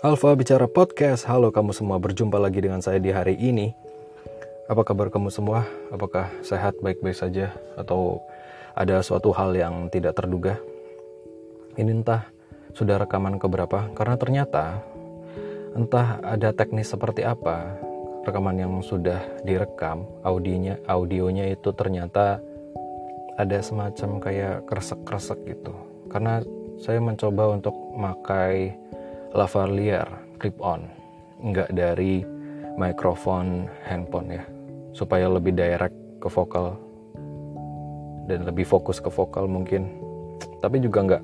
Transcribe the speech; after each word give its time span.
Alfa 0.00 0.32
Bicara 0.32 0.64
Podcast, 0.64 1.28
halo 1.28 1.52
kamu 1.52 1.76
semua, 1.76 2.00
berjumpa 2.00 2.40
lagi 2.40 2.64
dengan 2.64 2.80
saya 2.80 2.96
di 2.96 3.12
hari 3.12 3.36
ini. 3.36 3.76
Apa 4.64 4.80
kabar 4.80 5.12
kamu 5.12 5.28
semua? 5.28 5.68
Apakah 5.92 6.32
sehat, 6.40 6.80
baik-baik 6.80 7.12
saja? 7.12 7.52
Atau 7.76 8.24
ada 8.72 9.04
suatu 9.04 9.28
hal 9.36 9.52
yang 9.52 9.92
tidak 9.92 10.16
terduga? 10.16 10.56
Ini 11.76 12.00
entah 12.00 12.32
sudah 12.72 12.96
rekaman 12.96 13.36
keberapa, 13.36 13.92
karena 13.92 14.16
ternyata 14.16 14.80
entah 15.76 16.16
ada 16.24 16.56
teknis 16.56 16.88
seperti 16.88 17.20
apa, 17.20 17.76
rekaman 18.24 18.56
yang 18.56 18.72
sudah 18.80 19.20
direkam, 19.44 20.08
audionya, 20.24 20.80
audionya 20.88 21.52
itu 21.52 21.76
ternyata 21.76 22.40
ada 23.36 23.58
semacam 23.60 24.16
kayak 24.16 24.64
kresek-kresek 24.64 25.44
gitu. 25.44 25.76
Karena 26.08 26.40
saya 26.80 27.04
mencoba 27.04 27.52
untuk 27.52 27.76
memakai 27.92 28.80
lavalier 29.34 30.06
clip 30.38 30.56
on. 30.62 30.86
Nggak 31.40 31.72
dari 31.72 32.22
mikrofon 32.76 33.68
handphone 33.86 34.40
ya. 34.40 34.44
Supaya 34.92 35.30
lebih 35.30 35.56
direct 35.56 35.96
ke 36.20 36.28
vokal. 36.28 36.76
Dan 38.26 38.46
lebih 38.46 38.68
fokus 38.68 39.02
ke 39.02 39.10
vokal 39.10 39.50
mungkin. 39.50 39.90
Tapi 40.60 40.78
juga 40.78 41.02
nggak 41.02 41.22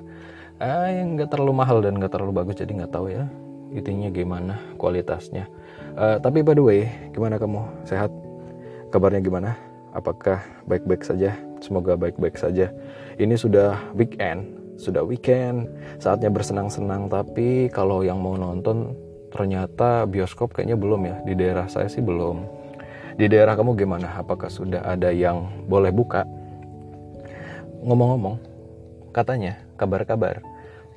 eh, 0.59 1.03
nggak 1.15 1.29
terlalu 1.29 1.53
mahal 1.53 1.79
dan 1.79 1.95
nggak 1.97 2.11
terlalu 2.11 2.33
bagus 2.33 2.57
jadi 2.57 2.73
nggak 2.73 2.93
tahu 2.93 3.13
ya 3.13 3.29
intinya 3.71 4.07
gimana 4.11 4.55
kualitasnya. 4.79 5.47
Uh, 5.97 6.21
tapi 6.21 6.45
by 6.45 6.55
the 6.55 6.63
way 6.63 6.81
gimana 7.11 7.35
kamu? 7.41 7.65
Sehat? 7.83 8.13
Kabarnya 8.93 9.19
gimana? 9.19 9.57
Apakah 9.91 10.39
baik-baik 10.69 11.03
saja? 11.03 11.35
Semoga 11.59 11.97
baik-baik 11.97 12.37
saja. 12.37 12.71
Ini 13.17 13.33
sudah 13.35 13.75
weekend 13.97 14.45
sudah 14.77 15.03
weekend, 15.03 15.67
saatnya 15.97 16.29
bersenang-senang. 16.29 17.09
Tapi 17.09 17.67
kalau 17.73 18.05
yang 18.05 18.21
mau 18.21 18.37
nonton, 18.37 18.93
ternyata 19.33 20.05
bioskop 20.07 20.53
kayaknya 20.53 20.77
belum 20.77 21.01
ya. 21.03 21.15
Di 21.25 21.33
daerah 21.33 21.67
saya 21.67 21.89
sih 21.91 22.01
belum. 22.01 22.45
Di 23.17 23.25
daerah 23.25 23.57
kamu 23.57 23.73
gimana? 23.73 24.21
Apakah 24.21 24.47
sudah 24.47 24.85
ada 24.85 25.09
yang 25.09 25.65
boleh 25.65 25.89
buka? 25.89 26.23
Ngomong-ngomong, 27.81 28.37
katanya 29.09 29.57
kabar-kabar 29.77 30.41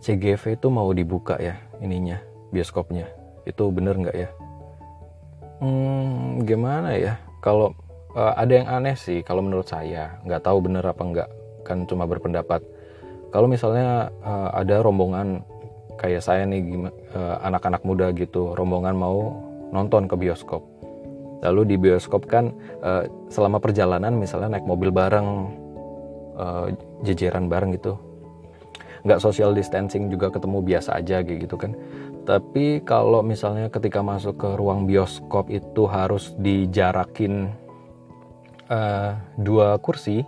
CGV 0.01 0.57
itu 0.57 0.69
mau 0.73 0.89
dibuka 0.97 1.37
ya 1.37 1.61
ininya 1.81 2.21
bioskopnya. 2.53 3.09
Itu 3.45 3.69
bener 3.73 3.97
nggak 4.01 4.17
ya? 4.17 4.29
Hmm, 5.61 6.41
gimana 6.45 6.97
ya? 6.97 7.21
Kalau 7.45 7.77
uh, 8.17 8.33
ada 8.37 8.53
yang 8.53 8.69
aneh 8.69 8.97
sih, 8.97 9.21
kalau 9.21 9.45
menurut 9.45 9.69
saya 9.69 10.21
nggak 10.25 10.45
tahu 10.45 10.65
bener 10.65 10.85
apa 10.85 11.03
nggak, 11.05 11.29
kan 11.65 11.85
cuma 11.85 12.09
berpendapat 12.09 12.65
kalau 13.31 13.47
misalnya 13.47 14.11
uh, 14.27 14.51
ada 14.55 14.83
rombongan 14.83 15.43
kayak 16.01 16.25
saya 16.25 16.43
nih 16.49 16.91
uh, 17.15 17.37
anak-anak 17.47 17.85
muda 17.85 18.11
gitu 18.17 18.57
rombongan 18.59 18.97
mau 18.97 19.37
nonton 19.71 20.11
ke 20.11 20.19
bioskop. 20.19 20.67
Lalu 21.41 21.73
di 21.73 21.77
bioskop 21.81 22.29
kan 22.29 22.53
uh, 22.85 23.07
selama 23.33 23.63
perjalanan 23.63 24.13
misalnya 24.19 24.59
naik 24.59 24.67
mobil 24.67 24.93
bareng 24.93 25.29
uh, 26.37 26.67
jejeran 27.07 27.49
bareng 27.49 27.77
gitu. 27.77 27.97
Nggak 29.07 29.23
social 29.25 29.57
distancing 29.57 30.13
juga 30.13 30.29
ketemu 30.29 30.61
biasa 30.61 31.01
aja 31.01 31.25
gitu 31.25 31.57
kan. 31.57 31.73
Tapi 32.29 32.85
kalau 32.85 33.25
misalnya 33.25 33.73
ketika 33.73 34.05
masuk 34.05 34.37
ke 34.37 34.49
ruang 34.61 34.85
bioskop 34.85 35.49
itu 35.49 35.89
harus 35.89 36.37
dijarakin 36.37 37.49
uh, 38.69 39.17
dua 39.41 39.81
kursi 39.81 40.21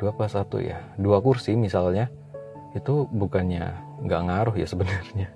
dua 0.00 0.16
plus 0.16 0.32
satu 0.32 0.56
ya. 0.64 0.80
Dua 0.96 1.20
kursi 1.20 1.52
misalnya 1.52 2.08
itu 2.72 3.04
bukannya 3.12 3.76
nggak 4.00 4.20
ngaruh 4.26 4.56
ya 4.56 4.64
sebenarnya. 4.64 5.28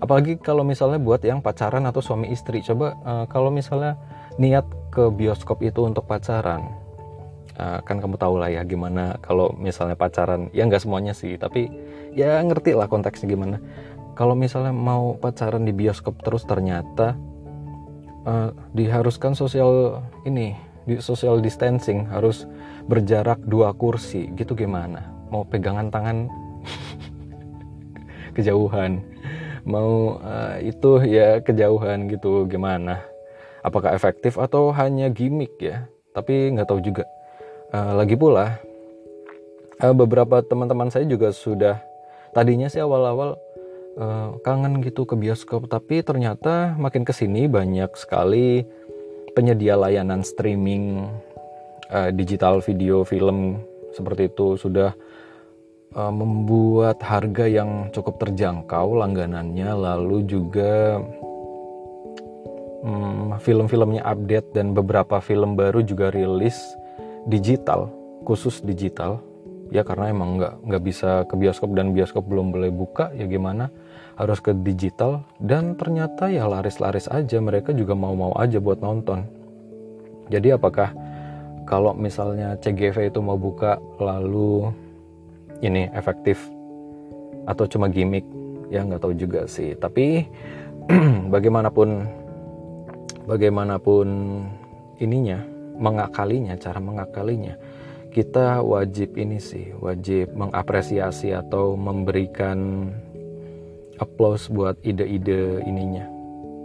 Apalagi 0.00 0.40
kalau 0.40 0.64
misalnya 0.64 0.96
buat 0.96 1.20
yang 1.20 1.44
pacaran 1.44 1.84
atau 1.84 2.00
suami 2.00 2.32
istri. 2.32 2.64
Coba 2.64 2.96
uh, 3.04 3.24
kalau 3.28 3.52
misalnya 3.52 4.00
niat 4.40 4.64
ke 4.88 5.12
bioskop 5.12 5.60
itu 5.60 5.84
untuk 5.84 6.08
pacaran 6.08 6.64
uh, 7.56 7.80
kan 7.84 8.00
kamu 8.00 8.16
tahu 8.20 8.36
lah 8.40 8.52
ya 8.52 8.62
gimana 8.64 9.16
kalau 9.24 9.52
misalnya 9.56 9.96
pacaran. 9.96 10.48
Ya 10.52 10.64
nggak 10.64 10.84
semuanya 10.84 11.12
sih 11.16 11.36
tapi 11.36 11.68
ya 12.16 12.40
ngerti 12.40 12.76
lah 12.76 12.88
konteksnya 12.88 13.28
gimana. 13.28 13.60
Kalau 14.16 14.32
misalnya 14.32 14.72
mau 14.72 15.12
pacaran 15.20 15.68
di 15.68 15.76
bioskop 15.76 16.24
terus 16.24 16.48
ternyata 16.48 17.16
uh, 18.24 18.48
diharuskan 18.72 19.36
sosial 19.36 20.00
ini 20.24 20.56
di 20.88 21.00
social 21.00 21.40
distancing. 21.40 22.08
Harus 22.08 22.48
berjarak 22.86 23.42
dua 23.46 23.74
kursi 23.74 24.30
gitu 24.38 24.54
gimana? 24.54 25.06
Mau 25.30 25.42
pegangan 25.42 25.90
tangan? 25.90 26.30
Kejauhan. 28.38 29.02
Mau 29.66 30.22
uh, 30.22 30.56
itu 30.62 31.02
ya 31.02 31.42
kejauhan 31.42 32.06
gitu 32.06 32.46
gimana? 32.46 33.02
Apakah 33.66 33.90
efektif 33.98 34.38
atau 34.38 34.70
hanya 34.70 35.10
gimmick 35.10 35.58
ya? 35.58 35.90
Tapi 36.14 36.54
nggak 36.54 36.70
tahu 36.70 36.78
juga. 36.78 37.02
Uh, 37.74 37.98
lagi 37.98 38.14
pula 38.14 38.62
uh, 39.82 39.94
beberapa 39.94 40.38
teman-teman 40.46 40.88
saya 40.88 41.04
juga 41.04 41.34
sudah 41.34 41.82
tadinya 42.30 42.70
sih 42.70 42.78
awal-awal 42.78 43.36
uh, 43.98 44.38
kangen 44.44 44.80
gitu 44.84 45.04
ke 45.08 45.16
bioskop 45.16 45.66
tapi 45.66 46.04
ternyata 46.04 46.76
makin 46.78 47.02
ke 47.02 47.12
sini 47.12 47.48
banyak 47.48 47.90
sekali 47.96 48.64
penyedia 49.36 49.76
layanan 49.76 50.24
streaming 50.24 51.10
uh, 51.90 52.10
digital 52.14 52.62
video 52.62 53.02
film 53.02 53.60
seperti 53.94 54.28
itu 54.28 54.60
sudah 54.60 54.92
uh, 55.96 56.12
membuat 56.12 57.00
harga 57.00 57.48
yang 57.48 57.88
cukup 57.90 58.20
terjangkau 58.20 58.98
langganannya 58.98 59.70
lalu 59.72 60.26
juga 60.28 61.00
um, 62.86 63.34
film-filmnya 63.40 64.04
update 64.04 64.54
dan 64.54 64.76
beberapa 64.76 65.18
film 65.18 65.58
baru 65.58 65.82
juga 65.82 66.14
rilis 66.14 66.56
digital 67.26 67.90
khusus 68.26 68.62
digital. 68.62 69.22
Ya 69.74 69.82
karena 69.82 70.14
emang 70.14 70.38
nggak 70.38 70.54
nggak 70.62 70.82
bisa 70.86 71.10
ke 71.26 71.34
bioskop 71.34 71.74
dan 71.74 71.90
bioskop 71.90 72.22
belum 72.22 72.54
boleh 72.54 72.70
buka 72.70 73.10
ya 73.18 73.26
gimana? 73.26 73.70
Harus 74.14 74.38
ke 74.38 74.54
digital. 74.54 75.26
Dan 75.42 75.74
ternyata 75.74 76.30
ya 76.30 76.46
laris-laris 76.46 77.10
aja 77.10 77.42
mereka 77.42 77.74
juga 77.74 77.98
mau-mau 77.98 78.30
aja 78.38 78.62
buat 78.62 78.78
nonton. 78.78 79.26
Jadi 80.30 80.54
apakah 80.54 80.94
kalau 81.66 81.92
misalnya 81.92 82.54
CGV 82.62 83.10
itu 83.10 83.18
mau 83.18 83.36
buka 83.36 83.76
lalu 83.98 84.70
ini 85.60 85.90
efektif 85.92 86.38
atau 87.50 87.66
cuma 87.66 87.90
gimmick 87.90 88.24
ya 88.70 88.86
nggak 88.86 89.02
tahu 89.02 89.14
juga 89.18 89.44
sih. 89.50 89.74
Tapi 89.74 90.24
bagaimanapun 91.34 92.06
bagaimanapun 93.26 94.08
ininya 95.02 95.42
mengakalinya 95.76 96.56
cara 96.56 96.78
mengakalinya 96.80 97.58
kita 98.16 98.64
wajib 98.64 99.12
ini 99.20 99.36
sih 99.36 99.76
wajib 99.76 100.32
mengapresiasi 100.32 101.36
atau 101.36 101.76
memberikan 101.76 102.88
applause 104.00 104.48
buat 104.48 104.80
ide-ide 104.80 105.60
ininya. 105.68 106.08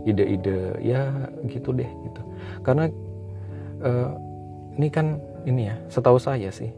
Ide-ide 0.07 0.79
ya 0.79 1.11
gitu 1.51 1.75
deh 1.75 1.91
gitu. 2.07 2.22
Karena 2.63 2.88
uh, 3.84 4.30
ini 4.77 4.87
kan 4.93 5.19
ini 5.43 5.71
ya 5.71 5.75
setahu 5.91 6.21
saya 6.21 6.53
sih 6.53 6.71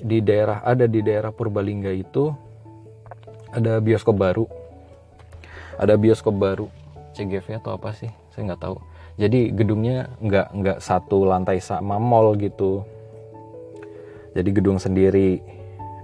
di 0.00 0.24
daerah 0.24 0.64
ada 0.64 0.88
di 0.88 1.04
daerah 1.04 1.30
Purbalingga 1.30 1.92
itu 1.92 2.32
ada 3.50 3.82
bioskop 3.82 4.16
baru. 4.16 4.46
Ada 5.80 5.96
bioskop 5.96 6.36
baru 6.36 6.66
CGV 7.16 7.60
atau 7.60 7.74
apa 7.76 7.92
sih? 7.96 8.10
Saya 8.32 8.52
nggak 8.52 8.62
tahu. 8.62 8.76
Jadi 9.20 9.52
gedungnya 9.52 10.08
nggak 10.22 10.46
nggak 10.54 10.78
satu 10.80 11.26
lantai 11.28 11.58
sama 11.60 12.00
mall 12.00 12.36
gitu. 12.38 12.84
Jadi 14.32 14.50
gedung 14.54 14.78
sendiri. 14.78 15.42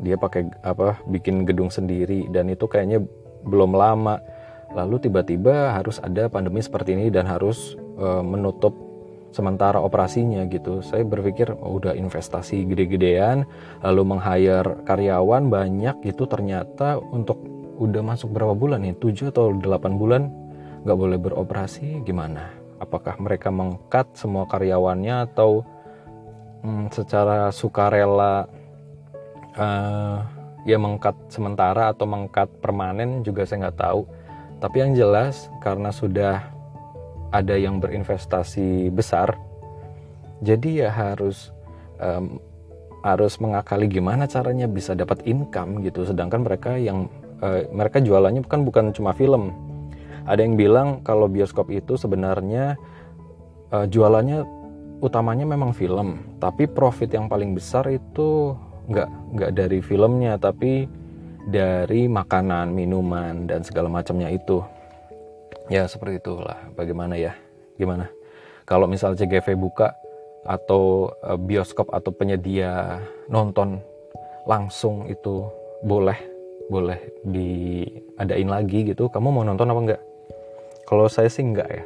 Dia 0.03 0.21
pakai 0.21 0.49
apa 0.61 1.01
bikin 1.09 1.49
gedung 1.49 1.73
sendiri. 1.73 2.29
Dan 2.29 2.53
itu 2.53 2.69
kayaknya 2.69 3.01
belum 3.47 3.73
lama. 3.73 4.21
Lalu 4.75 5.09
tiba-tiba 5.09 5.73
harus 5.73 6.03
ada 6.03 6.29
pandemi 6.29 6.61
seperti 6.61 6.99
ini 6.99 7.09
dan 7.09 7.25
harus 7.31 7.79
uh, 7.97 8.21
menutup 8.21 8.75
sementara 9.35 9.83
operasinya 9.83 10.45
gitu 10.49 10.81
saya 10.81 11.05
berpikir 11.05 11.53
oh, 11.53 11.77
udah 11.77 11.93
investasi 11.93 12.65
gede-gedean 12.65 13.45
lalu 13.85 14.03
meng-hire 14.17 14.81
karyawan 14.89 15.53
banyak 15.53 15.97
gitu 16.07 16.25
ternyata 16.25 16.97
untuk 16.99 17.37
udah 17.77 18.01
masuk 18.01 18.33
berapa 18.33 18.57
bulan 18.57 18.83
nih 18.83 18.97
7 18.97 19.33
atau 19.33 19.53
8 19.53 20.01
bulan 20.01 20.33
nggak 20.87 20.99
boleh 21.03 21.19
beroperasi 21.19 22.07
gimana? 22.07 22.55
Apakah 22.79 23.19
mereka 23.19 23.51
mengkat 23.51 24.07
semua 24.15 24.47
karyawannya 24.47 25.27
atau 25.27 25.67
hmm, 26.63 26.95
secara 26.95 27.51
sukarela 27.51 28.47
uh, 29.59 30.23
ya 30.63 30.79
mengkat 30.79 31.19
sementara 31.27 31.91
atau 31.91 32.07
mengkat 32.07 32.47
permanen 32.63 33.27
juga 33.27 33.43
saya 33.43 33.67
nggak 33.67 33.81
tahu. 33.83 34.07
Tapi 34.63 34.77
yang 34.79 34.93
jelas 34.95 35.51
karena 35.59 35.91
sudah 35.91 36.56
ada 37.31 37.55
yang 37.59 37.83
berinvestasi 37.83 38.91
besar 38.95 39.35
jadi 40.45 40.89
ya 40.89 40.91
harus 40.93 41.51
um, 41.97 42.37
harus 43.01 43.39
mengakali 43.39 43.87
gimana 43.89 44.27
caranya 44.27 44.67
bisa 44.69 44.93
dapat 44.93 45.23
income 45.25 45.81
gitu. 45.87 46.05
Sedangkan 46.05 46.45
mereka 46.45 46.77
yang 46.77 47.09
uh, 47.41 47.65
mereka 47.73 48.03
jualannya 48.03 48.45
kan 48.45 48.67
bukan 48.67 48.93
cuma 48.93 49.17
film. 49.17 49.55
Ada 50.27 50.43
yang 50.43 50.59
bilang 50.59 51.07
kalau 51.07 51.31
bioskop 51.31 51.71
itu 51.71 51.95
sebenarnya 51.95 52.75
uh, 53.71 53.87
jualannya 53.87 54.43
utamanya 55.01 55.47
memang 55.47 55.73
film. 55.73 56.37
Tapi 56.43 56.67
profit 56.69 57.15
yang 57.15 57.31
paling 57.31 57.55
besar 57.57 57.89
itu 57.89 58.53
nggak 58.87 59.09
nggak 59.35 59.51
dari 59.51 59.83
filmnya 59.83 60.39
tapi 60.39 60.87
dari 61.47 62.07
makanan 62.07 62.71
minuman 62.71 63.51
dan 63.51 63.67
segala 63.67 63.91
macamnya 63.91 64.31
itu 64.31 64.63
ya 65.73 65.87
seperti 65.91 66.23
itulah. 66.23 66.71
Bagaimana 66.75 67.19
ya? 67.19 67.35
Gimana? 67.77 68.11
Kalau 68.67 68.91
misal 68.91 69.15
CGV 69.15 69.55
buka 69.55 69.95
atau 70.47 71.11
uh, 71.27 71.39
bioskop 71.39 71.91
atau 71.91 72.15
penyedia 72.15 73.03
nonton 73.27 73.83
langsung 74.47 75.11
itu 75.11 75.51
boleh 75.83 76.19
boleh 76.67 76.99
diadain 77.23 78.47
lagi 78.51 78.87
gitu 78.87 79.07
kamu 79.11 79.31
mau 79.31 79.45
nonton 79.47 79.71
apa 79.71 79.81
enggak? 79.83 80.03
Kalau 80.87 81.11
saya 81.11 81.27
sih 81.31 81.43
enggak 81.43 81.67
ya. 81.71 81.85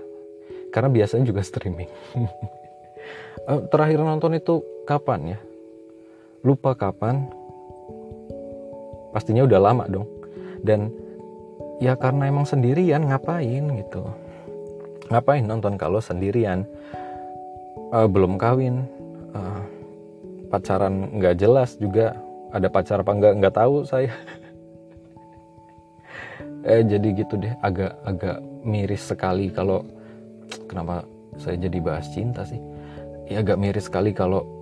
Karena 0.70 0.88
biasanya 0.92 1.24
juga 1.26 1.40
streaming. 1.42 1.88
Uh, 3.48 3.64
terakhir 3.72 4.00
nonton 4.00 4.36
itu 4.36 4.60
kapan 4.84 5.36
ya? 5.36 5.38
Lupa 6.44 6.76
kapan. 6.76 7.28
Pastinya 9.10 9.44
udah 9.44 9.60
lama 9.60 9.84
dong. 9.90 10.06
Dan 10.60 10.92
ya 11.80 11.96
karena 11.96 12.28
emang 12.28 12.44
sendirian 12.44 13.08
ngapain 13.08 13.64
gitu. 13.80 14.04
Ngapain 15.10 15.42
nonton 15.42 15.74
kalau 15.80 15.98
sendirian? 15.98 16.68
Uh, 17.90 18.06
belum 18.06 18.38
kawin. 18.38 18.86
Uh, 19.34 19.64
pacaran 20.52 21.10
nggak 21.18 21.40
jelas 21.40 21.74
juga. 21.80 22.14
Ada 22.54 22.68
pacar 22.70 23.02
apa 23.02 23.10
nggak? 23.10 23.34
Nggak 23.42 23.56
tahu 23.56 23.82
saya. 23.88 24.12
Eh 26.60 26.84
jadi 26.84 27.16
gitu 27.16 27.40
deh. 27.40 27.56
Agak 27.64 27.96
agak 28.04 28.36
miris 28.68 29.08
sekali 29.08 29.48
kalau 29.48 29.80
kenapa 30.68 31.08
saya 31.40 31.56
jadi 31.56 31.80
bahas 31.80 32.04
cinta 32.12 32.44
sih? 32.44 32.60
Ya 33.32 33.40
agak 33.40 33.56
miris 33.56 33.88
sekali 33.88 34.12
kalau 34.12 34.59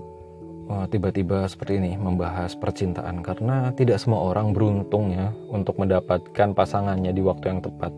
tiba-tiba 0.88 1.48
seperti 1.48 1.80
ini 1.80 1.96
membahas 1.96 2.56
percintaan. 2.56 3.24
Karena 3.24 3.72
tidak 3.72 4.00
semua 4.00 4.32
orang 4.32 4.52
beruntung 4.52 5.12
ya 5.12 5.32
untuk 5.48 5.80
mendapatkan 5.80 6.52
pasangannya 6.52 7.12
di 7.12 7.22
waktu 7.24 7.56
yang 7.56 7.60
tepat. 7.64 7.92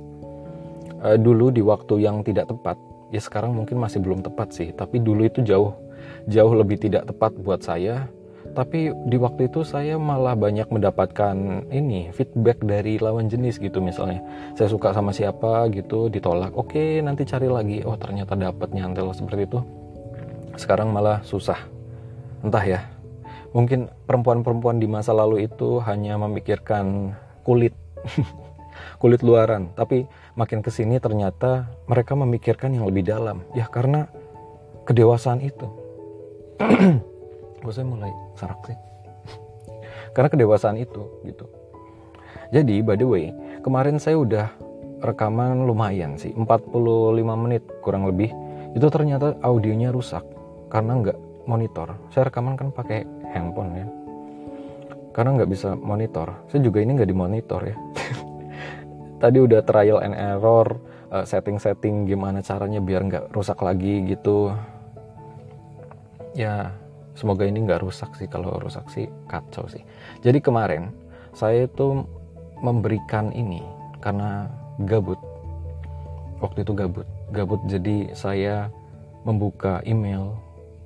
Uh, 1.00 1.17
dulu 1.17 1.49
di 1.49 1.64
waktu 1.64 2.05
yang 2.05 2.20
tidak 2.20 2.52
tepat 2.52 2.76
ya 3.08 3.19
sekarang 3.19 3.56
mungkin 3.56 3.78
masih 3.78 3.99
belum 4.02 4.22
tepat 4.22 4.55
sih. 4.55 4.69
Tapi 4.75 5.02
dulu 5.02 5.26
itu 5.26 5.43
jauh 5.43 5.75
jauh 6.31 6.55
lebih 6.55 6.78
tidak 6.78 7.11
tepat 7.11 7.34
buat 7.38 7.62
saya. 7.62 8.06
Tapi 8.50 8.90
di 9.06 9.14
waktu 9.14 9.46
itu 9.46 9.62
saya 9.62 9.94
malah 9.94 10.34
banyak 10.34 10.67
mendapatkan 10.75 11.70
ini 11.70 12.11
feedback 12.11 12.58
dari 12.67 12.99
lawan 12.99 13.31
jenis 13.31 13.62
gitu 13.62 13.78
misalnya. 13.78 14.19
Saya 14.58 14.67
suka 14.67 14.90
sama 14.90 15.14
siapa 15.14 15.70
gitu 15.70 16.11
ditolak. 16.11 16.50
Oke 16.58 16.99
nanti 16.99 17.22
cari 17.22 17.46
lagi. 17.46 17.78
Oh 17.87 17.94
ternyata 17.94 18.34
dapat 18.34 18.75
nyantel 18.75 19.14
seperti 19.14 19.46
itu. 19.46 19.62
Sekarang 20.58 20.90
malah 20.90 21.22
susah 21.22 21.80
entah 22.44 22.64
ya. 22.64 22.81
Mungkin 23.50 23.90
perempuan-perempuan 24.06 24.78
di 24.78 24.87
masa 24.87 25.10
lalu 25.10 25.50
itu 25.50 25.82
hanya 25.82 26.14
memikirkan 26.20 27.16
kulit. 27.42 27.75
Kulit 29.02 29.20
luaran. 29.20 29.75
Tapi 29.76 30.06
makin 30.38 30.64
ke 30.64 30.70
sini 30.72 30.96
ternyata 31.02 31.69
mereka 31.90 32.16
memikirkan 32.16 32.72
yang 32.72 32.87
lebih 32.88 33.04
dalam. 33.04 33.44
Ya 33.52 33.66
karena 33.66 34.08
kedewasaan 34.87 35.42
itu. 35.42 35.66
Gue 37.64 37.72
saya 37.75 37.84
mulai 37.84 38.12
sarak 38.38 38.60
sih. 38.64 38.78
Karena 40.16 40.32
kedewasaan 40.32 40.81
itu 40.81 41.04
gitu. 41.28 41.44
Jadi 42.56 42.81
by 42.81 42.96
the 42.96 43.04
way 43.04 43.25
kemarin 43.60 44.00
saya 44.00 44.16
udah 44.16 44.48
rekaman 45.04 45.69
lumayan 45.69 46.16
sih. 46.16 46.32
45 46.32 46.72
menit 47.36 47.64
kurang 47.84 48.08
lebih. 48.08 48.32
Itu 48.72 48.88
ternyata 48.88 49.36
audionya 49.44 49.93
rusak. 49.93 50.25
Karena 50.72 50.96
nggak 51.00 51.19
monitor. 51.50 51.99
Saya 52.14 52.31
rekaman 52.31 52.55
kan 52.55 52.70
pakai 52.70 53.02
handphone 53.35 53.75
ya. 53.75 53.87
Karena 55.11 55.35
nggak 55.35 55.50
bisa 55.50 55.75
monitor. 55.75 56.31
Saya 56.47 56.62
juga 56.62 56.79
ini 56.79 56.94
nggak 56.94 57.11
dimonitor 57.11 57.61
ya. 57.67 57.76
Tadi 59.23 59.38
udah 59.43 59.61
trial 59.67 59.99
and 60.06 60.14
error 60.14 60.79
uh, 61.11 61.26
setting-setting 61.26 62.06
gimana 62.06 62.38
caranya 62.47 62.79
biar 62.79 63.02
nggak 63.11 63.35
rusak 63.35 63.58
lagi 63.58 64.06
gitu. 64.06 64.55
Ya 66.38 66.70
semoga 67.19 67.43
ini 67.43 67.67
nggak 67.67 67.82
rusak 67.82 68.14
sih. 68.14 68.31
Kalau 68.31 68.55
rusak 68.62 68.87
sih 68.94 69.11
kacau 69.26 69.67
sih. 69.67 69.82
Jadi 70.23 70.38
kemarin 70.38 70.94
saya 71.35 71.67
itu 71.67 72.06
memberikan 72.62 73.35
ini 73.35 73.58
karena 73.99 74.46
gabut. 74.87 75.19
Waktu 76.38 76.62
itu 76.62 76.73
gabut. 76.79 77.06
Gabut 77.35 77.61
jadi 77.67 78.14
saya 78.14 78.70
membuka 79.26 79.85
email 79.85 80.38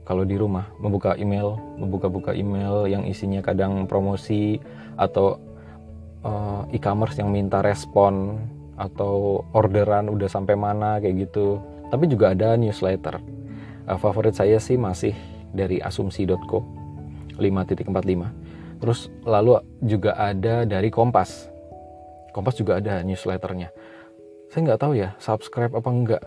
kalau 0.04 0.22
di 0.24 0.36
rumah 0.36 0.68
membuka 0.80 1.16
email 1.16 1.56
membuka-buka 1.80 2.36
email 2.36 2.84
yang 2.84 3.08
isinya 3.08 3.40
kadang 3.40 3.88
promosi 3.88 4.60
atau 5.00 5.40
uh, 6.22 6.68
e-commerce 6.70 7.16
yang 7.16 7.32
minta 7.32 7.64
respon 7.64 8.36
atau 8.76 9.42
orderan 9.56 10.12
udah 10.12 10.28
sampai 10.28 10.54
mana 10.54 11.00
kayak 11.00 11.28
gitu. 11.28 11.60
Tapi 11.88 12.04
juga 12.10 12.36
ada 12.36 12.56
newsletter. 12.56 13.20
Uh, 13.88 13.98
favorit 13.98 14.36
saya 14.36 14.60
sih 14.60 14.76
masih 14.76 15.16
dari 15.54 15.80
asumsi.co 15.80 16.60
5.45 17.34 18.78
terus 18.82 19.08
lalu 19.24 19.58
juga 19.80 20.12
ada 20.18 20.68
dari 20.68 20.92
Kompas. 20.92 21.48
Kompas 22.34 22.58
juga 22.58 22.82
ada 22.82 23.00
newsletternya. 23.00 23.72
Saya 24.52 24.60
nggak 24.70 24.80
tahu 24.82 24.92
ya 24.98 25.16
subscribe 25.18 25.72
apa 25.72 25.90
enggak 25.90 26.22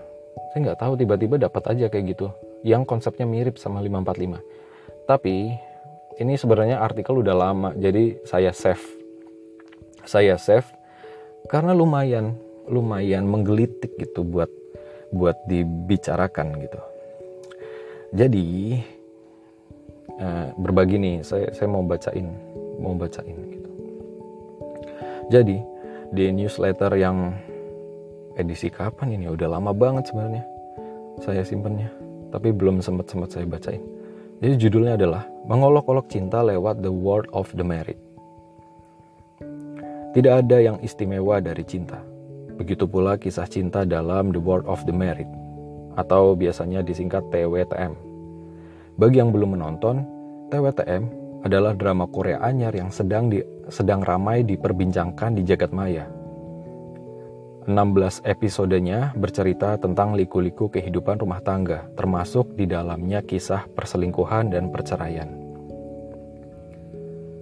saya 0.52 0.60
nggak 0.72 0.80
tahu 0.80 0.94
tiba-tiba 0.98 1.36
dapat 1.38 1.64
aja 1.74 1.86
kayak 1.92 2.18
gitu 2.18 2.28
yang 2.66 2.86
konsepnya 2.86 3.26
mirip 3.28 3.60
sama 3.62 3.82
545 3.84 5.08
tapi 5.08 5.56
ini 6.18 6.34
sebenarnya 6.36 6.82
artikel 6.82 7.22
udah 7.22 7.36
lama 7.38 7.70
jadi 7.78 8.20
saya 8.26 8.52
save. 8.52 8.84
Saya 10.04 10.36
save 10.36 10.68
karena 11.48 11.72
lumayan 11.72 12.36
lumayan 12.68 13.24
menggelitik 13.24 13.96
gitu 13.96 14.28
buat 14.28 14.52
buat 15.14 15.40
dibicarakan 15.48 16.60
gitu. 16.60 16.82
Jadi 18.12 18.48
uh, 20.20 20.52
berbagi 20.60 21.00
nih 21.00 21.16
saya 21.24 21.56
saya 21.56 21.72
mau 21.72 21.86
bacain 21.86 22.28
mau 22.82 22.98
bacain 22.98 23.38
gitu. 23.48 23.70
Jadi 25.32 25.58
di 26.12 26.24
newsletter 26.36 26.92
yang 27.00 27.32
edisi 28.36 28.68
kapan 28.68 29.16
ini? 29.16 29.32
Udah 29.32 29.48
lama 29.48 29.72
banget 29.72 30.12
sebenarnya. 30.12 30.44
Saya 31.24 31.42
simpennya 31.42 31.97
tapi 32.34 32.56
belum 32.56 32.84
sempat 32.84 33.12
sempat 33.12 33.36
saya 33.36 33.46
bacain 33.48 33.84
jadi 34.44 34.56
judulnya 34.58 34.94
adalah 35.00 35.24
mengolok-olok 35.50 36.08
cinta 36.12 36.44
lewat 36.44 36.80
the 36.84 36.92
world 36.92 37.26
of 37.34 37.50
the 37.58 37.66
married 37.66 37.98
tidak 40.18 40.50
ada 40.50 40.58
yang 40.58 40.82
istimewa 40.82 41.38
dari 41.38 41.62
cinta. 41.62 42.02
Begitu 42.58 42.90
pula 42.90 43.22
kisah 43.22 43.46
cinta 43.46 43.86
dalam 43.86 44.34
The 44.34 44.42
World 44.42 44.66
of 44.66 44.82
the 44.90 44.96
Married, 44.96 45.30
atau 45.94 46.34
biasanya 46.34 46.82
disingkat 46.82 47.22
TWTM. 47.30 47.94
Bagi 48.98 49.22
yang 49.22 49.30
belum 49.30 49.54
menonton, 49.54 50.02
TWTM 50.50 51.04
adalah 51.46 51.78
drama 51.78 52.10
Korea 52.10 52.42
anyar 52.42 52.74
yang 52.74 52.90
sedang 52.90 53.30
di, 53.30 53.46
sedang 53.70 54.02
ramai 54.02 54.42
diperbincangkan 54.42 55.38
di 55.38 55.46
jagat 55.46 55.70
maya. 55.70 56.10
16 57.68 58.24
episodenya 58.24 59.12
bercerita 59.20 59.76
tentang 59.76 60.16
liku-liku 60.16 60.72
kehidupan 60.72 61.20
rumah 61.20 61.44
tangga, 61.44 61.84
termasuk 62.00 62.56
di 62.56 62.64
dalamnya 62.64 63.20
kisah 63.20 63.68
perselingkuhan 63.76 64.56
dan 64.56 64.72
perceraian. 64.72 65.28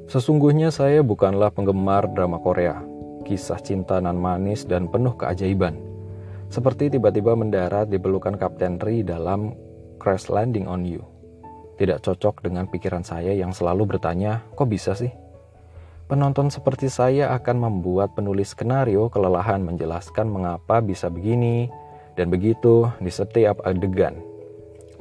Sesungguhnya 0.10 0.74
saya 0.74 1.05
bukanlah 1.05 1.53
penggemar 1.53 2.10
drama 2.10 2.41
Korea, 2.41 2.82
kisah 3.22 3.62
cinta 3.62 4.01
nan 4.01 4.17
manis 4.17 4.65
dan 4.65 4.89
penuh 4.89 5.13
keajaiban. 5.13 5.77
Seperti 6.50 6.98
tiba-tiba 6.98 7.38
mendarat 7.38 7.94
di 7.94 8.01
pelukan 8.01 8.34
Kapten 8.34 8.82
Ri 8.82 9.05
dalam 9.05 9.53
Crash 10.01 10.34
Landing 10.34 10.65
on 10.65 10.89
You. 10.89 11.05
Tidak 11.77 12.01
cocok 12.01 12.41
dengan 12.41 12.65
pikiran 12.65 13.05
saya 13.05 13.29
yang 13.29 13.53
selalu 13.53 13.94
bertanya, 13.94 14.41
kok 14.58 14.74
bisa 14.74 14.98
sih? 14.98 15.13
Penonton 16.05 16.53
seperti 16.53 16.85
saya 16.85 17.33
akan 17.33 17.65
membuat 17.65 18.13
penulis 18.13 18.53
skenario 18.53 19.09
kelelahan 19.09 19.65
menjelaskan 19.65 20.29
mengapa 20.29 20.77
bisa 20.77 21.09
begini 21.09 21.65
dan 22.13 22.29
begitu 22.29 22.85
di 23.01 23.09
setiap 23.09 23.57
adegan. 23.65 24.21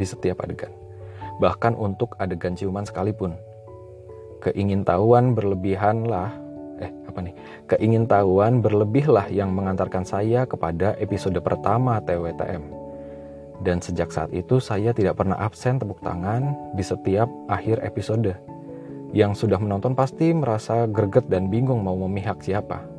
Di 0.01 0.07
setiap 0.09 0.41
adegan. 0.41 0.73
Bahkan 1.45 1.77
untuk 1.77 2.17
adegan 2.17 2.57
ciuman 2.57 2.89
sekalipun 2.89 3.37
keingintahuan 4.45 5.33
berlebihanlah 5.33 6.29
eh 6.85 6.93
apa 7.09 7.19
nih 7.25 7.35
keingintahuan 7.65 8.61
berlebihlah 8.61 9.33
yang 9.33 9.57
mengantarkan 9.57 10.05
saya 10.05 10.45
kepada 10.45 10.93
episode 11.01 11.41
pertama 11.41 11.97
TWTM 12.05 12.61
dan 13.65 13.81
sejak 13.81 14.13
saat 14.13 14.29
itu 14.37 14.61
saya 14.61 14.93
tidak 14.93 15.17
pernah 15.17 15.41
absen 15.41 15.81
tepuk 15.81 16.03
tangan 16.05 16.53
di 16.77 16.85
setiap 16.85 17.31
akhir 17.49 17.81
episode 17.81 18.37
yang 19.15 19.33
sudah 19.39 19.63
menonton 19.63 19.95
pasti 19.95 20.35
merasa 20.35 20.91
greget 20.91 21.31
dan 21.31 21.47
bingung 21.47 21.87
mau 21.87 21.95
memihak 21.95 22.43
siapa 22.43 22.95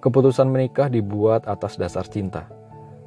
Keputusan 0.00 0.48
menikah 0.48 0.88
dibuat 0.88 1.44
atas 1.44 1.76
dasar 1.76 2.08
cinta. 2.08 2.48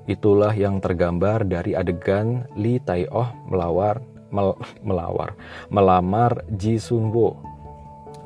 Itulah 0.05 0.53
yang 0.53 0.77
tergambar 0.77 1.41
dari 1.41 1.73
adegan 1.73 2.45
Lee 2.53 2.77
Tai-oh 2.77 3.33
melawar 3.49 3.97
mel, 4.29 4.53
melawar 4.85 5.33
melamar 5.73 6.45
Ji 6.53 6.77
Sun 6.77 7.09
Wo. 7.09 7.33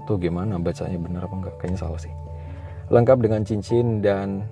Itu 0.03 0.19
gimana 0.19 0.59
bacanya 0.59 0.99
benar 0.99 1.31
apa 1.31 1.35
enggak? 1.39 1.55
Kayaknya 1.63 1.79
salah 1.79 2.01
sih. 2.03 2.11
Lengkap 2.91 3.17
dengan 3.23 3.47
cincin 3.47 4.03
dan 4.03 4.43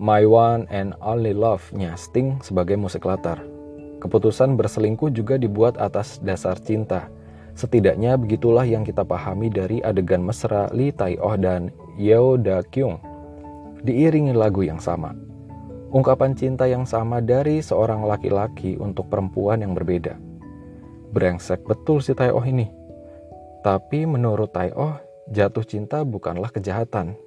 My 0.00 0.24
One 0.24 0.64
and 0.72 0.96
Only 1.04 1.36
Love-nya 1.36 2.00
Sting 2.00 2.40
sebagai 2.40 2.80
musik 2.80 3.04
latar. 3.04 3.49
Keputusan 4.00 4.56
berselingkuh 4.56 5.12
juga 5.12 5.36
dibuat 5.36 5.76
atas 5.76 6.18
dasar 6.24 6.56
cinta. 6.56 7.12
Setidaknya 7.52 8.16
begitulah 8.16 8.64
yang 8.64 8.82
kita 8.82 9.04
pahami 9.04 9.52
dari 9.52 9.84
adegan 9.84 10.24
mesra 10.24 10.72
Lee 10.72 10.90
Tai-oh 10.96 11.36
dan 11.36 11.68
Yeo 12.00 12.40
Da 12.40 12.64
Kyung 12.64 13.10
diiringi 13.84 14.36
lagu 14.36 14.64
yang 14.64 14.80
sama. 14.80 15.16
Ungkapan 15.90 16.38
cinta 16.38 16.70
yang 16.70 16.86
sama 16.86 17.18
dari 17.18 17.58
seorang 17.58 18.06
laki-laki 18.06 18.78
untuk 18.78 19.10
perempuan 19.10 19.64
yang 19.64 19.74
berbeda. 19.74 20.14
Brengsek 21.10 21.66
betul 21.66 21.98
si 21.98 22.14
Taeoh 22.14 22.46
ini. 22.46 22.70
Tapi 23.66 24.06
menurut 24.06 24.54
Taeoh, 24.54 25.02
jatuh 25.34 25.66
cinta 25.66 26.06
bukanlah 26.06 26.54
kejahatan. 26.54 27.18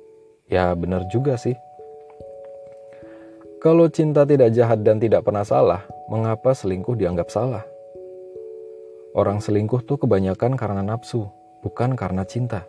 Ya 0.48 0.72
benar 0.80 1.04
juga 1.12 1.36
sih. 1.36 1.60
Kalau 3.64 3.88
cinta 3.88 4.28
tidak 4.28 4.52
jahat 4.52 4.84
dan 4.84 5.00
tidak 5.00 5.24
pernah 5.24 5.48
salah, 5.48 5.88
mengapa 6.12 6.52
selingkuh 6.52 7.00
dianggap 7.00 7.32
salah? 7.32 7.64
Orang 9.16 9.40
selingkuh 9.40 9.88
tuh 9.88 9.96
kebanyakan 10.04 10.60
karena 10.60 10.84
nafsu, 10.84 11.32
bukan 11.64 11.96
karena 11.96 12.28
cinta. 12.28 12.68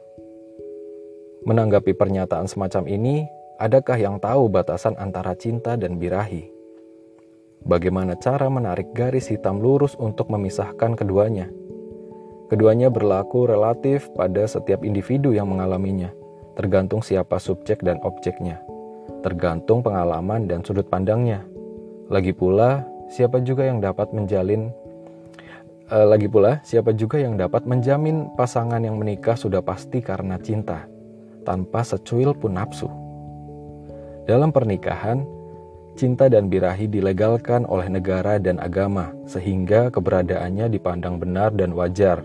Menanggapi 1.45 1.99
pernyataan 1.99 2.47
semacam 2.47 2.87
ini, 2.87 3.27
Adakah 3.55 3.95
yang 3.95 4.17
tahu 4.19 4.51
batasan 4.51 4.99
antara 4.99 5.31
cinta 5.39 5.79
dan 5.79 5.95
birahi? 5.95 6.51
Bagaimana 7.63 8.19
cara 8.19 8.51
menarik 8.51 8.91
garis 8.91 9.31
hitam 9.31 9.63
lurus 9.63 9.95
untuk 9.95 10.27
memisahkan 10.27 10.99
keduanya? 10.99 11.47
Keduanya 12.51 12.91
berlaku 12.91 13.47
relatif 13.47 14.11
pada 14.19 14.43
setiap 14.51 14.83
individu 14.83 15.31
yang 15.31 15.47
mengalaminya, 15.47 16.11
tergantung 16.59 16.99
siapa 16.99 17.39
subjek 17.39 17.79
dan 17.87 18.03
objeknya, 18.03 18.59
tergantung 19.25 19.81
pengalaman 19.81 20.45
dan 20.45 20.61
sudut 20.61 20.85
pandangnya. 20.85 21.41
Lagi 22.13 22.37
pula, 22.37 22.85
siapa 23.09 23.41
juga 23.41 23.65
yang 23.65 23.81
dapat 23.81 24.13
menjalin 24.13 24.69
uh, 25.89 26.05
lagi 26.05 26.29
pula, 26.29 26.61
siapa 26.61 26.93
juga 26.93 27.17
yang 27.17 27.41
dapat 27.41 27.65
menjamin 27.65 28.29
pasangan 28.37 28.85
yang 28.85 29.01
menikah 29.01 29.33
sudah 29.33 29.65
pasti 29.65 30.05
karena 30.05 30.37
cinta, 30.37 30.85
tanpa 31.49 31.81
secuil 31.81 32.37
pun 32.37 32.61
nafsu. 32.61 32.93
Dalam 34.29 34.53
pernikahan, 34.53 35.25
cinta 35.97 36.29
dan 36.29 36.49
birahi 36.49 36.89
dilegalkan 36.89 37.65
oleh 37.65 37.89
negara 37.89 38.37
dan 38.37 38.61
agama, 38.61 39.17
sehingga 39.25 39.89
keberadaannya 39.89 40.69
dipandang 40.69 41.17
benar 41.17 41.53
dan 41.57 41.73
wajar. 41.73 42.21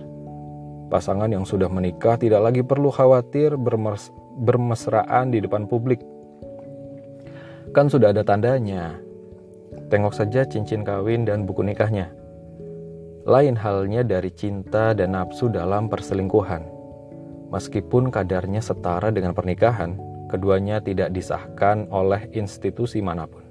Pasangan 0.90 1.30
yang 1.30 1.46
sudah 1.46 1.70
menikah 1.70 2.18
tidak 2.18 2.42
lagi 2.42 2.66
perlu 2.66 2.90
khawatir 2.90 3.54
bermes 3.56 4.10
bermesraan 4.40 5.30
di 5.30 5.44
depan 5.44 5.68
publik. 5.68 6.02
Kan 7.70 7.86
sudah 7.86 8.10
ada 8.10 8.26
tandanya. 8.26 8.98
Tengok 9.94 10.14
saja 10.14 10.42
cincin 10.46 10.82
kawin 10.82 11.26
dan 11.26 11.46
buku 11.46 11.62
nikahnya. 11.62 12.10
Lain 13.30 13.54
halnya 13.54 14.02
dari 14.02 14.34
cinta 14.34 14.98
dan 14.98 15.14
nafsu 15.14 15.54
dalam 15.54 15.86
perselingkuhan. 15.86 16.66
Meskipun 17.54 18.10
kadarnya 18.10 18.62
setara 18.62 19.14
dengan 19.14 19.38
pernikahan, 19.38 19.98
keduanya 20.30 20.82
tidak 20.82 21.14
disahkan 21.14 21.86
oleh 21.94 22.26
institusi 22.34 23.02
mana 23.06 23.30
pun. 23.30 23.46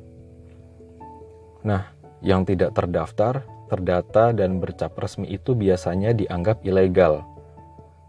Nah, 1.63 1.95
yang 2.19 2.43
tidak 2.43 2.75
terdaftar, 2.75 3.47
terdata, 3.71 4.35
dan 4.35 4.59
bercap 4.59 4.99
resmi 4.99 5.31
itu 5.31 5.55
biasanya 5.55 6.11
dianggap 6.15 6.63
ilegal. 6.67 7.23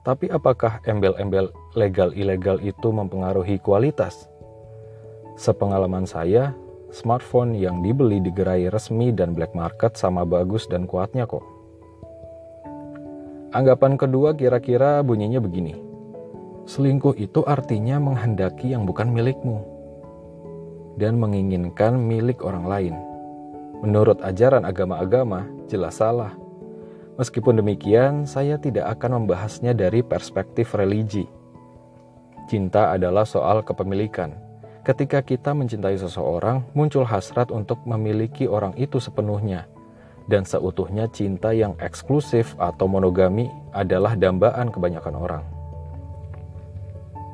Tapi 0.02 0.30
apakah 0.34 0.82
embel-embel 0.90 1.54
legal-ilegal 1.78 2.58
itu 2.66 2.90
mempengaruhi 2.90 3.62
kualitas? 3.62 4.30
Sepengalaman 5.40 6.04
saya, 6.04 6.52
smartphone 6.92 7.56
yang 7.56 7.80
dibeli 7.80 8.20
di 8.20 8.28
gerai 8.28 8.68
resmi 8.68 9.16
dan 9.16 9.32
black 9.32 9.56
market 9.56 9.96
sama 9.96 10.28
bagus 10.28 10.68
dan 10.68 10.84
kuatnya 10.84 11.24
kok. 11.24 11.48
Anggapan 13.56 13.96
kedua 13.96 14.36
kira-kira 14.36 15.00
bunyinya 15.00 15.40
begini. 15.40 15.80
Selingkuh 16.68 17.16
itu 17.16 17.40
artinya 17.48 18.04
menghendaki 18.04 18.76
yang 18.76 18.84
bukan 18.84 19.16
milikmu 19.16 19.64
dan 21.00 21.16
menginginkan 21.16 21.96
milik 21.96 22.44
orang 22.44 22.68
lain. 22.68 22.96
Menurut 23.80 24.20
ajaran 24.20 24.68
agama-agama, 24.68 25.48
jelas 25.72 26.04
salah. 26.04 26.36
Meskipun 27.16 27.64
demikian, 27.64 28.28
saya 28.28 28.60
tidak 28.60 28.92
akan 29.00 29.24
membahasnya 29.24 29.72
dari 29.72 30.04
perspektif 30.04 30.76
religi. 30.76 31.32
Cinta 32.52 32.92
adalah 32.92 33.24
soal 33.24 33.64
kepemilikan. 33.64 34.49
Ketika 34.90 35.22
kita 35.22 35.54
mencintai 35.54 36.02
seseorang, 36.02 36.66
muncul 36.74 37.06
hasrat 37.06 37.54
untuk 37.54 37.78
memiliki 37.86 38.50
orang 38.50 38.74
itu 38.74 38.98
sepenuhnya. 38.98 39.70
Dan 40.26 40.50
seutuhnya 40.50 41.06
cinta 41.14 41.54
yang 41.54 41.78
eksklusif 41.78 42.58
atau 42.58 42.90
monogami 42.90 43.54
adalah 43.70 44.18
dambaan 44.18 44.74
kebanyakan 44.74 45.14
orang. 45.14 45.44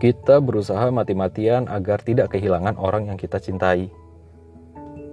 Kita 0.04 0.44
berusaha 0.44 0.92
mati-matian 0.92 1.72
agar 1.72 2.04
tidak 2.04 2.36
kehilangan 2.36 2.76
orang 2.76 3.08
yang 3.08 3.16
kita 3.16 3.40
cintai. 3.40 3.88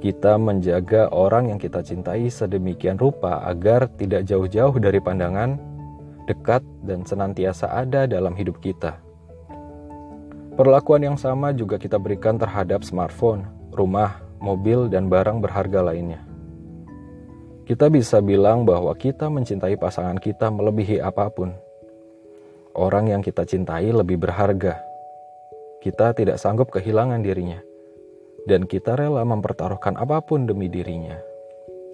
Kita 0.02 0.34
menjaga 0.34 1.14
orang 1.14 1.54
yang 1.54 1.62
kita 1.62 1.78
cintai 1.78 2.26
sedemikian 2.26 2.99
rupa 2.99 3.46
agar 3.46 3.87
tidak 3.94 4.26
jauh-jauh 4.26 4.82
dari 4.82 4.99
pandangan, 4.99 5.62
dekat, 6.26 6.66
dan 6.82 7.06
senantiasa 7.06 7.70
ada 7.70 8.11
dalam 8.11 8.34
hidup 8.34 8.58
kita. 8.58 9.12
Perlakuan 10.52 11.00
yang 11.00 11.16
sama 11.16 11.56
juga 11.56 11.80
kita 11.80 11.97
berikan 11.97 12.37
terhadap 12.37 12.85
smartphone, 12.85 13.49
rumah, 13.73 14.21
mobil, 14.37 14.85
dan 14.92 15.09
barang 15.09 15.40
berharga 15.40 15.80
lainnya. 15.80 16.21
Kita 17.64 17.88
bisa 17.88 18.21
bilang 18.21 18.68
bahwa 18.68 18.92
kita 18.92 19.32
mencintai 19.32 19.80
pasangan 19.80 20.21
kita 20.21 20.52
melebihi 20.52 21.00
apa 21.00 21.32
pun 21.32 21.56
orang 22.76 23.09
yang 23.16 23.23
kita 23.25 23.49
cintai 23.49 23.88
lebih 23.97 24.21
berharga. 24.21 24.76
Kita 25.80 26.12
tidak 26.12 26.37
sanggup 26.37 26.68
kehilangan 26.68 27.25
dirinya, 27.25 27.64
dan 28.44 28.68
kita 28.68 28.92
rela 28.92 29.25
mempertaruhkan 29.25 29.97
apa 29.97 30.21
pun 30.21 30.44
demi 30.44 30.68
dirinya. 30.68 31.16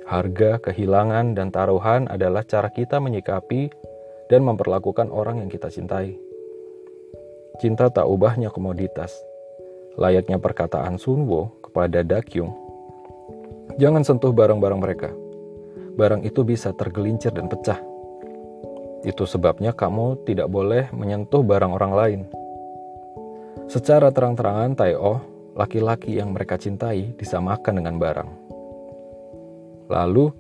Harga, 0.09 0.59
kehilangan, 0.59 1.39
dan 1.39 1.55
taruhan 1.55 2.11
adalah 2.11 2.43
cara 2.43 2.75
kita 2.75 2.99
menyikapi 2.99 3.71
dan 4.27 4.43
memperlakukan 4.43 5.15
orang 5.15 5.47
yang 5.47 5.51
kita 5.53 5.71
cintai. 5.71 6.28
Cinta 7.59 7.91
tak 7.91 8.07
ubahnya 8.07 8.55
komoditas. 8.55 9.15
Layaknya 9.99 10.39
perkataan 10.39 10.95
Sunwo 10.95 11.59
kepada 11.63 12.07
Dakyung, 12.07 12.55
jangan 13.83 14.07
sentuh 14.07 14.31
barang-barang 14.31 14.79
mereka. 14.79 15.11
Barang 15.99 16.23
itu 16.23 16.47
bisa 16.47 16.71
tergelincir 16.71 17.35
dan 17.35 17.51
pecah 17.51 17.83
itu 19.07 19.25
sebabnya 19.31 19.71
kamu 19.71 20.27
tidak 20.27 20.51
boleh 20.51 20.91
menyentuh 20.91 21.43
barang 21.47 21.71
orang 21.71 21.93
lain. 21.95 22.21
Secara 23.71 24.11
terang-terangan, 24.11 24.75
Taio, 24.75 25.23
laki-laki 25.55 26.19
yang 26.19 26.35
mereka 26.35 26.59
cintai, 26.59 27.15
disamakan 27.15 27.79
dengan 27.79 27.95
barang. 28.01 28.31
Lalu, 29.93 30.33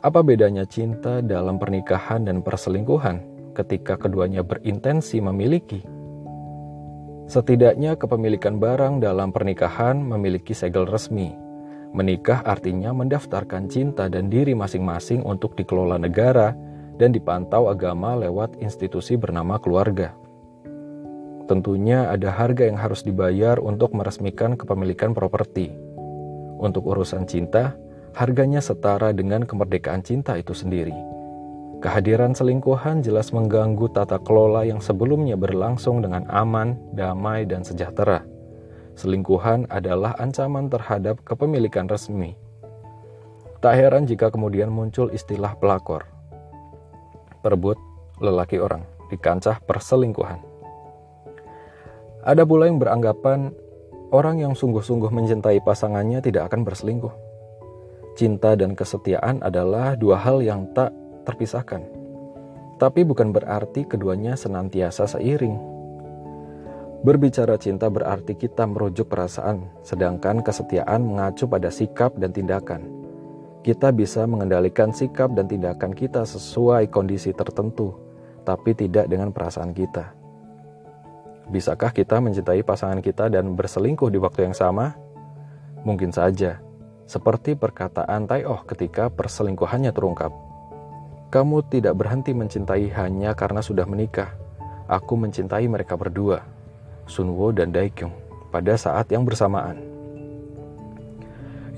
apa 0.00 0.20
bedanya 0.24 0.64
cinta 0.64 1.20
dalam 1.20 1.60
pernikahan 1.60 2.24
dan 2.24 2.40
perselingkuhan 2.40 3.20
ketika 3.52 4.00
keduanya 4.00 4.40
berintensi 4.40 5.20
memiliki? 5.20 5.99
Setidaknya 7.30 7.94
kepemilikan 7.94 8.58
barang 8.58 8.98
dalam 8.98 9.30
pernikahan 9.30 10.02
memiliki 10.02 10.50
segel 10.50 10.82
resmi. 10.82 11.30
Menikah 11.94 12.42
artinya 12.42 12.90
mendaftarkan 12.90 13.70
cinta 13.70 14.10
dan 14.10 14.26
diri 14.26 14.50
masing-masing 14.50 15.22
untuk 15.22 15.54
dikelola 15.54 15.94
negara 15.94 16.58
dan 16.98 17.14
dipantau 17.14 17.70
agama 17.70 18.18
lewat 18.18 18.58
institusi 18.58 19.14
bernama 19.14 19.62
keluarga. 19.62 20.10
Tentunya 21.46 22.10
ada 22.10 22.34
harga 22.34 22.66
yang 22.66 22.74
harus 22.74 23.06
dibayar 23.06 23.62
untuk 23.62 23.94
meresmikan 23.94 24.58
kepemilikan 24.58 25.14
properti. 25.14 25.70
Untuk 26.58 26.82
urusan 26.90 27.30
cinta, 27.30 27.78
harganya 28.10 28.58
setara 28.58 29.14
dengan 29.14 29.46
kemerdekaan 29.46 30.02
cinta 30.02 30.34
itu 30.34 30.50
sendiri. 30.50 31.19
Kehadiran 31.80 32.36
selingkuhan 32.36 33.00
jelas 33.00 33.32
mengganggu 33.32 33.88
tata 33.92 34.20
kelola 34.20 34.68
yang 34.68 34.84
sebelumnya 34.84 35.34
berlangsung 35.34 36.04
dengan 36.04 36.28
aman, 36.28 36.76
damai, 36.92 37.48
dan 37.48 37.64
sejahtera. 37.64 38.20
Selingkuhan 39.00 39.64
adalah 39.72 40.12
ancaman 40.20 40.68
terhadap 40.68 41.24
kepemilikan 41.24 41.88
resmi. 41.88 42.36
Tak 43.64 43.76
heran 43.76 44.04
jika 44.04 44.28
kemudian 44.28 44.68
muncul 44.68 45.08
istilah 45.12 45.56
pelakor 45.56 46.04
perebut 47.40 47.80
lelaki 48.20 48.60
orang 48.60 48.84
di 49.08 49.16
kancah 49.16 49.64
perselingkuhan. 49.64 50.44
Ada 52.20 52.44
pula 52.44 52.68
yang 52.68 52.76
beranggapan 52.76 53.56
Orang 54.10 54.42
yang 54.42 54.58
sungguh-sungguh 54.58 55.06
mencintai 55.14 55.62
pasangannya 55.62 56.18
tidak 56.18 56.50
akan 56.50 56.66
berselingkuh. 56.66 57.14
Cinta 58.18 58.58
dan 58.58 58.74
kesetiaan 58.74 59.38
adalah 59.38 59.94
dua 59.94 60.18
hal 60.18 60.42
yang 60.42 60.66
tak 60.74 60.90
terpisahkan. 61.24 61.82
Tapi 62.80 63.04
bukan 63.04 63.32
berarti 63.32 63.84
keduanya 63.84 64.36
senantiasa 64.36 65.04
seiring. 65.04 65.56
Berbicara 67.00 67.56
cinta 67.56 67.88
berarti 67.88 68.36
kita 68.36 68.68
merujuk 68.68 69.08
perasaan, 69.08 69.68
sedangkan 69.80 70.44
kesetiaan 70.44 71.00
mengacu 71.00 71.48
pada 71.48 71.72
sikap 71.72 72.12
dan 72.20 72.32
tindakan. 72.32 72.84
Kita 73.60 73.92
bisa 73.92 74.24
mengendalikan 74.24 74.92
sikap 74.92 75.32
dan 75.36 75.48
tindakan 75.48 75.92
kita 75.92 76.24
sesuai 76.24 76.88
kondisi 76.88 77.32
tertentu, 77.36 77.92
tapi 78.44 78.72
tidak 78.72 79.08
dengan 79.08 79.32
perasaan 79.32 79.72
kita. 79.76 80.12
Bisakah 81.48 81.92
kita 81.92 82.20
mencintai 82.20 82.64
pasangan 82.64 83.00
kita 83.04 83.28
dan 83.28 83.52
berselingkuh 83.56 84.08
di 84.08 84.16
waktu 84.20 84.48
yang 84.48 84.56
sama? 84.56 84.96
Mungkin 85.84 86.12
saja, 86.12 86.60
seperti 87.08 87.56
perkataan 87.56 88.28
Tai 88.28 88.44
Oh 88.44 88.60
ketika 88.64 89.10
perselingkuhannya 89.10 89.90
terungkap. 89.90 90.49
Kamu 91.30 91.62
tidak 91.70 91.94
berhenti 91.94 92.34
mencintai 92.34 92.90
hanya 92.98 93.30
karena 93.38 93.62
sudah 93.62 93.86
menikah. 93.86 94.34
Aku 94.90 95.14
mencintai 95.14 95.62
mereka 95.70 95.94
berdua, 95.94 96.42
Sunwo 97.06 97.54
dan 97.54 97.70
Daekyung, 97.70 98.10
pada 98.50 98.74
saat 98.74 99.06
yang 99.14 99.22
bersamaan. 99.22 99.78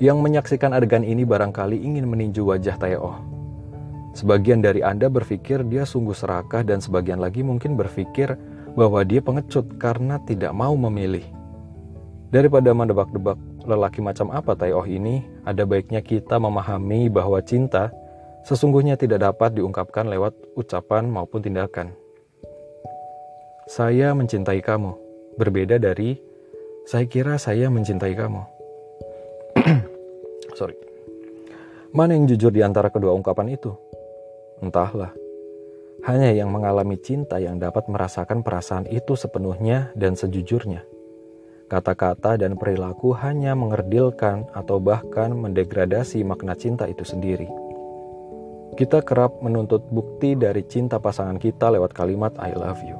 Yang 0.01 0.17
menyaksikan 0.25 0.73
adegan 0.73 1.05
ini 1.05 1.21
barangkali 1.21 1.77
ingin 1.77 2.09
meninju 2.09 2.41
wajah 2.41 2.81
Oh. 2.97 3.21
Sebagian 4.17 4.65
dari 4.65 4.81
Anda 4.81 5.05
berpikir 5.05 5.61
dia 5.69 5.85
sungguh 5.85 6.17
serakah 6.17 6.65
dan 6.65 6.81
sebagian 6.81 7.21
lagi 7.21 7.45
mungkin 7.45 7.77
berpikir 7.77 8.33
bahwa 8.73 9.05
dia 9.05 9.21
pengecut 9.21 9.77
karena 9.77 10.17
tidak 10.25 10.49
mau 10.57 10.73
memilih. 10.73 11.29
Daripada 12.33 12.73
mendebak-debak 12.73 13.37
lelaki 13.69 14.01
macam 14.01 14.33
apa 14.33 14.57
Oh 14.73 14.89
ini, 14.89 15.21
ada 15.45 15.61
baiknya 15.61 16.01
kita 16.01 16.41
memahami 16.41 17.05
bahwa 17.05 17.37
cinta 17.45 17.93
sesungguhnya 18.43 18.99
tidak 18.99 19.23
dapat 19.23 19.55
diungkapkan 19.55 20.07
lewat 20.07 20.35
ucapan 20.55 21.07
maupun 21.07 21.39
tindakan. 21.43 21.95
Saya 23.67 24.11
mencintai 24.11 24.59
kamu, 24.59 24.91
berbeda 25.39 25.79
dari 25.79 26.19
saya 26.83 27.07
kira 27.07 27.39
saya 27.39 27.71
mencintai 27.71 28.11
kamu. 28.11 28.43
Sorry. 30.59 30.75
Mana 31.95 32.19
yang 32.19 32.27
jujur 32.27 32.51
di 32.51 32.59
antara 32.59 32.91
kedua 32.91 33.15
ungkapan 33.15 33.55
itu? 33.55 33.71
Entahlah. 34.59 35.15
Hanya 36.03 36.35
yang 36.35 36.51
mengalami 36.51 36.99
cinta 36.99 37.39
yang 37.39 37.55
dapat 37.63 37.87
merasakan 37.87 38.43
perasaan 38.43 38.91
itu 38.91 39.15
sepenuhnya 39.15 39.95
dan 39.95 40.19
sejujurnya. 40.19 40.83
Kata-kata 41.71 42.35
dan 42.35 42.59
perilaku 42.59 43.15
hanya 43.15 43.55
mengerdilkan 43.55 44.51
atau 44.51 44.83
bahkan 44.83 45.31
mendegradasi 45.31 46.27
makna 46.27 46.59
cinta 46.59 46.83
itu 46.91 47.07
sendiri. 47.07 47.47
Kita 48.73 49.05
kerap 49.05 49.37
menuntut 49.45 49.85
bukti 49.93 50.33
dari 50.33 50.65
cinta 50.65 50.97
pasangan 50.97 51.37
kita 51.37 51.69
lewat 51.77 51.93
kalimat 51.93 52.33
I 52.41 52.57
love 52.57 52.81
you, 52.81 52.97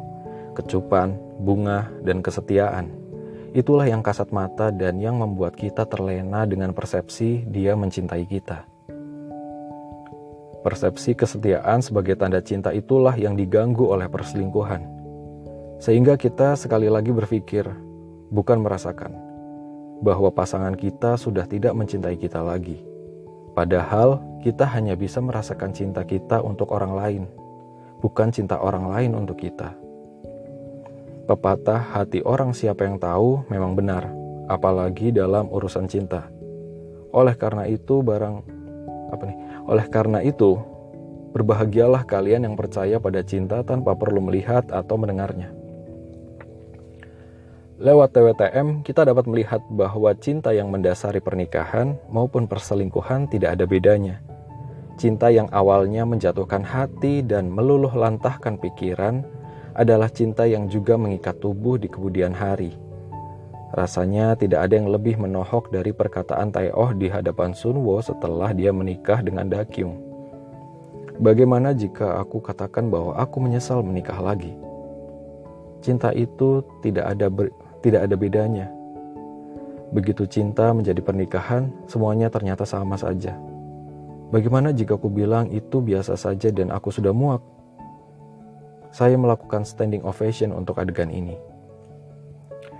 kecupan, 0.53 1.17
bunga, 1.41 1.89
dan 2.05 2.21
kesetiaan. 2.21 2.93
Itulah 3.57 3.89
yang 3.89 4.05
kasat 4.05 4.29
mata 4.29 4.69
dan 4.69 5.01
yang 5.01 5.17
membuat 5.17 5.57
kita 5.57 5.89
terlena 5.89 6.45
dengan 6.45 6.77
persepsi 6.77 7.49
dia 7.49 7.73
mencintai 7.73 8.25
kita. 8.29 8.69
Persepsi 10.61 11.17
kesetiaan 11.17 11.81
sebagai 11.81 12.21
tanda 12.21 12.37
cinta 12.45 12.69
itulah 12.69 13.17
yang 13.17 13.33
diganggu 13.33 13.89
oleh 13.89 14.05
perselingkuhan. 14.05 14.85
Sehingga 15.81 16.21
kita 16.21 16.53
sekali 16.53 16.85
lagi 16.85 17.09
berpikir, 17.09 17.65
bukan 18.29 18.61
merasakan, 18.61 19.17
bahwa 20.05 20.29
pasangan 20.29 20.77
kita 20.77 21.17
sudah 21.17 21.49
tidak 21.49 21.73
mencintai 21.73 22.13
kita 22.13 22.45
lagi. 22.45 22.77
Padahal 23.57 24.21
kita 24.43 24.67
hanya 24.75 24.99
bisa 24.99 25.23
merasakan 25.23 25.71
cinta 25.71 26.03
kita 26.03 26.43
untuk 26.43 26.75
orang 26.75 26.93
lain, 26.99 27.23
bukan 28.03 28.27
cinta 28.27 28.59
orang 28.59 28.91
lain 28.91 29.15
untuk 29.15 29.39
kita. 29.39 29.71
Pepatah 31.23 31.79
hati 31.79 32.19
orang 32.27 32.51
siapa 32.51 32.83
yang 32.83 32.99
tahu 32.99 33.47
memang 33.47 33.79
benar, 33.79 34.11
apalagi 34.51 35.15
dalam 35.15 35.47
urusan 35.47 35.87
cinta. 35.87 36.27
Oleh 37.15 37.39
karena 37.39 37.63
itu 37.71 38.03
barang 38.03 38.35
apa 39.15 39.23
nih? 39.23 39.37
Oleh 39.63 39.87
karena 39.87 40.19
itu, 40.19 40.59
berbahagialah 41.31 42.03
kalian 42.03 42.43
yang 42.43 42.59
percaya 42.59 42.99
pada 42.99 43.23
cinta 43.23 43.63
tanpa 43.63 43.95
perlu 43.95 44.19
melihat 44.19 44.67
atau 44.75 44.99
mendengarnya. 44.99 45.55
Lewat 47.79 48.11
TWTM, 48.11 48.83
kita 48.83 49.07
dapat 49.07 49.23
melihat 49.31 49.63
bahwa 49.71 50.11
cinta 50.19 50.51
yang 50.51 50.67
mendasari 50.67 51.23
pernikahan 51.23 51.95
maupun 52.11 52.43
perselingkuhan 52.51 53.31
tidak 53.31 53.55
ada 53.55 53.63
bedanya. 53.63 54.32
Cinta 54.93 55.33
yang 55.33 55.49
awalnya 55.49 56.05
menjatuhkan 56.05 56.61
hati 56.61 57.25
dan 57.25 57.49
meluluh 57.49 57.89
lantahkan 57.89 58.61
pikiran 58.61 59.25
adalah 59.73 60.05
cinta 60.05 60.45
yang 60.45 60.69
juga 60.69 60.93
mengikat 61.01 61.41
tubuh 61.41 61.81
di 61.81 61.89
kemudian 61.89 62.29
hari. 62.29 62.77
Rasanya 63.73 64.37
tidak 64.37 64.69
ada 64.69 64.77
yang 64.77 64.93
lebih 64.93 65.17
menohok 65.17 65.73
dari 65.73 65.89
perkataan 65.89 66.53
Taeoh 66.53 66.93
di 66.93 67.09
hadapan 67.09 67.57
Sunwo 67.57 67.97
setelah 68.05 68.53
dia 68.53 68.69
menikah 68.69 69.25
dengan 69.25 69.49
Dakyung. 69.49 69.97
Bagaimana 71.17 71.73
jika 71.73 72.21
aku 72.21 72.37
katakan 72.37 72.93
bahwa 72.93 73.17
aku 73.17 73.41
menyesal 73.41 73.81
menikah 73.81 74.21
lagi? 74.21 74.53
Cinta 75.81 76.13
itu 76.13 76.61
tidak 76.85 77.17
ada 77.17 77.33
ber, 77.33 77.49
tidak 77.81 78.05
ada 78.05 78.13
bedanya. 78.13 78.69
Begitu 79.89 80.29
cinta 80.29 80.69
menjadi 80.69 81.01
pernikahan, 81.01 81.73
semuanya 81.89 82.29
ternyata 82.29 82.65
sama 82.69 82.93
saja. 82.93 83.33
Bagaimana 84.33 84.73
jika 84.73 84.97
aku 84.97 85.13
bilang 85.13 85.53
itu 85.53 85.77
biasa 85.77 86.17
saja 86.17 86.49
dan 86.49 86.73
aku 86.73 86.89
sudah 86.89 87.13
muak? 87.13 87.45
Saya 88.89 89.13
melakukan 89.13 89.61
standing 89.61 90.01
ovation 90.01 90.49
untuk 90.49 90.81
adegan 90.81 91.13
ini. 91.13 91.37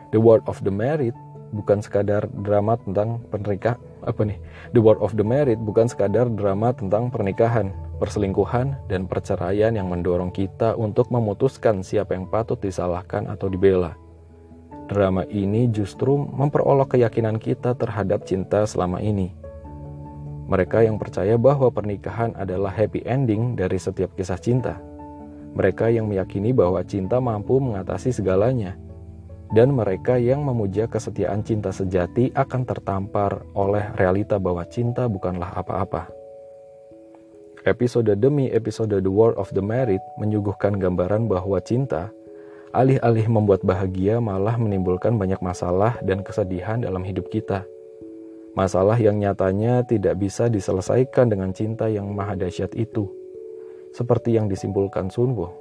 The 0.10 0.18
World 0.18 0.50
of 0.50 0.66
the 0.66 0.74
Married 0.74 1.13
bukan 1.54 1.86
sekadar 1.86 2.26
drama 2.42 2.74
tentang 2.82 3.22
pernikahan 3.30 3.78
apa 4.02 4.26
nih 4.26 4.42
The 4.74 4.82
World 4.82 5.06
of 5.06 5.13
the 5.13 5.22
Married 5.22 5.62
bukan 5.62 5.86
sekadar 5.86 6.26
drama 6.34 6.74
tentang 6.74 7.13
pernikahan 7.13 7.70
perselingkuhan 8.02 8.89
dan 8.89 9.06
perceraian 9.06 9.78
yang 9.78 9.88
mendorong 9.94 10.34
kita 10.34 10.74
untuk 10.74 11.13
memutuskan 11.13 11.86
siapa 11.86 12.18
yang 12.18 12.26
patut 12.26 12.58
disalahkan 12.58 13.30
atau 13.30 13.48
dibela 13.48 13.94
drama 14.89 15.24
ini 15.30 15.70
justru 15.70 16.18
memperolok 16.18 16.98
keyakinan 16.98 17.38
kita 17.38 17.78
terhadap 17.78 18.26
cinta 18.26 18.66
selama 18.66 18.98
ini 19.00 19.32
mereka 20.54 20.86
yang 20.86 21.02
percaya 21.02 21.34
bahwa 21.42 21.74
pernikahan 21.74 22.38
adalah 22.38 22.70
happy 22.70 23.02
ending 23.10 23.58
dari 23.58 23.82
setiap 23.82 24.13
kisah 24.13 24.38
cinta 24.38 24.78
mereka 25.58 25.89
yang 25.89 26.06
meyakini 26.06 26.54
bahwa 26.54 26.86
cinta 26.86 27.18
mampu 27.18 27.58
mengatasi 27.58 28.13
segalanya 28.13 28.78
dan 29.54 29.70
mereka 29.70 30.18
yang 30.18 30.42
memuja 30.42 30.89
kesetiaan 30.89 31.46
cinta 31.46 31.70
sejati 31.70 32.34
akan 32.34 32.66
tertampar 32.66 33.46
oleh 33.54 33.86
realita 33.94 34.42
bahwa 34.42 34.66
cinta 34.66 35.06
bukanlah 35.06 35.54
apa-apa. 35.54 36.10
Episode 37.63 38.18
demi 38.20 38.50
episode 38.52 38.92
The 38.92 39.13
War 39.13 39.38
of 39.39 39.54
the 39.54 39.63
Married 39.63 40.02
menyuguhkan 40.20 40.82
gambaran 40.82 41.32
bahwa 41.32 41.62
cinta, 41.63 42.12
alih-alih 42.76 43.30
membuat 43.30 43.63
bahagia 43.63 44.20
malah 44.20 44.60
menimbulkan 44.60 45.16
banyak 45.16 45.39
masalah 45.39 45.96
dan 46.04 46.26
kesedihan 46.26 46.84
dalam 46.84 47.06
hidup 47.06 47.30
kita. 47.32 47.63
Masalah 48.54 49.02
yang 49.02 49.18
nyatanya 49.18 49.82
tidak 49.82 50.22
bisa 50.22 50.46
diselesaikan 50.46 51.26
dengan 51.26 51.50
cinta 51.58 51.89
yang 51.89 52.13
maha 52.13 52.38
dahsyat 52.38 52.78
itu. 52.78 53.10
Seperti 53.98 54.38
yang 54.38 54.46
disimpulkan 54.46 55.10
Sunwo, 55.10 55.54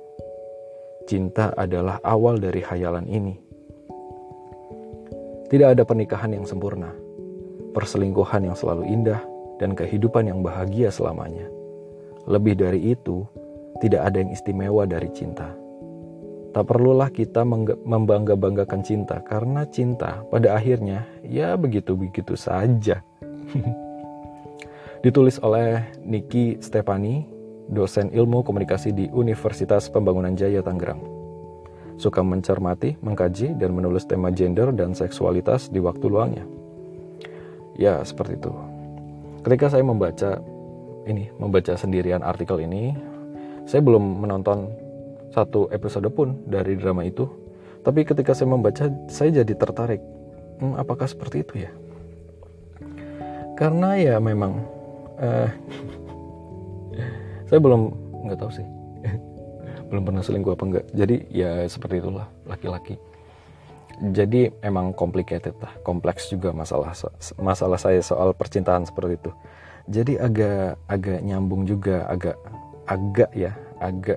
cinta 1.09 1.57
adalah 1.57 2.05
awal 2.05 2.37
dari 2.37 2.61
hayalan 2.61 3.09
ini. 3.09 3.41
Tidak 5.49 5.69
ada 5.73 5.89
pernikahan 5.89 6.37
yang 6.37 6.45
sempurna, 6.45 6.93
perselingkuhan 7.73 8.53
yang 8.53 8.57
selalu 8.57 8.89
indah, 8.89 9.21
dan 9.57 9.73
kehidupan 9.73 10.29
yang 10.29 10.45
bahagia 10.45 10.93
selamanya. 10.93 11.49
Lebih 12.29 12.61
dari 12.61 12.93
itu, 12.93 13.25
tidak 13.81 14.05
ada 14.05 14.21
yang 14.21 14.37
istimewa 14.37 14.85
dari 14.85 15.09
cinta. 15.17 15.62
Tak 16.53 16.69
perlulah 16.69 17.09
kita 17.09 17.49
membangga-banggakan 17.83 18.85
cinta, 18.85 19.25
karena 19.25 19.65
cinta 19.73 20.21
pada 20.29 20.53
akhirnya 20.53 21.09
ya 21.25 21.57
begitu-begitu 21.57 22.37
saja. 22.37 23.01
Ditulis 25.05 25.41
oleh 25.41 25.97
Niki 26.05 26.61
Stefani, 26.61 27.25
dosen 27.73 28.13
ilmu 28.13 28.45
komunikasi 28.45 28.93
di 28.93 29.09
Universitas 29.11 29.89
Pembangunan 29.89 30.37
Jaya 30.37 30.61
Tangerang 30.61 31.23
suka 32.03 32.19
mencermati, 32.25 32.99
mengkaji, 32.99 33.55
dan 33.55 33.79
menulis 33.79 34.03
tema 34.11 34.35
gender 34.35 34.75
dan 34.75 34.91
seksualitas 34.91 35.71
di 35.71 35.79
waktu 35.79 36.11
luangnya. 36.11 36.45
Ya, 37.79 38.03
seperti 38.03 38.43
itu. 38.43 38.51
Ketika 39.47 39.71
saya 39.71 39.87
membaca 39.87 40.43
ini, 41.07 41.31
membaca 41.39 41.79
sendirian 41.79 42.27
artikel 42.27 42.59
ini, 42.59 42.95
saya 43.71 43.79
belum 43.87 44.27
menonton 44.27 44.67
satu 45.33 45.73
episode 45.73 46.07
pun 46.13 46.45
dari 46.45 46.77
drama 46.77 47.03
itu. 47.03 47.25
Tapi 47.83 48.07
ketika 48.07 48.37
saya 48.37 48.53
membaca, 48.53 48.87
saya 49.11 49.43
jadi 49.43 49.53
tertarik. 49.59 49.99
hmm, 50.63 50.79
apakah 50.79 51.11
seperti 51.11 51.43
itu 51.43 51.67
ya? 51.67 51.71
Karena 53.59 53.99
ya 53.99 54.17
memang 54.23 54.63
uh, 55.19 55.49
saya 57.49 57.59
belum 57.59 57.91
nggak 58.29 58.39
tahu 58.39 58.53
sih. 58.55 58.67
Belum 59.93 60.09
pernah 60.09 60.25
selingkuh 60.25 60.57
apa 60.57 60.65
enggak 60.65 60.87
jadi 60.97 61.17
ya 61.29 61.51
seperti 61.69 62.01
itulah 62.01 62.25
laki-laki. 62.49 62.97
Jadi 64.01 64.49
emang 64.65 64.97
complicated 64.97 65.53
lah 65.61 65.69
kompleks 65.85 66.33
juga 66.33 66.49
masalah 66.49 66.97
masalah 67.37 67.77
saya 67.77 68.01
soal 68.01 68.33
percintaan 68.33 68.89
seperti 68.89 69.21
itu. 69.21 69.31
Jadi 69.93 70.17
agak 70.17 70.81
agak 70.89 71.21
nyambung 71.21 71.69
juga 71.69 72.09
agak 72.09 72.41
agak 72.89 73.31
ya 73.37 73.53
agak 73.85 74.17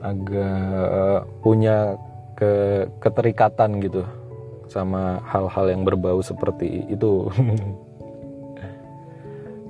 agak 0.00 1.28
punya 1.44 1.96
ke 2.36 2.84
keterikatan 3.04 3.84
gitu 3.84 4.02
sama 4.70 5.20
hal-hal 5.28 5.66
yang 5.68 5.82
berbau 5.84 6.20
seperti 6.24 6.88
itu. 6.88 7.28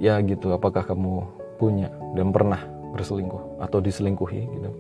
Ya 0.01 0.17
gitu 0.25 0.57
apakah 0.57 0.81
kamu 0.81 1.29
punya 1.61 1.93
dan 2.17 2.33
pernah 2.33 2.57
berselingkuh 2.97 3.61
atau 3.61 3.85
diselingkuhi 3.85 4.49
gitu? 4.49 4.73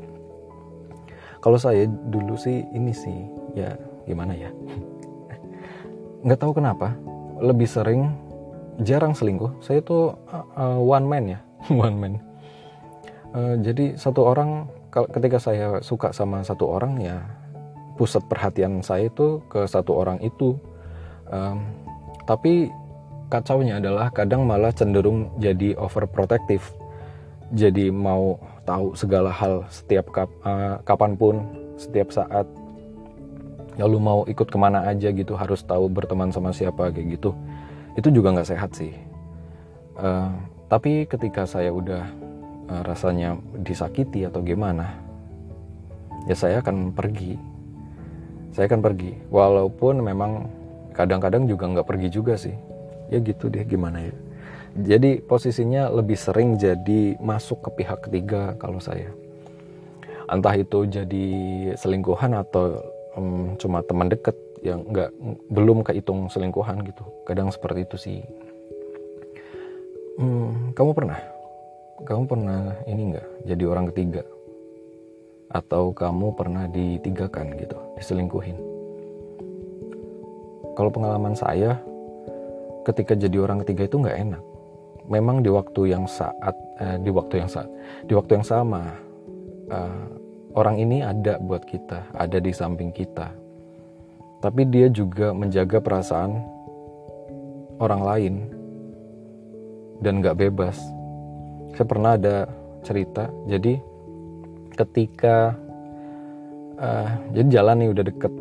Kalau 1.44 1.60
saya 1.60 1.84
dulu 1.84 2.40
sih 2.40 2.64
ini 2.72 2.88
sih 2.88 3.28
ya 3.52 3.76
gimana 4.08 4.32
ya? 4.32 4.48
Nggak 6.24 6.40
tahu 6.40 6.56
kenapa 6.56 6.96
lebih 7.36 7.68
sering 7.68 8.16
jarang 8.80 9.12
selingkuh. 9.12 9.60
Saya 9.60 9.84
itu 9.84 10.16
uh, 10.32 10.80
one 10.80 11.04
man 11.04 11.24
ya 11.36 11.40
one 11.68 11.96
man. 12.00 12.12
Uh, 13.36 13.60
jadi 13.60 14.00
satu 14.00 14.24
orang 14.24 14.72
ketika 14.90 15.38
saya 15.38 15.78
suka 15.80 16.10
sama 16.10 16.42
satu 16.42 16.66
orang 16.66 16.98
ya 16.98 17.22
pusat 17.94 18.24
perhatian 18.26 18.80
saya 18.80 19.12
itu 19.12 19.44
ke 19.52 19.68
satu 19.68 19.92
orang 19.92 20.18
itu. 20.24 20.56
Um, 21.30 21.62
tapi 22.24 22.72
kacaunya 23.30 23.78
adalah 23.78 24.10
kadang 24.10 24.48
malah 24.48 24.74
cenderung 24.74 25.30
jadi 25.38 25.76
overprotective. 25.78 26.64
Jadi 27.54 27.90
mau 27.90 28.38
tahu 28.64 28.94
segala 28.94 29.30
hal 29.34 29.66
setiap 29.68 30.10
kap, 30.14 30.30
uh, 30.42 30.80
kapan 30.88 31.14
pun 31.14 31.44
setiap 31.76 32.10
saat. 32.10 32.46
Lalu 33.78 33.96
mau 34.00 34.20
ikut 34.26 34.48
ke 34.50 34.58
mana 34.58 34.86
aja 34.88 35.12
gitu 35.14 35.38
harus 35.38 35.62
tahu 35.62 35.86
berteman 35.86 36.34
sama 36.34 36.50
siapa 36.50 36.90
kayak 36.90 37.20
gitu. 37.20 37.30
Itu 37.94 38.10
juga 38.10 38.34
nggak 38.34 38.50
sehat 38.50 38.70
sih. 38.74 38.94
Uh, 40.00 40.32
tapi 40.70 41.04
ketika 41.04 41.44
saya 41.44 41.74
udah 41.74 42.06
uh, 42.70 42.82
rasanya 42.86 43.36
disakiti 43.60 44.22
atau 44.24 44.40
gimana 44.40 44.94
ya 46.30 46.38
saya 46.38 46.62
akan 46.62 46.94
pergi 46.94 47.34
saya 48.54 48.70
akan 48.70 48.80
pergi 48.82 49.18
walaupun 49.28 49.98
memang 50.00 50.46
kadang-kadang 50.94 51.50
juga 51.50 51.66
nggak 51.66 51.86
pergi 51.86 52.08
juga 52.08 52.38
sih 52.38 52.54
ya 53.10 53.18
gitu 53.18 53.50
deh 53.50 53.66
gimana 53.66 54.06
ya 54.06 54.14
jadi 54.78 55.18
posisinya 55.18 55.90
lebih 55.90 56.14
sering 56.14 56.54
jadi 56.54 57.18
masuk 57.18 57.66
ke 57.66 57.82
pihak 57.82 58.06
ketiga 58.06 58.54
kalau 58.54 58.78
saya. 58.78 59.10
Entah 60.30 60.54
itu 60.54 60.86
jadi 60.86 61.26
selingkuhan 61.74 62.38
atau 62.38 62.78
um, 63.18 63.58
cuma 63.58 63.82
teman 63.82 64.06
deket 64.06 64.38
yang 64.62 64.86
nggak 64.86 65.10
belum 65.50 65.82
kehitung 65.82 66.30
selingkuhan 66.30 66.86
gitu. 66.86 67.02
Kadang 67.26 67.50
seperti 67.50 67.82
itu 67.82 67.96
sih. 67.98 68.18
Hmm, 70.22 70.70
kamu 70.78 70.94
pernah? 70.94 71.18
Kamu 72.04 72.22
pernah 72.28 72.76
ini 72.88 73.14
nggak 73.14 73.28
jadi 73.48 73.64
orang 73.68 73.86
ketiga? 73.92 74.22
Atau 75.50 75.90
kamu 75.90 76.38
pernah 76.38 76.70
ditigakan 76.70 77.58
gitu, 77.58 77.78
diselingkuhin? 77.98 78.58
Kalau 80.78 80.90
pengalaman 80.94 81.34
saya, 81.34 81.82
ketika 82.84 83.12
jadi 83.12 83.36
orang 83.42 83.60
ketiga 83.64 83.86
itu 83.86 83.96
nggak 84.00 84.18
enak 84.18 84.42
memang 85.10 85.42
di 85.42 85.50
waktu 85.50 85.92
yang 85.92 86.04
saat 86.06 86.54
eh, 86.80 86.96
di 87.02 87.10
waktu 87.10 87.44
yang 87.44 87.50
saat 87.50 87.68
di 88.06 88.12
waktu 88.14 88.40
yang 88.40 88.46
sama 88.46 88.94
eh, 89.68 90.04
orang 90.54 90.78
ini 90.80 91.02
ada 91.04 91.36
buat 91.42 91.66
kita 91.66 92.14
ada 92.16 92.38
di 92.38 92.54
samping 92.54 92.94
kita 92.94 93.30
tapi 94.40 94.64
dia 94.70 94.88
juga 94.88 95.36
menjaga 95.36 95.82
perasaan 95.82 96.40
orang 97.82 98.02
lain 98.02 98.34
dan 100.00 100.24
nggak 100.24 100.38
bebas 100.40 100.80
saya 101.74 101.86
pernah 101.86 102.16
ada 102.16 102.46
cerita. 102.82 103.28
Jadi 103.46 103.78
ketika 104.74 105.54
uh, 106.80 107.08
jadi 107.36 107.60
jalan 107.60 107.76
nih 107.84 107.90
udah 107.92 108.04
deket. 108.06 108.32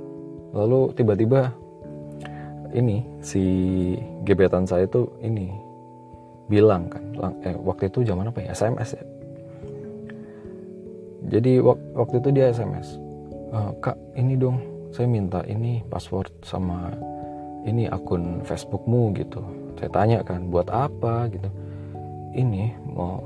Lalu 0.49 0.79
tiba-tiba 0.97 1.53
ini 2.73 3.05
si 3.21 3.43
gebetan 4.25 4.65
saya 4.65 4.85
tuh 4.89 5.09
ini 5.21 5.49
bilang 6.49 6.89
kan 6.89 7.03
eh, 7.45 7.53
waktu 7.61 7.93
itu 7.93 8.01
zaman 8.05 8.29
apa 8.29 8.41
ya? 8.41 8.53
SMS 8.53 8.97
ya? 8.97 9.05
Jadi 11.29 11.61
wak 11.61 11.77
waktu 11.93 12.15
itu 12.25 12.29
dia 12.33 12.49
SMS 12.49 12.97
e, 13.53 13.57
eh, 13.57 13.71
kak 13.83 13.97
ini 14.17 14.33
dong 14.33 14.57
saya 14.89 15.05
minta 15.05 15.45
ini 15.45 15.85
password 15.85 16.33
sama 16.41 16.89
ini 17.67 17.85
akun 17.85 18.41
Facebookmu 18.41 19.13
gitu. 19.19 19.41
Saya 19.77 19.89
tanya 19.93 20.19
kan 20.25 20.49
buat 20.49 20.67
apa? 20.73 21.29
gitu. 21.29 21.49
Ini 22.33 22.73
mau 22.99 23.23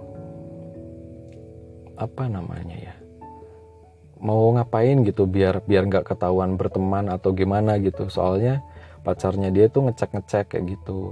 apa 1.98 2.30
namanya 2.30 2.78
ya 2.78 2.94
mau 4.24 4.56
ngapain 4.56 5.04
gitu 5.04 5.28
biar 5.28 5.60
biar 5.68 5.84
nggak 5.92 6.16
ketahuan 6.16 6.56
berteman 6.56 7.12
atau 7.12 7.36
gimana 7.36 7.76
gitu. 7.84 8.08
Soalnya 8.08 8.64
pacarnya 9.04 9.52
dia 9.52 9.68
tuh 9.68 9.92
ngecek 9.92 10.16
ngecek 10.16 10.46
kayak 10.56 10.80
gitu. 10.80 11.12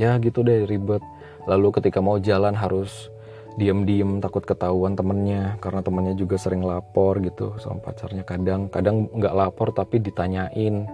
Ya 0.00 0.16
gitu 0.16 0.40
deh 0.40 0.64
ribet. 0.64 1.04
Lalu 1.44 1.76
ketika 1.76 2.00
mau 2.00 2.16
jalan 2.16 2.56
harus 2.56 3.12
diem-diem 3.60 4.20
takut 4.20 4.44
ketahuan 4.44 4.96
temennya 4.96 5.56
karena 5.60 5.80
temennya 5.80 6.16
juga 6.16 6.40
sering 6.40 6.64
lapor 6.64 7.20
gitu 7.20 7.60
sama 7.60 7.84
pacarnya. 7.84 8.24
Kadang 8.24 8.72
kadang 8.72 9.12
nggak 9.12 9.36
lapor 9.36 9.76
tapi 9.76 10.00
ditanyain. 10.00 10.88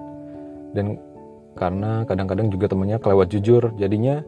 Dan 0.75 0.99
karena 1.55 2.03
kadang-kadang 2.03 2.51
juga 2.51 2.67
temennya 2.67 2.99
kelewat 2.99 3.31
jujur 3.31 3.71
jadinya 3.79 4.27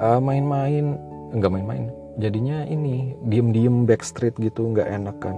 uh, 0.00 0.22
main-main 0.22 0.96
nggak 1.34 1.52
main-main. 1.52 1.90
Jadinya 2.16 2.62
ini 2.70 3.18
diem-diem 3.26 3.84
backstreet 3.84 4.38
gitu 4.38 4.70
nggak 4.70 4.86
enak 4.86 5.16
kan. 5.18 5.36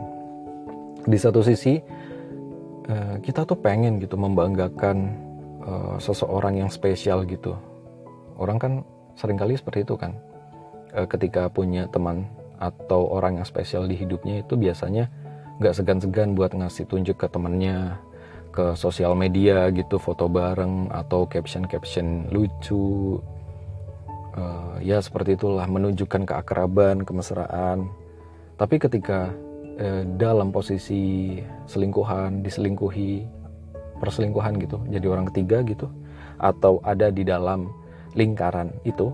Di 1.09 1.17
satu 1.17 1.41
sisi 1.41 1.81
uh, 2.93 3.17
kita 3.25 3.49
tuh 3.49 3.57
pengen 3.57 3.99
gitu 3.99 4.21
membanggakan 4.21 5.17
uh, 5.65 5.97
seseorang 5.97 6.61
yang 6.61 6.71
spesial 6.71 7.25
gitu. 7.25 7.57
Orang 8.37 8.61
kan 8.61 8.73
sering 9.17 9.41
kali 9.41 9.57
seperti 9.57 9.89
itu 9.89 9.97
kan. 9.97 10.13
E, 10.93 11.09
ketika 11.09 11.49
punya 11.49 11.89
teman 11.89 12.29
atau 12.61 13.09
orang 13.09 13.41
yang 13.41 13.49
spesial 13.49 13.89
di 13.89 13.97
hidupnya 13.97 14.45
itu 14.45 14.61
biasanya 14.61 15.09
nggak 15.57 15.73
segan-segan 15.73 16.37
buat 16.37 16.53
ngasih 16.53 16.85
tunjuk 16.85 17.17
ke 17.17 17.27
temennya 17.33 17.97
ke 18.53 18.73
sosial 18.77 19.13
media 19.13 19.69
gitu 19.73 20.01
foto 20.01 20.29
bareng 20.29 20.89
atau 20.89 21.29
caption-caption 21.29 22.33
lucu 22.33 23.21
uh, 24.37 24.77
ya 24.85 25.03
seperti 25.03 25.35
itulah 25.35 25.67
menunjukkan 25.67 26.29
keakraban 26.29 27.03
kemesraan. 27.03 27.89
Tapi 28.57 28.77
ketika 28.81 29.33
uh, 29.81 30.03
dalam 30.17 30.53
posisi 30.55 31.37
selingkuhan 31.67 32.45
diselingkuhi 32.45 33.27
perselingkuhan 33.97 34.61
gitu 34.61 34.77
jadi 34.93 35.09
orang 35.09 35.33
ketiga 35.33 35.65
gitu 35.65 35.89
atau 36.37 36.85
ada 36.85 37.09
di 37.09 37.25
dalam 37.25 37.73
lingkaran 38.13 38.69
itu 38.85 39.09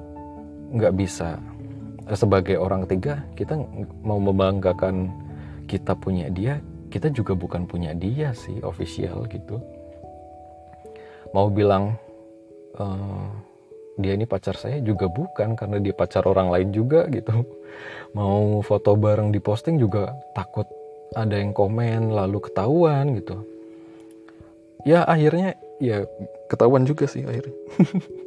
nggak 0.75 0.95
bisa 0.99 1.39
sebagai 2.19 2.59
orang 2.59 2.83
ketiga 2.83 3.23
kita 3.39 3.55
mau 4.03 4.19
membanggakan 4.19 5.15
kita 5.71 5.95
punya 5.95 6.27
dia 6.35 6.59
kita 6.93 7.09
juga 7.09 7.33
bukan 7.33 7.65
punya 7.65 7.97
dia 7.97 8.37
sih 8.37 8.61
official 8.61 9.25
gitu. 9.33 9.57
Mau 11.33 11.49
bilang 11.49 11.97
uh, 12.77 13.33
dia 14.01 14.17
ini 14.17 14.25
pacar 14.25 14.57
saya 14.57 14.81
juga 14.81 15.09
bukan 15.09 15.53
karena 15.53 15.77
dia 15.83 15.93
pacar 15.93 16.25
orang 16.25 16.49
lain 16.49 16.73
juga 16.73 17.05
gitu 17.13 17.45
mau 18.17 18.61
foto 18.65 18.97
bareng 18.97 19.33
diposting 19.33 19.77
juga 19.77 20.17
takut 20.33 20.65
ada 21.13 21.37
yang 21.37 21.53
komen 21.53 22.13
lalu 22.13 22.41
ketahuan 22.41 23.13
gitu 23.21 23.45
ya 24.89 25.05
akhirnya 25.05 25.61
ya 25.77 26.09
ketahuan 26.49 26.89
juga 26.89 27.05
sih 27.05 27.25
akhirnya 27.25 27.57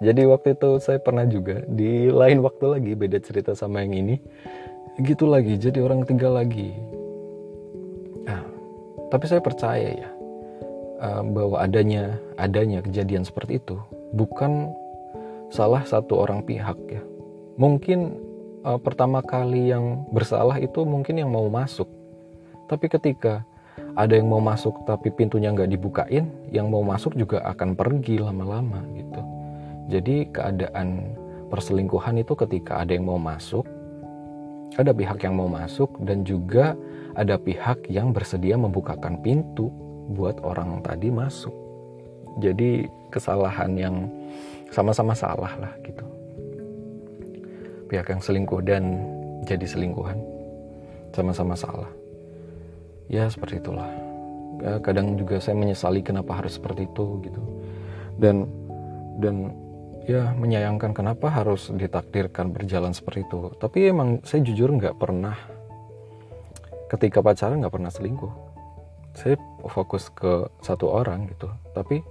Jadi 0.00 0.24
waktu 0.24 0.56
itu 0.56 0.80
saya 0.80 0.96
pernah 0.96 1.28
juga 1.28 1.60
di 1.68 2.08
lain 2.08 2.40
waktu 2.40 2.72
lagi 2.72 2.92
beda 2.96 3.20
cerita 3.20 3.52
sama 3.52 3.84
yang 3.84 4.00
ini. 4.00 4.16
Gitu 4.96 5.28
lagi, 5.28 5.60
jadi 5.60 5.84
orang 5.84 6.08
ketiga 6.08 6.32
lagi. 6.32 6.72
Nah, 8.24 8.40
tapi 9.12 9.28
saya 9.28 9.44
percaya 9.44 9.92
ya 9.92 10.08
bahwa 11.00 11.56
adanya 11.64 12.20
adanya 12.36 12.84
kejadian 12.84 13.24
seperti 13.24 13.56
itu 13.56 13.80
bukan 14.12 14.68
salah 15.48 15.82
satu 15.82 16.20
orang 16.20 16.44
pihak 16.44 16.78
ya. 16.86 17.02
Mungkin 17.56 18.16
uh, 18.62 18.78
pertama 18.78 19.20
kali 19.24 19.72
yang 19.72 20.06
bersalah 20.14 20.60
itu 20.62 20.84
mungkin 20.86 21.18
yang 21.18 21.32
mau 21.32 21.48
masuk. 21.50 21.88
Tapi 22.70 22.86
ketika 22.86 23.42
ada 23.98 24.14
yang 24.14 24.30
mau 24.30 24.42
masuk 24.42 24.86
tapi 24.86 25.10
pintunya 25.10 25.50
nggak 25.50 25.70
dibukain 25.70 26.30
yang 26.54 26.70
mau 26.70 26.82
masuk 26.84 27.14
juga 27.18 27.42
akan 27.46 27.74
pergi 27.74 28.22
lama-lama 28.22 28.82
gitu 28.94 29.22
jadi 29.90 30.30
keadaan 30.30 31.16
perselingkuhan 31.50 32.22
itu 32.22 32.38
ketika 32.38 32.82
ada 32.82 32.94
yang 32.94 33.06
mau 33.08 33.18
masuk 33.18 33.66
ada 34.78 34.94
pihak 34.94 35.18
yang 35.26 35.34
mau 35.34 35.50
masuk 35.50 35.90
dan 36.06 36.22
juga 36.22 36.78
ada 37.18 37.34
pihak 37.34 37.90
yang 37.90 38.14
bersedia 38.14 38.54
membukakan 38.54 39.18
pintu 39.18 39.74
buat 40.10 40.42
orang 40.42 40.82
tadi 40.82 41.08
masuk. 41.08 41.54
Jadi 42.42 42.86
kesalahan 43.10 43.74
yang 43.74 43.96
sama-sama 44.70 45.14
salah 45.14 45.50
lah 45.58 45.72
gitu. 45.82 46.04
Pihak 47.90 48.06
yang 48.06 48.22
selingkuh 48.22 48.62
dan 48.62 49.02
jadi 49.46 49.66
selingkuhan 49.66 50.18
sama-sama 51.10 51.58
salah. 51.58 51.90
Ya 53.10 53.26
seperti 53.26 53.58
itulah. 53.58 53.90
Ya, 54.60 54.78
kadang 54.78 55.18
juga 55.18 55.42
saya 55.42 55.58
menyesali 55.58 56.04
kenapa 56.04 56.38
harus 56.38 56.54
seperti 56.58 56.86
itu 56.86 57.18
gitu. 57.26 57.42
Dan 58.20 58.46
dan 59.18 59.50
ya 60.06 60.30
menyayangkan 60.38 60.94
kenapa 60.94 61.26
harus 61.26 61.74
ditakdirkan 61.74 62.54
berjalan 62.54 62.94
seperti 62.94 63.26
itu. 63.26 63.50
Tapi 63.58 63.90
emang 63.90 64.22
saya 64.22 64.46
jujur 64.46 64.70
nggak 64.70 64.94
pernah 64.94 65.34
ketika 66.90 67.22
pacaran 67.22 67.62
nggak 67.62 67.74
pernah 67.74 67.90
selingkuh 67.90 68.49
saya 69.14 69.36
fokus 69.66 70.08
ke 70.12 70.48
satu 70.62 70.90
orang 70.90 71.28
gitu. 71.30 71.50
Tapi 71.74 72.02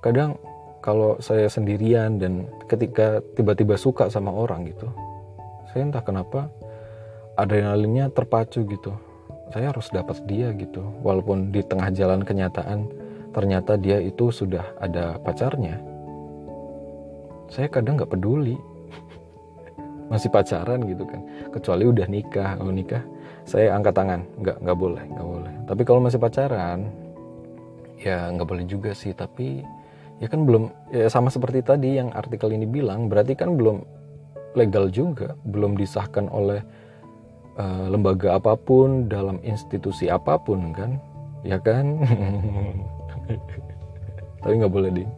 kadang 0.00 0.38
kalau 0.80 1.18
saya 1.18 1.50
sendirian 1.50 2.18
dan 2.22 2.46
ketika 2.70 3.18
tiba-tiba 3.34 3.74
suka 3.74 4.06
sama 4.06 4.30
orang 4.30 4.70
gitu 4.70 4.86
saya 5.74 5.82
entah 5.82 6.04
kenapa 6.04 6.46
adrenalinnya 7.34 8.08
terpacu 8.14 8.64
gitu. 8.64 8.94
Saya 9.50 9.70
harus 9.70 9.90
dapat 9.94 10.18
dia 10.26 10.50
gitu. 10.56 10.82
Walaupun 11.02 11.54
di 11.54 11.62
tengah 11.62 11.90
jalan 11.92 12.22
kenyataan 12.22 12.88
ternyata 13.30 13.76
dia 13.76 14.00
itu 14.00 14.32
sudah 14.32 14.64
ada 14.80 15.20
pacarnya 15.20 15.96
saya 17.50 17.70
kadang 17.70 17.98
nggak 17.98 18.10
peduli. 18.10 18.58
Masih 20.10 20.30
pacaran 20.30 20.82
gitu 20.86 21.04
kan. 21.06 21.20
Kecuali 21.50 21.84
udah 21.86 22.06
nikah 22.10 22.50
kalau 22.58 22.72
nikah 22.74 23.02
saya 23.46 23.72
angkat 23.72 23.94
tangan. 23.94 24.20
Nggak 24.42 24.56
nggak 24.60 24.78
boleh 24.78 25.04
nggak 25.06 25.26
boleh. 25.26 25.54
Tapi 25.64 25.82
kalau 25.86 26.00
masih 26.02 26.18
pacaran 26.18 26.90
ya 28.02 28.28
nggak 28.34 28.48
boleh 28.48 28.64
juga 28.66 28.90
sih. 28.92 29.14
Tapi 29.14 29.62
ya 30.18 30.26
kan 30.26 30.44
belum 30.44 30.68
ya 30.90 31.06
sama 31.06 31.30
seperti 31.30 31.62
tadi 31.62 31.96
yang 31.96 32.10
artikel 32.12 32.50
ini 32.50 32.66
bilang 32.66 33.06
berarti 33.06 33.38
kan 33.38 33.54
belum 33.54 33.86
legal 34.58 34.90
juga. 34.90 35.38
Belum 35.46 35.78
disahkan 35.78 36.26
oleh 36.28 36.60
uh, 37.56 37.86
lembaga 37.86 38.36
apa 38.36 38.58
pun 38.58 39.06
dalam 39.06 39.38
institusi 39.46 40.10
apa 40.10 40.36
pun 40.36 40.74
kan. 40.74 40.98
Ya 41.46 41.62
kan? 41.62 41.96
Tapi 44.42 44.52
nggak 44.58 44.74
boleh 44.74 44.90
ding 44.90 45.10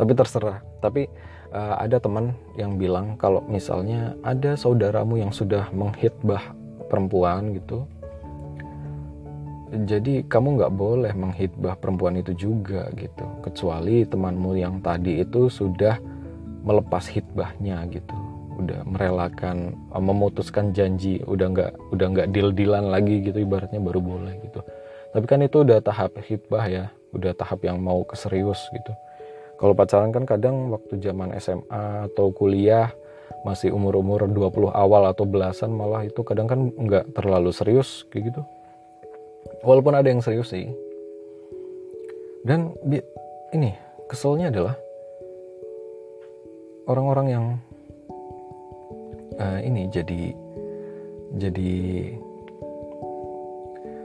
tapi 0.00 0.16
terserah. 0.16 0.64
Tapi 0.80 1.04
uh, 1.52 1.76
ada 1.76 2.00
teman 2.00 2.32
yang 2.56 2.80
bilang 2.80 3.20
kalau 3.20 3.44
misalnya 3.44 4.16
ada 4.24 4.56
saudaramu 4.56 5.20
yang 5.20 5.28
sudah 5.28 5.68
menghitbah 5.76 6.56
perempuan 6.90 7.54
gitu. 7.54 7.86
Jadi 9.70 10.26
kamu 10.26 10.58
nggak 10.58 10.74
boleh 10.74 11.14
menghitbah 11.14 11.78
perempuan 11.78 12.18
itu 12.18 12.34
juga 12.34 12.90
gitu. 12.98 13.22
Kecuali 13.46 14.02
temanmu 14.02 14.58
yang 14.58 14.82
tadi 14.82 15.22
itu 15.22 15.46
sudah 15.46 15.94
melepas 16.66 17.06
hitbahnya 17.06 17.86
gitu. 17.94 18.18
Udah 18.58 18.82
merelakan 18.82 19.78
uh, 19.94 20.02
memutuskan 20.02 20.74
janji 20.74 21.22
udah 21.22 21.46
nggak 21.54 21.72
udah 21.94 22.06
nggak 22.10 22.28
deal 22.34 22.50
dealan 22.50 22.90
lagi 22.90 23.22
gitu 23.22 23.46
ibaratnya 23.46 23.78
baru 23.78 24.02
boleh 24.02 24.34
gitu. 24.42 24.60
Tapi 25.14 25.24
kan 25.30 25.38
itu 25.46 25.62
udah 25.62 25.78
tahap 25.78 26.18
hitbah 26.18 26.66
ya 26.66 26.84
udah 27.14 27.30
tahap 27.34 27.62
yang 27.62 27.78
mau 27.78 28.02
keserius 28.02 28.66
gitu. 28.74 28.92
Kalau 29.54 29.76
pacaran 29.76 30.10
kan 30.10 30.24
kadang 30.24 30.72
waktu 30.72 30.98
zaman 30.98 31.36
SMA 31.38 32.10
atau 32.10 32.32
kuliah 32.32 32.90
masih 33.40 33.72
umur-umur 33.72 34.28
20 34.28 34.68
awal 34.72 35.08
atau 35.08 35.24
belasan 35.24 35.72
malah 35.72 36.04
itu 36.04 36.20
kadang 36.20 36.44
kan 36.44 36.68
nggak 36.76 37.16
terlalu 37.16 37.50
serius 37.50 38.04
kayak 38.12 38.34
gitu. 38.34 38.42
Walaupun 39.64 39.96
ada 39.96 40.08
yang 40.08 40.20
serius 40.20 40.52
sih. 40.52 40.68
Dan 42.44 42.72
ini 43.52 43.76
keselnya 44.08 44.48
adalah 44.48 44.74
orang-orang 46.88 47.26
yang 47.28 47.44
uh, 49.36 49.60
ini 49.60 49.88
jadi 49.92 50.32
jadi 51.36 51.72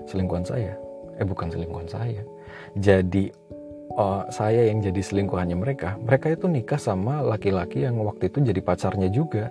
selingkuhan 0.08 0.45
saya. 0.45 0.76
Eh 1.15 1.26
bukan 1.26 1.48
selingkuhan 1.52 1.88
saya. 1.88 2.21
Jadi 2.76 3.32
uh, 3.95 4.27
saya 4.29 4.67
yang 4.69 4.84
jadi 4.84 5.01
selingkuhannya 5.01 5.58
mereka 5.58 5.95
mereka 5.97 6.31
itu 6.31 6.45
nikah 6.51 6.77
sama 6.79 7.23
laki-laki 7.23 7.88
yang 7.88 7.97
waktu 8.03 8.29
itu 8.29 8.43
jadi 8.43 8.62
pacarnya 8.62 9.10
juga. 9.10 9.49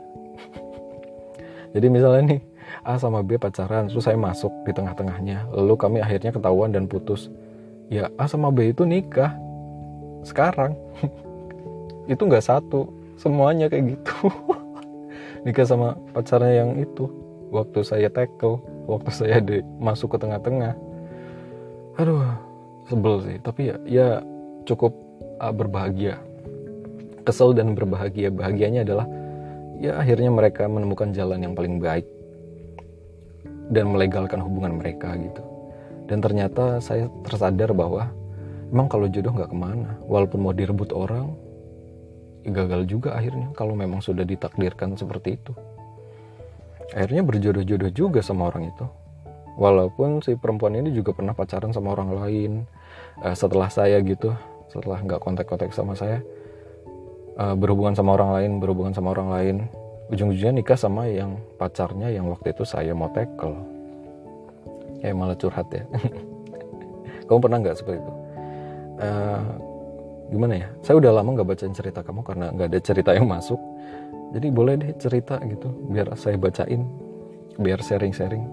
Jadi 1.75 1.87
misalnya 1.91 2.39
nih 2.39 2.41
A 2.87 2.95
sama 3.01 3.27
B 3.27 3.35
pacaran 3.35 3.91
terus 3.91 4.07
saya 4.07 4.15
masuk 4.15 4.53
di 4.63 4.71
tengah-tengahnya 4.71 5.51
lalu 5.51 5.75
kami 5.75 5.99
akhirnya 5.99 6.31
ketahuan 6.31 6.71
dan 6.71 6.87
putus. 6.87 7.33
Ya 7.91 8.09
A 8.15 8.31
sama 8.31 8.55
B 8.55 8.71
itu 8.71 8.87
nikah. 8.87 9.35
Sekarang 10.23 10.79
itu 12.13 12.23
nggak 12.23 12.45
satu 12.47 12.89
semuanya 13.19 13.67
kayak 13.67 13.99
gitu. 13.99 14.31
Nikah 15.45 15.67
sama 15.69 15.93
pacarnya 16.17 16.65
yang 16.65 16.81
itu 16.81 17.05
waktu 17.53 17.85
saya 17.85 18.09
tackle 18.09 18.65
waktu 18.89 19.11
saya 19.13 19.37
di, 19.45 19.61
masuk 19.77 20.17
ke 20.17 20.19
tengah-tengah. 20.25 20.73
Aduh 22.01 22.25
sebel 22.89 23.21
sih. 23.25 23.37
Tapi 23.45 23.69
ya 23.69 23.77
ya 23.85 24.09
cukup 24.65 24.93
uh, 25.41 25.53
berbahagia. 25.55 26.21
Kesel 27.25 27.57
dan 27.57 27.73
berbahagia. 27.73 28.29
Bahagianya 28.29 28.85
adalah 28.85 29.07
ya 29.81 29.97
akhirnya 29.97 30.29
mereka 30.29 30.69
menemukan 30.69 31.13
jalan 31.17 31.41
yang 31.41 31.55
paling 31.57 31.81
baik 31.81 32.05
dan 33.73 33.89
melegalkan 33.93 34.41
hubungan 34.45 34.77
mereka 34.77 35.17
gitu. 35.17 35.41
Dan 36.05 36.21
ternyata 36.21 36.85
saya 36.85 37.09
tersadar 37.25 37.73
bahwa 37.73 38.13
emang 38.69 38.93
kalau 38.93 39.09
jodoh 39.09 39.33
nggak 39.33 39.51
ke 39.53 39.57
mana. 39.57 39.97
Walaupun 40.05 40.45
mau 40.45 40.53
direbut 40.53 40.93
orang 40.93 41.33
gagal 42.45 42.85
juga 42.85 43.17
akhirnya 43.17 43.57
kalau 43.57 43.73
memang 43.73 44.05
sudah 44.05 44.29
ditakdirkan 44.29 45.01
seperti 45.01 45.41
itu. 45.41 45.53
Akhirnya 46.93 47.25
berjodoh-jodoh 47.25 47.91
juga 47.97 48.21
sama 48.21 48.53
orang 48.53 48.69
itu. 48.69 48.87
Walaupun 49.57 50.21
si 50.21 50.37
perempuan 50.37 50.77
ini 50.77 50.93
juga 50.93 51.17
pernah 51.17 51.33
pacaran 51.33 51.73
sama 51.73 51.95
orang 51.97 52.11
lain 52.13 52.53
uh, 53.23 53.33
setelah 53.33 53.71
saya 53.73 54.03
gitu 54.03 54.35
setelah 54.75 54.99
nggak 54.99 55.23
kontak-kontak 55.23 55.71
sama 55.71 55.95
saya 55.95 56.19
uh, 57.39 57.55
berhubungan 57.55 57.95
sama 57.95 58.15
orang 58.15 58.31
lain 58.35 58.51
berhubungan 58.63 58.95
sama 58.95 59.15
orang 59.15 59.29
lain. 59.31 59.57
Ujung-ujungnya 60.13 60.61
nikah 60.61 60.77
sama 60.77 61.09
yang 61.09 61.41
pacarnya 61.57 62.13
yang 62.13 62.29
waktu 62.29 62.53
itu 62.53 62.63
saya 62.69 62.93
mau 62.93 63.09
tackle. 63.17 63.57
Ya 65.01 65.17
malah 65.17 65.37
curhat 65.37 65.65
ya. 65.73 65.85
Kamu 67.27 67.41
pernah 67.41 67.59
nggak 67.65 67.77
seperti 67.81 68.05
itu? 68.05 68.13
Uh, 69.01 69.43
gimana 70.29 70.55
ya? 70.61 70.69
Saya 70.85 71.01
udah 71.01 71.11
lama 71.21 71.41
nggak 71.41 71.49
bacain 71.49 71.73
cerita 71.73 72.05
kamu 72.05 72.21
karena 72.21 72.53
nggak 72.53 72.69
ada 72.69 72.81
cerita 72.85 73.11
yang 73.17 73.25
masuk. 73.25 73.57
Jadi 74.37 74.47
boleh 74.53 74.75
deh 74.77 74.93
cerita 75.01 75.41
gitu 75.49 75.73
biar 75.89 76.13
saya 76.21 76.37
bacain 76.37 76.85
biar 77.57 77.81
sharing-sharing 77.81 78.45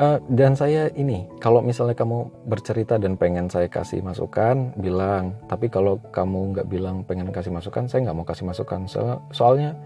uh, 0.00 0.18
dan 0.32 0.52
saya 0.56 0.88
ini 0.94 1.24
kalau 1.40 1.60
misalnya 1.64 1.96
kamu 1.96 2.28
bercerita 2.48 2.96
dan 3.00 3.16
pengen 3.16 3.48
saya 3.48 3.68
kasih 3.68 4.00
masukan 4.04 4.72
bilang. 4.80 5.36
Tapi 5.48 5.68
kalau 5.72 6.00
kamu 6.12 6.56
nggak 6.56 6.68
bilang 6.68 7.02
pengen 7.04 7.32
kasih 7.32 7.52
masukan 7.52 7.88
saya 7.88 8.08
nggak 8.08 8.16
mau 8.16 8.26
kasih 8.26 8.46
masukan. 8.46 8.88
So, 8.88 9.20
soalnya 9.32 9.76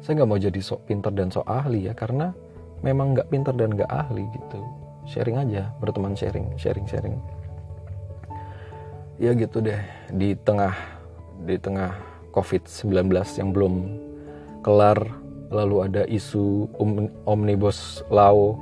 saya 0.00 0.22
nggak 0.22 0.30
mau 0.30 0.40
jadi 0.40 0.60
sok 0.60 0.86
pinter 0.88 1.12
dan 1.12 1.28
sok 1.28 1.46
ahli 1.46 1.88
ya 1.90 1.94
karena 1.94 2.32
memang 2.80 3.14
nggak 3.16 3.28
pinter 3.28 3.54
dan 3.54 3.74
nggak 3.74 3.90
ahli 3.90 4.26
gitu. 4.32 4.60
Sharing 5.08 5.36
aja 5.40 5.72
berteman 5.78 6.14
sharing 6.14 6.54
sharing 6.56 6.86
sharing. 6.86 7.16
Ya 9.20 9.36
gitu 9.36 9.60
deh 9.60 9.80
di 10.14 10.32
tengah 10.32 10.72
di 11.44 11.60
tengah 11.60 11.92
COVID-19 12.32 13.10
yang 13.36 13.50
belum 13.52 13.74
kelar 14.64 14.96
lalu 15.50 15.76
ada 15.82 16.02
isu 16.06 16.70
omnibus 17.26 18.06
law 18.06 18.54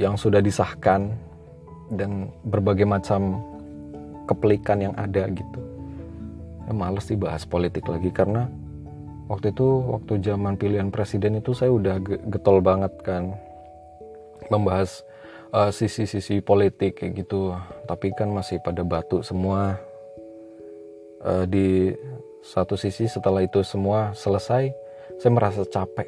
yang 0.00 0.16
sudah 0.16 0.40
disahkan 0.40 1.12
dan 1.92 2.32
berbagai 2.48 2.88
macam 2.88 3.44
kepelikan 4.24 4.80
yang 4.80 4.94
ada 4.96 5.28
gitu. 5.28 5.60
Ya 6.64 6.72
males 6.72 7.04
bahas 7.20 7.44
politik 7.44 7.84
lagi 7.84 8.08
karena 8.08 8.48
waktu 9.28 9.52
itu 9.52 9.68
waktu 9.92 10.24
zaman 10.24 10.56
pilihan 10.56 10.88
presiden 10.88 11.36
itu 11.36 11.52
saya 11.52 11.68
udah 11.68 12.00
getol 12.32 12.64
banget 12.64 12.96
kan 13.04 13.36
membahas 14.48 15.04
Eh, 15.50 15.72
sisi-sisi 15.74 16.38
uh, 16.38 16.44
politik 16.46 17.02
kayak 17.02 17.26
gitu. 17.26 17.50
Tapi 17.90 18.14
kan 18.14 18.30
masih 18.30 18.62
pada 18.62 18.86
batu 18.86 19.18
semua. 19.26 19.82
Uh, 21.20 21.44
di 21.44 21.92
satu 22.40 22.78
sisi 22.80 23.04
setelah 23.04 23.44
itu 23.44 23.60
semua 23.60 24.14
selesai 24.14 24.72
saya 25.18 25.32
merasa 25.34 25.66
capek. 25.66 26.06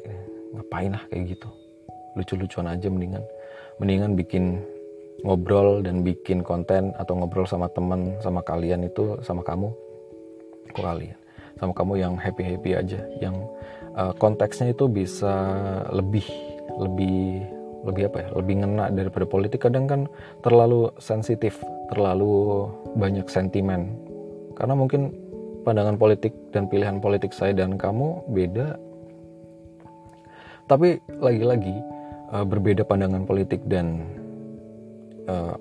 Ngapain 0.55 0.95
lah 0.95 1.03
kayak 1.11 1.35
gitu? 1.35 1.51
Lucu-lucuan 2.15 2.71
aja 2.71 2.87
mendingan 2.87 3.21
mendingan 3.81 4.13
bikin 4.17 4.61
ngobrol 5.23 5.79
dan 5.79 6.03
bikin 6.03 6.43
konten 6.43 6.91
atau 6.99 7.15
ngobrol 7.15 7.47
sama 7.47 7.71
teman 7.71 8.19
sama 8.19 8.43
kalian 8.43 8.83
itu 8.85 9.17
sama 9.23 9.41
kamu 9.41 9.71
kok 10.75 10.83
kalian? 10.83 11.17
Sama 11.57 11.71
kamu 11.71 11.93
yang 12.01 12.13
happy 12.17 12.43
happy 12.43 12.71
aja 12.75 12.99
yang 13.21 13.35
uh, 13.95 14.11
konteksnya 14.17 14.73
itu 14.73 14.89
bisa 14.89 15.33
lebih 15.93 16.25
lebih 16.75 17.45
lebih 17.83 18.03
apa 18.09 18.17
ya 18.23 18.29
lebih 18.35 18.55
ngena 18.63 18.89
daripada 18.91 19.25
politik. 19.27 19.63
Kadang 19.63 19.85
kan 19.85 20.01
terlalu 20.41 20.91
sensitif 20.97 21.59
terlalu 21.91 22.67
banyak 22.97 23.27
sentimen. 23.29 23.93
Karena 24.57 24.73
mungkin 24.77 25.13
pandangan 25.63 25.95
politik 25.95 26.35
dan 26.51 26.67
pilihan 26.67 26.99
politik 26.99 27.31
saya 27.31 27.55
dan 27.55 27.79
kamu 27.79 28.23
beda. 28.31 28.75
Tapi 30.67 30.99
lagi-lagi 31.19 31.75
uh, 32.33 32.45
berbeda 32.45 32.81
pandangan 32.83 33.23
politik 33.29 33.61
dan 33.69 34.01
uh, 35.29 35.55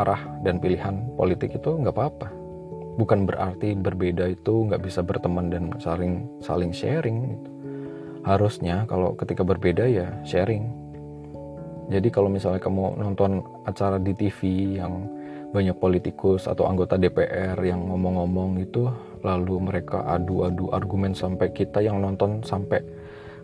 arah 0.00 0.20
dan 0.42 0.58
pilihan 0.58 1.04
politik 1.14 1.54
itu 1.56 1.70
nggak 1.76 1.94
apa-apa 1.94 2.28
bukan 2.96 3.28
berarti 3.28 3.76
berbeda 3.76 4.32
itu 4.32 4.72
nggak 4.72 4.80
bisa 4.80 5.04
berteman 5.04 5.52
dan 5.52 5.68
saling 5.76 6.24
saling 6.40 6.72
sharing 6.72 7.36
gitu. 7.36 7.50
harusnya 8.24 8.88
kalau 8.88 9.12
ketika 9.14 9.44
berbeda 9.44 9.84
ya 9.84 10.08
sharing 10.24 10.72
jadi 11.86 12.08
kalau 12.10 12.26
misalnya 12.26 12.58
kamu 12.58 12.98
nonton 12.98 13.46
acara 13.62 14.00
di 14.02 14.10
TV 14.16 14.74
yang 14.80 15.06
banyak 15.54 15.78
politikus 15.78 16.50
atau 16.50 16.66
anggota 16.66 16.98
DPR 16.98 17.54
yang 17.62 17.86
ngomong-ngomong 17.86 18.58
itu 18.58 18.90
lalu 19.22 19.62
mereka 19.62 20.02
adu-adu 20.02 20.74
argumen 20.74 21.14
sampai 21.14 21.54
kita 21.54 21.78
yang 21.80 22.02
nonton 22.02 22.42
sampai 22.42 22.82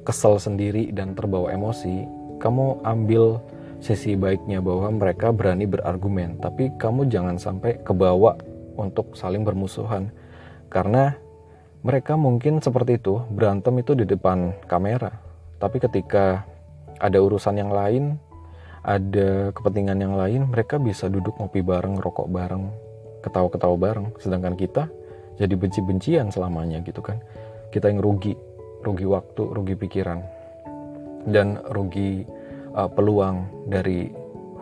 kesel 0.03 0.37
sendiri 0.43 0.91
dan 0.91 1.15
terbawa 1.15 1.55
emosi 1.55 2.03
kamu 2.43 2.83
ambil 2.83 3.39
sisi 3.79 4.19
baiknya 4.19 4.59
bahwa 4.59 4.91
mereka 4.91 5.31
berani 5.31 5.71
berargumen, 5.71 6.43
tapi 6.43 6.75
kamu 6.75 7.07
jangan 7.07 7.39
sampai 7.39 7.79
kebawa 7.87 8.35
untuk 8.75 9.15
saling 9.15 9.47
bermusuhan. 9.47 10.11
Karena 10.67 11.15
mereka 11.87 12.19
mungkin 12.19 12.59
seperti 12.59 12.99
itu, 12.99 13.23
berantem 13.31 13.79
itu 13.79 13.95
di 13.95 14.07
depan 14.07 14.55
kamera. 14.67 15.11
Tapi 15.59 15.79
ketika 15.79 16.43
ada 16.99 17.19
urusan 17.19 17.59
yang 17.59 17.71
lain, 17.71 18.19
ada 18.83 19.55
kepentingan 19.55 19.99
yang 19.99 20.15
lain, 20.19 20.51
mereka 20.51 20.79
bisa 20.79 21.07
duduk 21.07 21.39
ngopi 21.39 21.63
bareng, 21.63 21.99
rokok 21.99 22.27
bareng, 22.31 22.71
ketawa-ketawa 23.23 23.77
bareng. 23.79 24.07
Sedangkan 24.19 24.59
kita 24.59 24.91
jadi 25.39 25.55
benci-bencian 25.55 26.31
selamanya 26.31 26.83
gitu 26.83 27.03
kan. 27.03 27.19
Kita 27.75 27.91
yang 27.91 28.03
rugi, 28.03 28.35
rugi 28.87 29.07
waktu, 29.07 29.43
rugi 29.43 29.75
pikiran, 29.75 30.23
dan 31.29 31.61
rugi 31.71 32.27
uh, 32.75 32.91
peluang 32.91 33.47
dari 33.71 34.11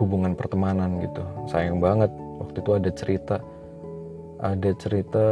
hubungan 0.00 0.32
pertemanan 0.32 1.00
gitu. 1.04 1.24
Sayang 1.48 1.80
banget 1.80 2.08
waktu 2.40 2.56
itu 2.64 2.70
ada 2.72 2.90
cerita 2.92 3.36
ada 4.40 4.70
cerita 4.80 5.26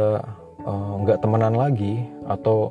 uh, 0.63 0.91
nggak 1.01 1.17
uh, 1.17 1.21
temenan 1.25 1.57
lagi 1.57 2.05
atau 2.29 2.69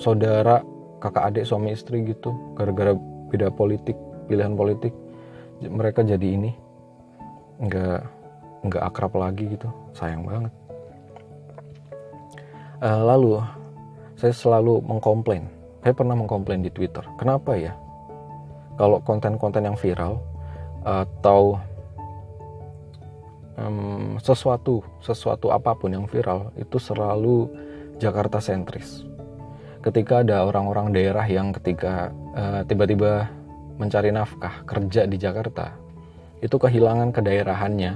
saudara 0.00 0.64
kakak 1.04 1.28
adik 1.28 1.44
suami 1.44 1.76
istri 1.76 2.00
gitu 2.08 2.32
gara-gara 2.56 2.96
beda 3.28 3.52
politik 3.52 3.92
pilihan 4.24 4.56
politik 4.56 4.96
mereka 5.60 6.00
jadi 6.00 6.40
ini 6.40 6.56
nggak 7.60 8.00
nggak 8.64 8.82
akrab 8.82 9.12
lagi 9.14 9.44
gitu. 9.52 9.68
Sayang 9.92 10.24
banget. 10.24 10.52
Uh, 12.80 13.00
lalu 13.04 13.40
saya 14.16 14.32
selalu 14.32 14.80
mengkomplain. 14.84 15.46
Saya 15.84 15.92
pernah 15.92 16.16
mengkomplain 16.16 16.64
di 16.64 16.72
Twitter. 16.72 17.04
Kenapa 17.20 17.54
ya 17.60 17.76
kalau 18.74 18.98
konten-konten 19.02 19.66
yang 19.66 19.78
viral 19.78 20.18
atau 20.84 21.56
um, 23.58 24.18
sesuatu 24.20 24.82
sesuatu 25.00 25.50
apa 25.54 25.74
pun 25.78 25.94
yang 25.94 26.06
viral 26.10 26.50
itu 26.58 26.76
selalu 26.78 27.48
Jakarta 28.02 28.42
sentris. 28.42 29.06
Ketika 29.84 30.24
ada 30.24 30.48
orang-orang 30.48 30.96
daerah 30.96 31.24
yang 31.28 31.52
ketika 31.52 32.08
uh, 32.34 32.64
tiba-tiba 32.64 33.28
mencari 33.76 34.10
nafkah 34.10 34.64
kerja 34.64 35.04
di 35.04 35.20
Jakarta, 35.20 35.76
itu 36.40 36.56
kehilangan 36.56 37.12
kedaerahannya, 37.12 37.92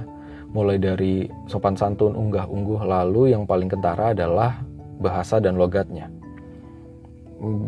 mulai 0.53 0.77
dari 0.77 1.25
sopan 1.49 1.73
santun, 1.73 2.13
unggah-ungguh, 2.13 2.85
lalu 2.85 3.33
yang 3.33 3.49
paling 3.49 3.69
kentara 3.69 4.13
adalah 4.13 4.61
bahasa 5.01 5.41
dan 5.41 5.57
logatnya. 5.57 6.11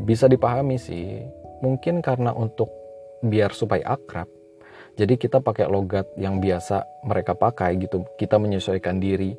Bisa 0.06 0.28
dipahami 0.30 0.76
sih, 0.78 1.24
mungkin 1.64 2.04
karena 2.04 2.36
untuk 2.36 2.81
biar 3.22 3.54
supaya 3.54 3.96
akrab. 3.96 4.28
Jadi 5.00 5.16
kita 5.16 5.40
pakai 5.40 5.72
logat 5.72 6.12
yang 6.20 6.44
biasa 6.44 6.84
mereka 7.08 7.32
pakai 7.32 7.80
gitu 7.80 8.04
kita 8.20 8.36
menyesuaikan 8.36 9.00
diri. 9.00 9.34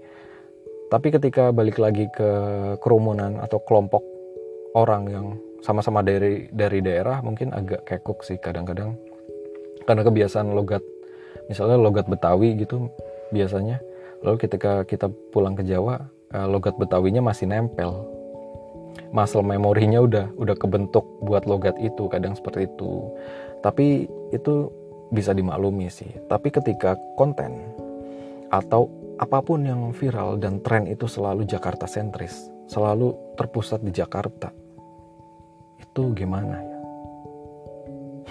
Tapi 0.89 1.09
ketika 1.13 1.53
balik 1.53 1.81
lagi 1.81 2.09
ke 2.09 2.31
kerumunan 2.81 3.41
atau 3.41 3.61
kelompok 3.65 4.05
orang 4.77 5.03
yang 5.09 5.27
sama-sama 5.63 6.03
dari 6.03 6.51
dari 6.51 6.83
daerah 6.83 7.21
mungkin 7.21 7.53
agak 7.53 7.85
kekuk 7.85 8.25
sih 8.25 8.41
kadang-kadang. 8.41 8.97
Karena 9.85 10.03
kebiasaan 10.05 10.53
logat 10.57 10.83
misalnya 11.47 11.77
logat 11.79 12.09
Betawi 12.09 12.57
gitu 12.59 12.89
biasanya. 13.31 13.81
Lalu 14.23 14.37
ketika 14.43 14.87
kita 14.87 15.11
pulang 15.35 15.55
ke 15.55 15.65
Jawa 15.67 16.01
eh, 16.33 16.49
logat 16.49 16.77
Betawinya 16.81 17.21
masih 17.21 17.49
nempel. 17.49 18.09
Muscle 19.13 19.45
memorinya 19.45 20.05
udah 20.05 20.27
udah 20.37 20.57
kebentuk 20.57 21.05
buat 21.25 21.45
logat 21.49 21.77
itu 21.81 22.09
kadang 22.13 22.37
seperti 22.37 22.69
itu 22.69 23.13
tapi 23.63 24.11
itu 24.35 24.69
bisa 25.15 25.33
dimaklumi 25.33 25.89
sih. 25.89 26.11
Tapi 26.27 26.51
ketika 26.51 26.99
konten 27.17 27.73
atau 28.53 28.91
apa 29.17 29.39
pun 29.41 29.63
yang 29.63 29.95
viral 29.95 30.37
dan 30.37 30.61
tren 30.61 30.91
itu 30.91 31.07
selalu 31.07 31.47
Jakarta 31.47 31.87
sentris 31.87 32.51
selalu 32.67 33.15
terpusat 33.39 33.85
di 33.85 33.93
Jakarta 33.95 34.51
itu 35.79 36.03
gimana 36.17 36.57
ya? 36.59 36.79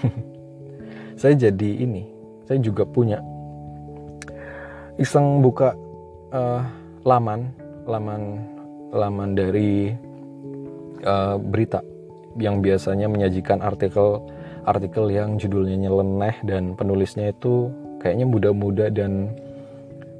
Saya 1.20 1.38
jadi 1.38 1.86
ini 1.86 2.12
saya 2.42 2.58
juga 2.58 2.82
punya 2.82 3.22
iseng 4.98 5.40
buka 5.40 5.72
uh, 6.34 6.62
laman 7.06 7.48
laman 7.86 8.22
laman 8.92 9.30
dari 9.32 9.94
uh, 11.06 11.38
berita 11.40 11.80
yang 12.36 12.60
biasanya 12.60 13.06
menyajikan 13.08 13.62
artikel 13.62 14.20
artikel 14.62 15.10
yang 15.10 15.38
judulnya 15.38 15.74
nyeleneh 15.88 16.36
dan 16.46 16.78
penulisnya 16.78 17.34
itu 17.34 17.70
kayaknya 17.98 18.26
muda-muda 18.26 18.86
dan 18.90 19.34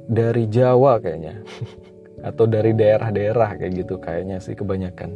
dari 0.07 0.47
Jawa 0.51 0.99
kayaknya. 0.99 1.39
Atau 2.27 2.47
dari 2.47 2.71
daerah-daerah 2.71 3.59
kayak 3.59 3.83
gitu 3.83 3.99
kayaknya 3.99 4.39
sih 4.39 4.55
kebanyakan. 4.55 5.11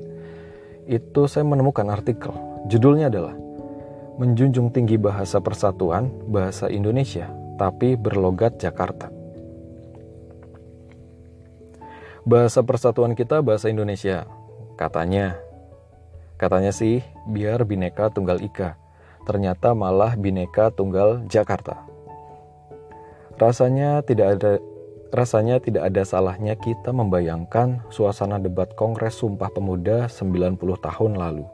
Itu 0.87 1.27
saya 1.31 1.47
menemukan 1.47 1.87
artikel. 1.87 2.35
Judulnya 2.67 3.07
adalah 3.07 3.35
menjunjung 4.19 4.75
tinggi 4.75 4.99
bahasa 4.99 5.39
persatuan 5.39 6.11
bahasa 6.27 6.67
Indonesia 6.67 7.31
tapi 7.55 7.95
berlogat 7.95 8.59
Jakarta. 8.59 9.07
Bahasa 12.27 12.59
persatuan 12.59 13.15
kita 13.15 13.39
bahasa 13.39 13.71
Indonesia 13.71 14.27
katanya. 14.75 15.39
Katanya 16.37 16.69
sih 16.69 17.01
biar 17.25 17.65
bineka 17.65 18.13
tunggal 18.13 18.43
ika 18.43 18.77
ternyata 19.27 19.75
malah 19.75 20.15
Bineka 20.15 20.71
Tunggal 20.71 21.27
Jakarta. 21.27 21.83
Rasanya 23.35 23.99
tidak 24.01 24.39
ada 24.39 24.51
rasanya 25.11 25.59
tidak 25.59 25.91
ada 25.91 26.07
salahnya 26.07 26.55
kita 26.55 26.95
membayangkan 26.95 27.83
suasana 27.91 28.39
debat 28.39 28.71
Kongres 28.79 29.19
Sumpah 29.19 29.51
Pemuda 29.51 30.07
90 30.07 30.57
tahun 30.57 31.11
lalu. 31.19 31.45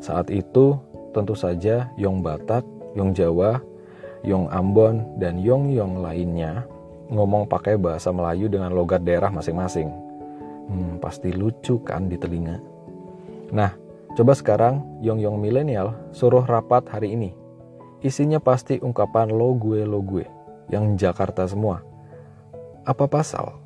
Saat 0.00 0.32
itu 0.32 0.80
tentu 1.12 1.36
saja 1.36 1.92
Yong 2.00 2.24
Batak, 2.24 2.64
Yong 2.96 3.12
Jawa, 3.12 3.60
Yong 4.24 4.48
Ambon, 4.50 5.20
dan 5.20 5.38
Yong 5.38 5.70
Yong 5.70 6.00
lainnya 6.00 6.64
ngomong 7.12 7.46
pakai 7.46 7.76
bahasa 7.76 8.10
Melayu 8.10 8.48
dengan 8.48 8.72
logat 8.72 9.04
daerah 9.04 9.28
masing-masing. 9.28 9.92
Hmm, 10.64 10.96
pasti 10.98 11.28
lucu 11.30 11.78
kan 11.84 12.08
di 12.08 12.16
telinga. 12.16 12.56
Nah, 13.52 13.83
Coba 14.14 14.30
sekarang 14.38 15.02
Yong-Yong 15.02 15.42
milenial 15.42 15.90
suruh 16.14 16.46
rapat 16.46 16.86
hari 16.86 17.18
ini. 17.18 17.34
Isinya 17.98 18.38
pasti 18.38 18.78
ungkapan 18.78 19.34
lo 19.34 19.58
gue 19.58 19.82
lo 19.82 19.98
gue 20.06 20.22
yang 20.70 20.94
Jakarta 20.94 21.42
semua. 21.50 21.82
Apa 22.86 23.10
pasal? 23.10 23.58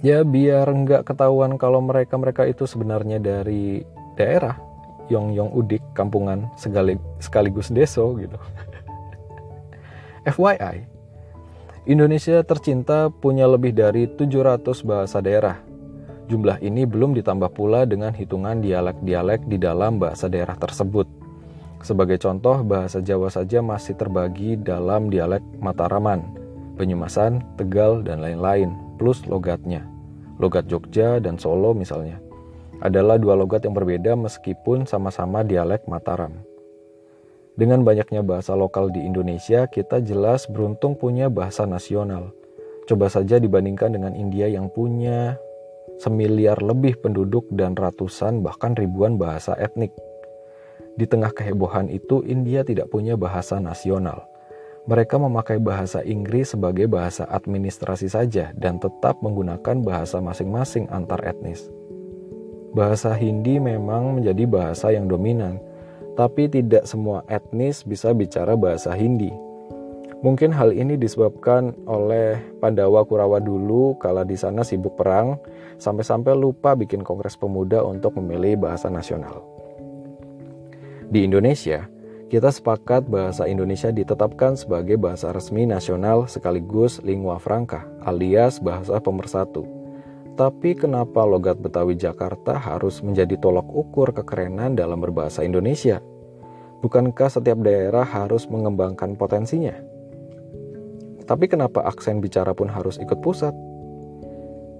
Ya 0.00 0.24
biar 0.24 0.64
nggak 0.72 1.04
ketahuan 1.04 1.60
kalau 1.60 1.84
mereka-mereka 1.84 2.48
itu 2.48 2.64
sebenarnya 2.64 3.20
dari 3.20 3.84
daerah 4.16 4.56
Yong-Yong 5.12 5.52
Udik, 5.52 5.84
kampungan, 5.92 6.48
sekaligus 7.20 7.68
deso 7.68 8.16
gitu. 8.16 8.40
FYI, 10.32 10.88
Indonesia 11.84 12.40
tercinta 12.40 13.12
punya 13.12 13.44
lebih 13.44 13.76
dari 13.76 14.08
700 14.08 14.64
bahasa 14.80 15.20
daerah 15.20 15.60
Jumlah 16.30 16.62
ini 16.62 16.86
belum 16.86 17.18
ditambah 17.18 17.50
pula 17.58 17.82
dengan 17.90 18.14
hitungan 18.14 18.62
dialek-dialek 18.62 19.50
di 19.50 19.58
dalam 19.58 19.98
bahasa 19.98 20.30
daerah 20.30 20.54
tersebut. 20.54 21.10
Sebagai 21.82 22.22
contoh, 22.22 22.62
bahasa 22.62 23.02
Jawa 23.02 23.34
saja 23.34 23.58
masih 23.58 23.98
terbagi 23.98 24.54
dalam 24.54 25.10
dialek 25.10 25.42
Mataraman, 25.58 26.22
Banyumasan, 26.78 27.42
Tegal, 27.58 28.06
dan 28.06 28.22
lain-lain, 28.22 28.70
plus 28.94 29.26
logatnya. 29.26 29.82
Logat 30.38 30.70
Jogja 30.70 31.18
dan 31.18 31.34
Solo 31.34 31.74
misalnya, 31.74 32.22
adalah 32.78 33.18
dua 33.18 33.34
logat 33.34 33.66
yang 33.66 33.74
berbeda 33.74 34.14
meskipun 34.14 34.86
sama-sama 34.86 35.42
dialek 35.42 35.82
Mataram. 35.90 36.30
Dengan 37.58 37.82
banyaknya 37.82 38.22
bahasa 38.22 38.54
lokal 38.54 38.94
di 38.94 39.02
Indonesia, 39.02 39.66
kita 39.66 39.98
jelas 39.98 40.46
beruntung 40.46 40.94
punya 40.94 41.26
bahasa 41.26 41.66
nasional. 41.66 42.30
Coba 42.86 43.10
saja 43.10 43.42
dibandingkan 43.42 43.98
dengan 43.98 44.14
India 44.14 44.46
yang 44.46 44.70
punya 44.70 45.34
semiliar 46.00 46.56
lebih 46.64 46.96
penduduk 47.04 47.44
dan 47.52 47.76
ratusan 47.76 48.40
bahkan 48.40 48.72
ribuan 48.72 49.20
bahasa 49.20 49.52
etnik. 49.60 49.92
Di 50.96 51.04
tengah 51.04 51.30
kehebohan 51.36 51.92
itu, 51.92 52.24
India 52.24 52.64
tidak 52.64 52.88
punya 52.88 53.20
bahasa 53.20 53.60
nasional. 53.60 54.24
Mereka 54.88 55.20
memakai 55.20 55.60
bahasa 55.60 56.00
Inggris 56.00 56.56
sebagai 56.56 56.88
bahasa 56.88 57.28
administrasi 57.28 58.08
saja 58.08 58.56
dan 58.56 58.80
tetap 58.80 59.20
menggunakan 59.20 59.84
bahasa 59.84 60.24
masing-masing 60.24 60.88
antar 60.88 61.20
etnis. 61.20 61.68
Bahasa 62.72 63.12
Hindi 63.12 63.60
memang 63.60 64.18
menjadi 64.18 64.48
bahasa 64.48 64.88
yang 64.90 65.04
dominan, 65.04 65.60
tapi 66.16 66.48
tidak 66.48 66.88
semua 66.88 67.22
etnis 67.28 67.84
bisa 67.84 68.16
bicara 68.16 68.56
bahasa 68.56 68.96
Hindi. 68.96 69.49
Mungkin 70.20 70.52
hal 70.52 70.76
ini 70.76 71.00
disebabkan 71.00 71.72
oleh 71.88 72.36
Pandawa 72.60 73.08
Kurawa 73.08 73.40
dulu 73.40 73.96
kala 73.96 74.28
di 74.28 74.36
sana 74.36 74.60
sibuk 74.60 74.92
perang, 75.00 75.40
sampai-sampai 75.80 76.36
lupa 76.36 76.76
bikin 76.76 77.00
kongres 77.00 77.40
pemuda 77.40 77.80
untuk 77.80 78.20
memilih 78.20 78.60
bahasa 78.60 78.92
nasional. 78.92 79.40
Di 81.08 81.24
Indonesia, 81.24 81.88
kita 82.28 82.52
sepakat 82.52 83.08
bahasa 83.08 83.48
Indonesia 83.48 83.88
ditetapkan 83.88 84.60
sebagai 84.60 85.00
bahasa 85.00 85.32
resmi 85.32 85.64
nasional 85.64 86.28
sekaligus 86.28 87.00
lingua 87.00 87.40
franca 87.40 87.88
alias 88.04 88.60
bahasa 88.60 89.00
pemersatu. 89.00 89.64
Tapi 90.36 90.76
kenapa 90.76 91.24
logat 91.24 91.58
Betawi 91.64 91.96
Jakarta 91.96 92.60
harus 92.60 93.00
menjadi 93.00 93.40
tolok 93.40 93.66
ukur 93.72 94.12
kekerenan 94.12 94.76
dalam 94.76 95.00
berbahasa 95.00 95.48
Indonesia? 95.48 96.04
Bukankah 96.84 97.28
setiap 97.32 97.64
daerah 97.64 98.04
harus 98.04 98.44
mengembangkan 98.46 99.16
potensinya? 99.16 99.89
Tapi 101.30 101.46
kenapa 101.46 101.86
aksen 101.86 102.18
bicara 102.18 102.50
pun 102.58 102.66
harus 102.66 102.98
ikut 102.98 103.22
pusat? 103.22 103.54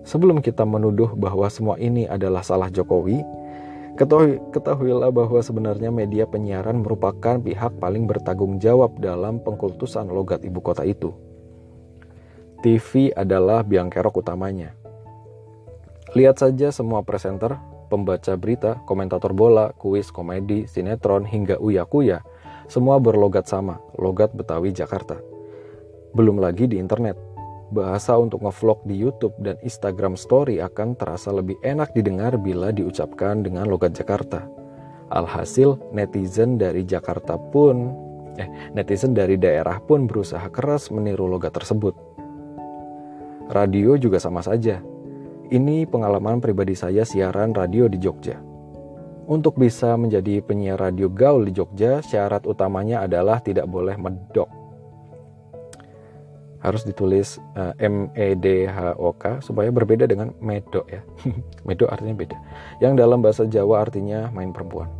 Sebelum 0.02 0.42
kita 0.42 0.66
menuduh 0.66 1.14
bahwa 1.14 1.46
semua 1.46 1.78
ini 1.78 2.10
adalah 2.10 2.42
salah 2.42 2.66
Jokowi, 2.66 3.22
ketahui, 3.94 4.42
ketahuilah 4.50 5.14
bahwa 5.14 5.38
sebenarnya 5.38 5.94
media 5.94 6.26
penyiaran 6.26 6.82
merupakan 6.82 7.38
pihak 7.38 7.78
paling 7.78 8.10
bertanggung 8.10 8.58
jawab 8.58 8.98
dalam 8.98 9.38
pengkultusan 9.46 10.10
logat 10.10 10.42
ibu 10.42 10.58
kota 10.58 10.82
itu. 10.82 11.14
TV 12.66 13.14
adalah 13.14 13.62
biang 13.62 13.86
kerok 13.86 14.18
utamanya. 14.18 14.74
Lihat 16.18 16.42
saja 16.42 16.74
semua 16.74 17.06
presenter, 17.06 17.62
pembaca 17.86 18.34
berita, 18.34 18.82
komentator 18.90 19.30
bola, 19.30 19.70
kuis, 19.78 20.10
komedi, 20.10 20.66
sinetron, 20.66 21.22
hingga 21.30 21.62
uya-kuya, 21.62 22.26
semua 22.66 22.98
berlogat 22.98 23.46
sama, 23.46 23.78
logat 23.94 24.34
Betawi 24.34 24.74
Jakarta. 24.74 25.39
Belum 26.10 26.42
lagi 26.42 26.66
di 26.66 26.74
internet, 26.74 27.14
bahasa 27.70 28.18
untuk 28.18 28.42
ngevlog 28.42 28.82
di 28.82 28.98
YouTube 28.98 29.30
dan 29.38 29.54
Instagram 29.62 30.18
Story 30.18 30.58
akan 30.58 30.98
terasa 30.98 31.30
lebih 31.30 31.54
enak 31.62 31.94
didengar 31.94 32.34
bila 32.34 32.74
diucapkan 32.74 33.46
dengan 33.46 33.70
logat 33.70 33.94
Jakarta. 33.94 34.42
Alhasil, 35.14 35.78
netizen 35.94 36.58
dari 36.58 36.82
Jakarta 36.82 37.38
pun, 37.38 37.94
eh, 38.42 38.50
netizen 38.74 39.14
dari 39.14 39.38
daerah 39.38 39.78
pun 39.78 40.10
berusaha 40.10 40.50
keras 40.50 40.90
meniru 40.90 41.30
logat 41.30 41.54
tersebut. 41.54 41.94
Radio 43.50 43.94
juga 43.94 44.18
sama 44.18 44.42
saja, 44.42 44.82
ini 45.54 45.86
pengalaman 45.86 46.42
pribadi 46.42 46.74
saya 46.74 47.06
siaran 47.06 47.54
radio 47.54 47.86
di 47.86 48.02
Jogja. 48.02 48.38
Untuk 49.30 49.54
bisa 49.54 49.94
menjadi 49.94 50.42
penyiar 50.42 50.78
radio 50.82 51.06
gaul 51.06 51.46
di 51.46 51.54
Jogja, 51.54 52.02
syarat 52.02 52.50
utamanya 52.50 53.06
adalah 53.06 53.38
tidak 53.38 53.70
boleh 53.70 53.94
medok. 53.94 54.59
Harus 56.60 56.84
ditulis 56.84 57.40
uh, 57.56 57.72
M 57.80 58.12
E 58.12 58.36
D 58.36 58.68
H 58.68 59.00
O 59.00 59.16
K 59.16 59.40
supaya 59.40 59.72
berbeda 59.72 60.04
dengan 60.04 60.36
medok 60.44 60.84
ya. 60.92 61.00
medok 61.68 61.88
artinya 61.88 62.14
beda. 62.14 62.36
Yang 62.84 62.92
dalam 63.00 63.18
bahasa 63.24 63.48
Jawa 63.48 63.84
artinya 63.84 64.28
main 64.32 64.52
perempuan. 64.52 64.92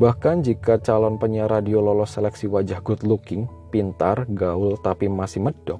Bahkan 0.00 0.40
jika 0.40 0.80
calon 0.80 1.20
penyiar 1.20 1.52
radio 1.52 1.84
lolos 1.84 2.16
seleksi 2.16 2.48
wajah 2.48 2.80
good 2.80 3.04
looking, 3.04 3.44
pintar, 3.68 4.24
gaul 4.32 4.80
tapi 4.80 5.12
masih 5.12 5.44
medok, 5.44 5.76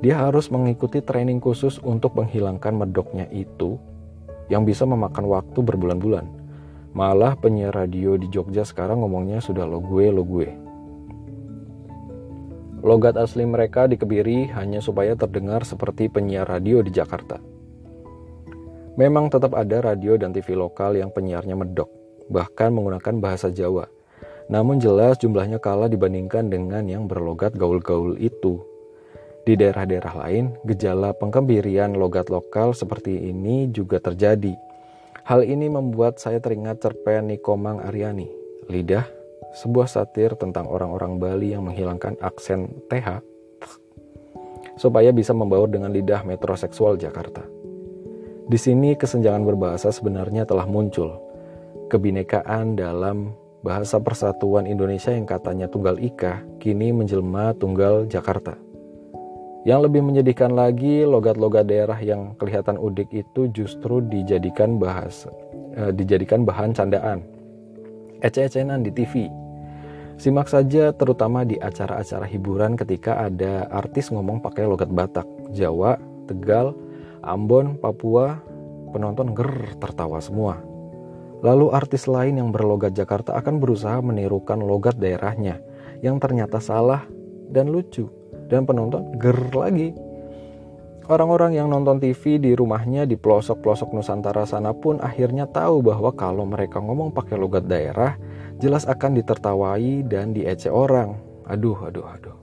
dia 0.00 0.16
harus 0.16 0.48
mengikuti 0.48 1.04
training 1.04 1.44
khusus 1.44 1.76
untuk 1.84 2.16
menghilangkan 2.16 2.72
medoknya 2.72 3.28
itu 3.28 3.76
yang 4.48 4.64
bisa 4.64 4.88
memakan 4.88 5.28
waktu 5.28 5.60
berbulan-bulan. 5.60 6.24
Malah 6.96 7.36
penyiar 7.36 7.76
radio 7.76 8.16
di 8.16 8.32
Jogja 8.32 8.64
sekarang 8.64 9.04
ngomongnya 9.04 9.44
sudah 9.44 9.68
lo 9.68 9.78
gue, 9.78 10.08
lo 10.08 10.24
gue. 10.24 10.69
Logat 12.80 13.20
asli 13.20 13.44
mereka 13.44 13.84
dikebiri 13.84 14.48
hanya 14.56 14.80
supaya 14.80 15.12
terdengar 15.12 15.68
seperti 15.68 16.08
penyiar 16.08 16.48
radio 16.48 16.80
di 16.80 16.88
Jakarta. 16.88 17.36
Memang 18.96 19.28
tetap 19.28 19.52
ada 19.52 19.84
radio 19.84 20.16
dan 20.16 20.32
TV 20.32 20.56
lokal 20.56 20.96
yang 20.96 21.12
penyiarnya 21.12 21.60
medok, 21.60 21.92
bahkan 22.32 22.72
menggunakan 22.72 23.20
bahasa 23.20 23.52
Jawa. 23.52 23.84
Namun 24.48 24.80
jelas 24.80 25.20
jumlahnya 25.20 25.60
kalah 25.60 25.92
dibandingkan 25.92 26.48
dengan 26.48 26.88
yang 26.88 27.04
berlogat 27.04 27.52
gaul-gaul 27.52 28.16
itu. 28.16 28.64
Di 29.44 29.60
daerah-daerah 29.60 30.16
lain, 30.26 30.56
gejala 30.64 31.12
pengkembirian 31.12 31.94
logat 32.00 32.32
lokal 32.32 32.72
seperti 32.72 33.28
ini 33.28 33.68
juga 33.68 34.00
terjadi. 34.00 34.56
Hal 35.28 35.44
ini 35.44 35.68
membuat 35.68 36.16
saya 36.16 36.40
teringat 36.40 36.80
cerpen 36.80 37.28
Nikomang 37.28 37.84
Aryani, 37.84 38.26
Lidah, 38.72 39.19
sebuah 39.56 39.90
satir 39.90 40.36
tentang 40.38 40.70
orang-orang 40.70 41.18
Bali 41.18 41.52
yang 41.52 41.66
menghilangkan 41.66 42.16
aksen 42.22 42.70
TH 42.86 43.24
supaya 44.80 45.12
bisa 45.12 45.36
membaur 45.36 45.68
dengan 45.68 45.92
lidah 45.92 46.24
metroseksual 46.24 46.96
Jakarta. 46.96 47.44
Di 48.50 48.58
sini 48.58 48.96
kesenjangan 48.98 49.46
berbahasa 49.46 49.92
sebenarnya 49.94 50.48
telah 50.48 50.66
muncul. 50.66 51.20
Kebinekaan 51.92 52.74
dalam 52.74 53.36
bahasa 53.60 54.00
persatuan 54.00 54.64
Indonesia 54.64 55.12
yang 55.12 55.28
katanya 55.28 55.68
tunggal 55.68 56.00
ika 56.00 56.42
kini 56.58 56.90
menjelma 56.90 57.52
tunggal 57.60 58.08
Jakarta. 58.08 58.56
Yang 59.68 59.92
lebih 59.92 60.02
menyedihkan 60.08 60.56
lagi, 60.56 61.04
logat-logat 61.04 61.68
daerah 61.68 62.00
yang 62.00 62.32
kelihatan 62.40 62.80
udik 62.80 63.12
itu 63.12 63.52
justru 63.52 64.00
dijadikan 64.00 64.80
bahas, 64.80 65.28
eh, 65.76 65.92
dijadikan 65.92 66.48
bahan 66.48 66.72
candaan, 66.72 67.20
ece-ecenan 68.20 68.84
di 68.84 68.92
TV. 68.92 69.28
Simak 70.20 70.52
saja 70.52 70.92
terutama 70.92 71.48
di 71.48 71.56
acara-acara 71.56 72.28
hiburan 72.28 72.76
ketika 72.76 73.24
ada 73.24 73.64
artis 73.72 74.12
ngomong 74.12 74.44
pakai 74.44 74.68
logat 74.68 74.92
Batak, 74.92 75.24
Jawa, 75.56 75.96
Tegal, 76.28 76.76
Ambon, 77.24 77.80
Papua, 77.80 78.36
penonton 78.92 79.32
ger 79.32 79.74
tertawa 79.80 80.20
semua. 80.20 80.60
Lalu 81.40 81.72
artis 81.72 82.04
lain 82.04 82.36
yang 82.36 82.52
berlogat 82.52 82.92
Jakarta 82.92 83.32
akan 83.40 83.64
berusaha 83.64 83.96
menirukan 84.04 84.60
logat 84.60 85.00
daerahnya 85.00 85.56
yang 86.04 86.20
ternyata 86.20 86.60
salah 86.60 87.08
dan 87.48 87.72
lucu 87.72 88.12
dan 88.52 88.68
penonton 88.68 89.16
ger 89.16 89.40
lagi. 89.56 89.96
Orang-orang 91.10 91.58
yang 91.58 91.66
nonton 91.66 91.98
TV 91.98 92.38
di 92.38 92.54
rumahnya 92.54 93.02
di 93.02 93.18
pelosok-pelosok 93.18 93.98
Nusantara 93.98 94.46
sana 94.46 94.70
pun 94.70 95.02
akhirnya 95.02 95.50
tahu 95.50 95.82
bahwa 95.82 96.14
kalau 96.14 96.46
mereka 96.46 96.78
ngomong 96.78 97.10
pakai 97.10 97.34
logat 97.34 97.66
daerah, 97.66 98.14
jelas 98.62 98.86
akan 98.86 99.18
ditertawai 99.18 100.06
dan 100.06 100.30
diece 100.30 100.70
orang. 100.70 101.18
Aduh, 101.50 101.74
aduh, 101.82 102.06
aduh. 102.06 102.38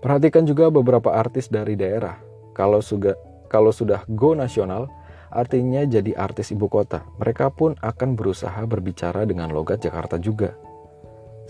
Perhatikan 0.00 0.48
juga 0.48 0.72
beberapa 0.72 1.12
artis 1.12 1.52
dari 1.52 1.76
daerah. 1.76 2.16
Kalau 2.56 2.80
sudah 2.80 3.12
kalau 3.52 3.68
sudah 3.68 4.00
go 4.08 4.32
nasional, 4.32 4.88
artinya 5.28 5.84
jadi 5.84 6.16
artis 6.16 6.56
ibu 6.56 6.72
kota. 6.72 7.04
Mereka 7.20 7.52
pun 7.52 7.76
akan 7.84 8.16
berusaha 8.16 8.64
berbicara 8.64 9.28
dengan 9.28 9.52
logat 9.52 9.84
Jakarta 9.84 10.16
juga. 10.16 10.56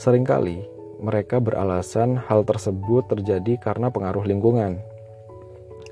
Seringkali 0.03 0.67
mereka 0.99 1.39
beralasan 1.39 2.19
hal 2.27 2.43
tersebut 2.43 3.07
terjadi 3.07 3.55
karena 3.63 3.87
pengaruh 3.95 4.27
lingkungan. 4.27 4.83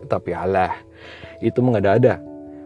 Tapi 0.07 0.31
alah, 0.33 0.73
itu 1.43 1.61
mengada-ada. 1.61 2.21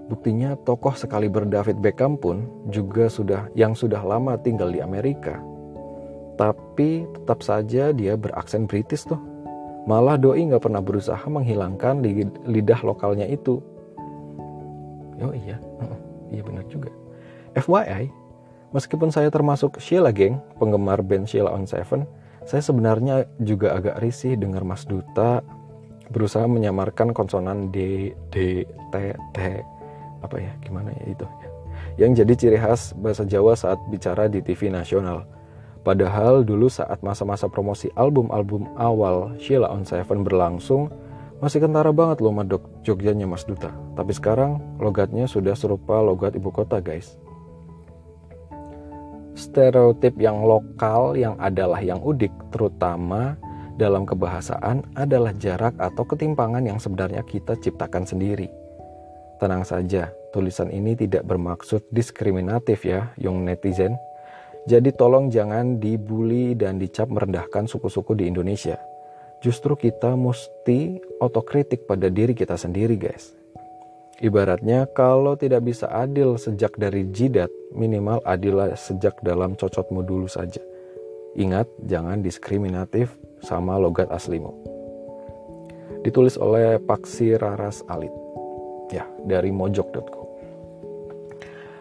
Buktinya 0.05 0.53
tokoh 0.69 0.93
sekali 0.93 1.33
David 1.33 1.81
Beckham 1.81 2.21
pun 2.21 2.45
juga 2.69 3.09
sudah 3.09 3.49
yang 3.57 3.73
sudah 3.73 4.05
lama 4.05 4.37
tinggal 4.37 4.69
di 4.69 4.85
Amerika. 4.85 5.41
Tapi 6.37 7.09
tetap 7.15 7.41
saja 7.41 7.95
dia 7.95 8.13
beraksen 8.19 8.69
British 8.69 9.09
tuh. 9.09 9.19
Malah 9.89 10.21
Doi 10.21 10.45
nggak 10.45 10.65
pernah 10.65 10.85
berusaha 10.85 11.25
menghilangkan 11.25 12.05
lidah 12.45 12.81
lokalnya 12.85 13.25
itu. 13.29 13.65
Oh 15.23 15.33
iya, 15.33 15.57
iya 16.29 16.43
benar 16.43 16.67
juga. 16.67 16.91
FYI, 17.55 18.11
meskipun 18.75 19.15
saya 19.15 19.31
termasuk 19.31 19.79
Sheila 19.79 20.11
Gang, 20.11 20.43
penggemar 20.59 21.01
band 21.07 21.31
Sheila 21.31 21.55
on 21.55 21.71
Seven, 21.71 22.05
saya 22.45 22.61
sebenarnya 22.61 23.25
juga 23.41 23.79
agak 23.79 24.03
risih 24.05 24.37
dengar 24.37 24.67
Mas 24.67 24.85
Duta 24.85 25.41
berusaha 26.13 26.45
menyamarkan 26.45 27.17
konsonan 27.17 27.73
D, 27.73 28.11
D, 28.29 28.67
T, 28.93 28.95
T, 29.33 29.39
apa 30.21 30.37
ya, 30.41 30.53
gimana 30.65 30.93
ya 30.93 31.05
itu 31.13 31.25
ya. 31.25 31.49
Yang 31.95 32.11
jadi 32.25 32.33
ciri 32.35 32.59
khas 32.59 32.91
bahasa 32.99 33.23
Jawa 33.23 33.55
saat 33.55 33.79
bicara 33.87 34.27
di 34.27 34.43
TV 34.43 34.67
nasional. 34.73 35.23
Padahal 35.85 36.43
dulu 36.43 36.67
saat 36.67 37.05
masa-masa 37.05 37.45
promosi 37.47 37.93
album-album 37.93 38.73
awal 38.81 39.37
Sheila 39.37 39.69
on 39.69 39.85
Seven 39.85 40.25
berlangsung, 40.25 40.89
masih 41.45 41.61
kentara 41.61 41.93
banget 41.93 42.25
loh 42.25 42.33
madok 42.33 42.65
Jogjanya 42.83 43.29
Mas 43.29 43.45
Duta. 43.45 43.69
Tapi 43.93 44.17
sekarang 44.17 44.81
logatnya 44.81 45.29
sudah 45.29 45.53
serupa 45.53 46.01
logat 46.01 46.33
ibu 46.35 46.49
kota 46.49 46.81
guys. 46.81 47.21
Stereotip 49.37 50.17
yang 50.17 50.41
lokal 50.47 51.19
yang 51.21 51.37
adalah 51.37 51.85
yang 51.85 52.01
udik, 52.01 52.33
terutama 52.49 53.37
dalam 53.75 54.07
kebahasaan 54.07 54.95
adalah 54.95 55.35
jarak 55.35 55.75
atau 55.83 56.07
ketimpangan 56.07 56.63
yang 56.63 56.79
sebenarnya 56.79 57.27
kita 57.27 57.59
ciptakan 57.59 58.07
sendiri. 58.07 58.47
Tenang 59.43 59.67
saja, 59.67 60.15
tulisan 60.31 60.71
ini 60.71 60.95
tidak 60.95 61.27
bermaksud 61.27 61.83
diskriminatif 61.91 62.87
ya, 62.87 63.11
young 63.19 63.43
netizen. 63.43 63.99
Jadi 64.65 64.95
tolong 64.97 65.29
jangan 65.29 65.77
dibully 65.83 66.57
dan 66.57 66.81
dicap 66.81 67.11
merendahkan 67.11 67.69
suku-suku 67.69 68.17
di 68.17 68.31
Indonesia. 68.31 68.81
Justru 69.45 69.77
kita 69.77 70.17
mesti 70.17 70.97
otokritik 71.21 71.85
pada 71.85 72.09
diri 72.09 72.33
kita 72.33 72.57
sendiri 72.57 72.97
guys. 72.97 73.37
Ibaratnya 74.23 74.89
kalau 74.95 75.35
tidak 75.37 75.67
bisa 75.69 75.91
adil 75.91 76.39
sejak 76.39 76.79
dari 76.79 77.11
jidat, 77.11 77.51
minimal 77.75 78.23
adillah 78.25 78.73
sejak 78.79 79.19
dalam 79.21 79.59
cocotmu 79.59 80.01
dulu 80.07 80.31
saja. 80.31 80.63
Ingat, 81.35 81.67
jangan 81.87 82.23
diskriminatif 82.23 83.15
sama 83.43 83.79
logat 83.79 84.11
aslimu. 84.11 84.55
Ditulis 86.07 86.39
oleh 86.39 86.79
Paksi 86.79 87.35
Raras 87.35 87.83
Alit. 87.91 88.13
Ya, 88.93 89.09
dari 89.27 89.51
mojok.co. 89.51 90.23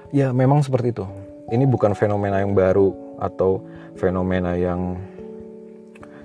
Ya, 0.09 0.33
memang 0.33 0.65
seperti 0.65 0.95
itu 0.95 1.05
ini 1.51 1.67
bukan 1.67 1.91
fenomena 1.97 2.39
yang 2.39 2.55
baru 2.55 2.93
atau 3.19 3.59
fenomena 3.99 4.55
yang 4.55 4.95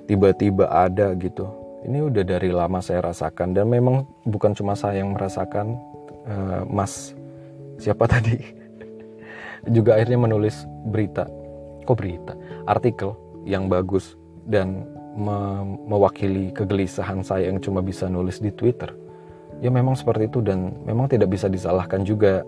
tiba-tiba 0.07 0.69
ada 0.71 1.11
gitu. 1.19 1.49
Ini 1.83 2.07
udah 2.07 2.23
dari 2.23 2.51
lama 2.51 2.81
saya 2.83 3.05
rasakan 3.05 3.55
dan 3.55 3.67
memang 3.67 4.09
bukan 4.27 4.55
cuma 4.55 4.73
saya 4.73 5.03
yang 5.03 5.15
merasakan. 5.15 5.75
Uh, 6.29 6.61
mas 6.67 7.15
siapa 7.79 8.05
tadi 8.11 8.37
juga 9.71 9.97
akhirnya 9.97 10.19
menulis 10.19 10.67
berita, 10.87 11.25
kok 11.89 11.97
berita, 11.97 12.37
artikel 12.69 13.17
yang 13.49 13.65
bagus 13.65 14.13
dan 14.45 14.85
me 15.17 15.65
mewakili 15.89 16.53
kegelisahan 16.53 17.25
saya 17.25 17.49
yang 17.49 17.57
cuma 17.57 17.81
bisa 17.81 18.05
nulis 18.05 18.37
di 18.37 18.53
Twitter. 18.53 18.93
Ya 19.57 19.73
memang 19.73 19.97
seperti 19.97 20.29
itu 20.29 20.39
dan 20.45 20.77
memang 20.85 21.09
tidak 21.09 21.33
bisa 21.33 21.49
disalahkan 21.49 22.05
juga. 22.05 22.45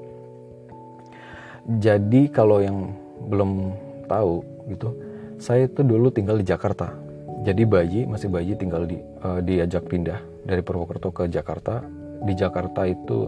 Jadi 1.82 2.30
kalau 2.30 2.62
yang 2.62 2.94
belum 3.26 3.74
tahu 4.06 4.46
gitu 4.70 4.94
saya 5.42 5.66
itu 5.66 5.82
dulu 5.82 6.14
tinggal 6.14 6.38
di 6.38 6.46
Jakarta. 6.46 6.94
Jadi 7.42 7.66
bayi 7.66 8.06
masih 8.06 8.30
bayi 8.30 8.54
tinggal 8.54 8.86
di 8.86 9.02
uh, 9.26 9.42
diajak 9.42 9.90
pindah 9.90 10.22
dari 10.46 10.62
Purwokerto 10.62 11.10
ke 11.10 11.26
Jakarta. 11.26 11.82
Di 12.22 12.38
Jakarta 12.38 12.86
itu 12.86 13.26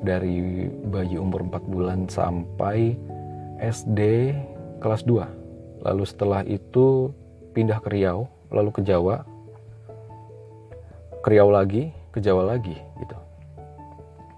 dari 0.00 0.64
bayi 0.88 1.20
umur 1.20 1.44
4 1.44 1.68
bulan 1.68 2.08
sampai 2.08 2.96
SD 3.60 4.32
kelas 4.80 5.04
2 5.08 5.84
lalu 5.86 6.04
setelah 6.08 6.42
itu 6.42 7.14
pindah 7.54 7.78
ke 7.80 7.88
Riau 7.88 8.28
lalu 8.50 8.70
ke 8.74 8.80
Jawa. 8.84 9.24
Ke 11.22 11.28
Riau 11.34 11.50
lagi 11.50 11.90
ke 12.14 12.18
Jawa 12.22 12.56
lagi 12.56 12.76
gitu. 13.02 13.16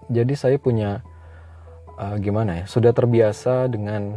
Jadi 0.08 0.34
saya 0.34 0.56
punya 0.56 1.04
uh, 2.00 2.16
gimana 2.16 2.62
ya 2.62 2.64
sudah 2.64 2.92
terbiasa 2.92 3.68
dengan 3.68 4.16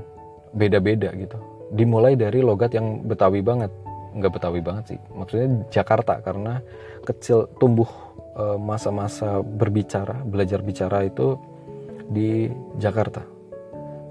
beda-beda 0.55 1.11
gitu. 1.15 1.39
Dimulai 1.71 2.19
dari 2.19 2.43
logat 2.43 2.75
yang 2.75 3.07
betawi 3.07 3.39
banget. 3.39 3.71
Nggak 4.11 4.31
betawi 4.39 4.59
banget 4.59 4.95
sih. 4.95 4.99
Maksudnya 5.15 5.47
Jakarta 5.71 6.19
karena 6.19 6.59
kecil 7.07 7.47
tumbuh 7.63 7.87
eh, 8.35 8.59
masa-masa 8.59 9.39
berbicara 9.39 10.19
belajar 10.27 10.59
bicara 10.59 11.07
itu 11.07 11.39
di 12.11 12.51
Jakarta. 12.75 13.23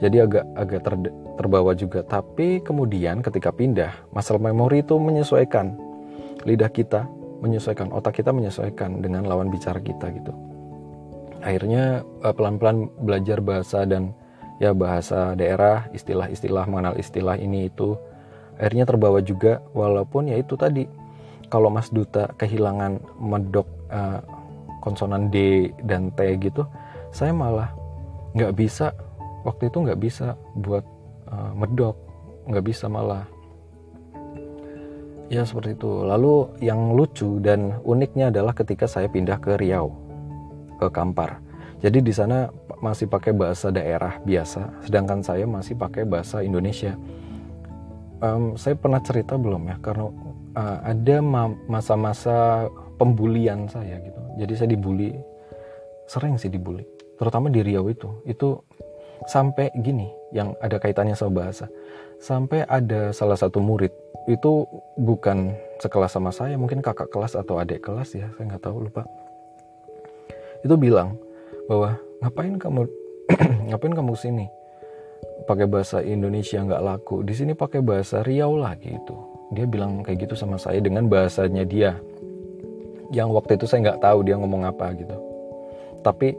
Jadi 0.01 0.17
agak 0.25 0.45
agak 0.57 0.81
ter, 0.81 0.95
terbawa 1.41 1.73
juga. 1.73 2.05
Tapi 2.05 2.61
kemudian 2.61 3.25
ketika 3.25 3.49
pindah 3.49 4.13
masalah 4.13 4.53
memori 4.53 4.85
itu 4.85 5.01
menyesuaikan. 5.01 5.73
Lidah 6.45 6.69
kita 6.69 7.09
menyesuaikan 7.41 7.89
otak 7.97 8.21
kita 8.21 8.37
menyesuaikan 8.37 9.01
dengan 9.01 9.25
lawan 9.25 9.49
bicara 9.49 9.81
kita 9.81 10.13
gitu. 10.13 10.37
Akhirnya 11.41 12.05
uh, 12.21 12.37
pelan-pelan 12.37 12.93
belajar 13.01 13.41
bahasa 13.41 13.89
dan 13.89 14.13
ya 14.61 14.77
bahasa 14.77 15.33
daerah 15.33 15.89
istilah-istilah 15.97 16.69
mengenal 16.69 17.01
istilah 17.01 17.41
ini 17.41 17.73
itu 17.73 17.97
akhirnya 18.61 18.85
terbawa 18.85 19.25
juga. 19.25 19.65
Walaupun 19.73 20.29
ya 20.29 20.37
itu 20.37 20.61
tadi 20.61 20.85
kalau 21.49 21.73
Mas 21.73 21.89
Duta 21.89 22.29
kehilangan 22.37 23.01
medok 23.17 23.65
uh, 23.89 24.21
konsonan 24.85 25.33
D 25.33 25.69
dan 25.85 26.13
T 26.17 26.25
gitu 26.41 26.65
saya 27.11 27.35
malah 27.35 27.71
nggak 28.35 28.55
bisa 28.55 28.95
waktu 29.43 29.69
itu 29.69 29.79
nggak 29.83 30.01
bisa 30.01 30.39
buat 30.55 30.83
uh, 31.31 31.53
medok 31.57 31.97
nggak 32.47 32.65
bisa 32.67 32.91
malah 32.91 33.25
ya 35.31 35.47
seperti 35.47 35.79
itu 35.79 36.03
lalu 36.03 36.51
yang 36.59 36.93
lucu 36.99 37.39
dan 37.39 37.79
uniknya 37.87 38.35
adalah 38.35 38.51
ketika 38.51 38.91
saya 38.91 39.07
pindah 39.07 39.39
ke 39.39 39.55
Riau 39.57 40.11
ke 40.81 40.89
Kampar. 40.89 41.45
Jadi 41.81 42.01
di 42.01 42.13
sana 42.13 42.49
masih 42.81 43.09
pakai 43.09 43.37
bahasa 43.37 43.69
daerah 43.69 44.17
biasa, 44.25 44.85
sedangkan 44.85 45.21
saya 45.21 45.45
masih 45.45 45.77
pakai 45.77 46.09
bahasa 46.09 46.41
Indonesia. 46.41 46.97
Um, 48.21 48.57
saya 48.57 48.77
pernah 48.77 49.01
cerita 49.01 49.41
belum 49.41 49.69
ya, 49.69 49.77
karena 49.81 50.13
uh, 50.57 50.79
ada 50.85 51.17
masa-masa 51.69 52.69
pembulian 53.01 53.65
saya 53.69 53.97
gitu. 54.05 54.21
Jadi 54.45 54.53
saya 54.57 54.69
dibully, 54.77 55.17
sering 56.05 56.37
sih 56.37 56.53
dibully, 56.53 56.85
terutama 57.17 57.49
di 57.49 57.65
Riau 57.65 57.89
itu. 57.89 58.13
Itu 58.29 58.61
sampai 59.25 59.73
gini, 59.81 60.13
yang 60.31 60.55
ada 60.63 60.79
kaitannya 60.79 61.15
sama 61.15 61.45
bahasa. 61.45 61.67
Sampai 62.21 62.65
ada 62.69 63.11
salah 63.17 63.37
satu 63.39 63.59
murid 63.63 63.93
itu 64.29 64.69
bukan 65.01 65.57
sekelas 65.81 66.13
sama 66.13 66.31
saya, 66.31 66.61
mungkin 66.61 66.85
kakak 66.85 67.09
kelas 67.09 67.35
atau 67.35 67.57
adik 67.57 67.81
kelas 67.81 68.13
ya, 68.13 68.29
saya 68.37 68.45
nggak 68.51 68.63
tahu 68.63 68.87
lupa. 68.87 69.03
Itu 70.61 70.77
bilang 70.77 71.17
bahwa 71.67 71.97
ngapain 72.21 72.61
kamu 72.61 72.85
ngapain 73.73 73.95
kamu 73.97 74.13
sini 74.19 74.47
pakai 75.49 75.65
bahasa 75.65 76.05
Indonesia 76.05 76.61
nggak 76.61 76.85
laku. 76.85 77.25
Di 77.25 77.33
sini 77.33 77.57
pakai 77.57 77.81
bahasa 77.81 78.21
Riau 78.21 78.61
lah 78.61 78.77
gitu 78.77 79.31
dia 79.51 79.67
bilang 79.67 80.07
kayak 80.07 80.27
gitu 80.27 80.35
sama 80.39 80.57
saya 80.57 80.79
dengan 80.79 81.11
bahasanya 81.11 81.67
dia. 81.67 81.99
Yang 83.11 83.29
waktu 83.35 83.53
itu 83.59 83.67
saya 83.67 83.91
nggak 83.91 84.03
tahu 84.03 84.19
dia 84.23 84.39
ngomong 84.39 84.63
apa 84.63 84.95
gitu. 84.95 85.17
Tapi 86.07 86.39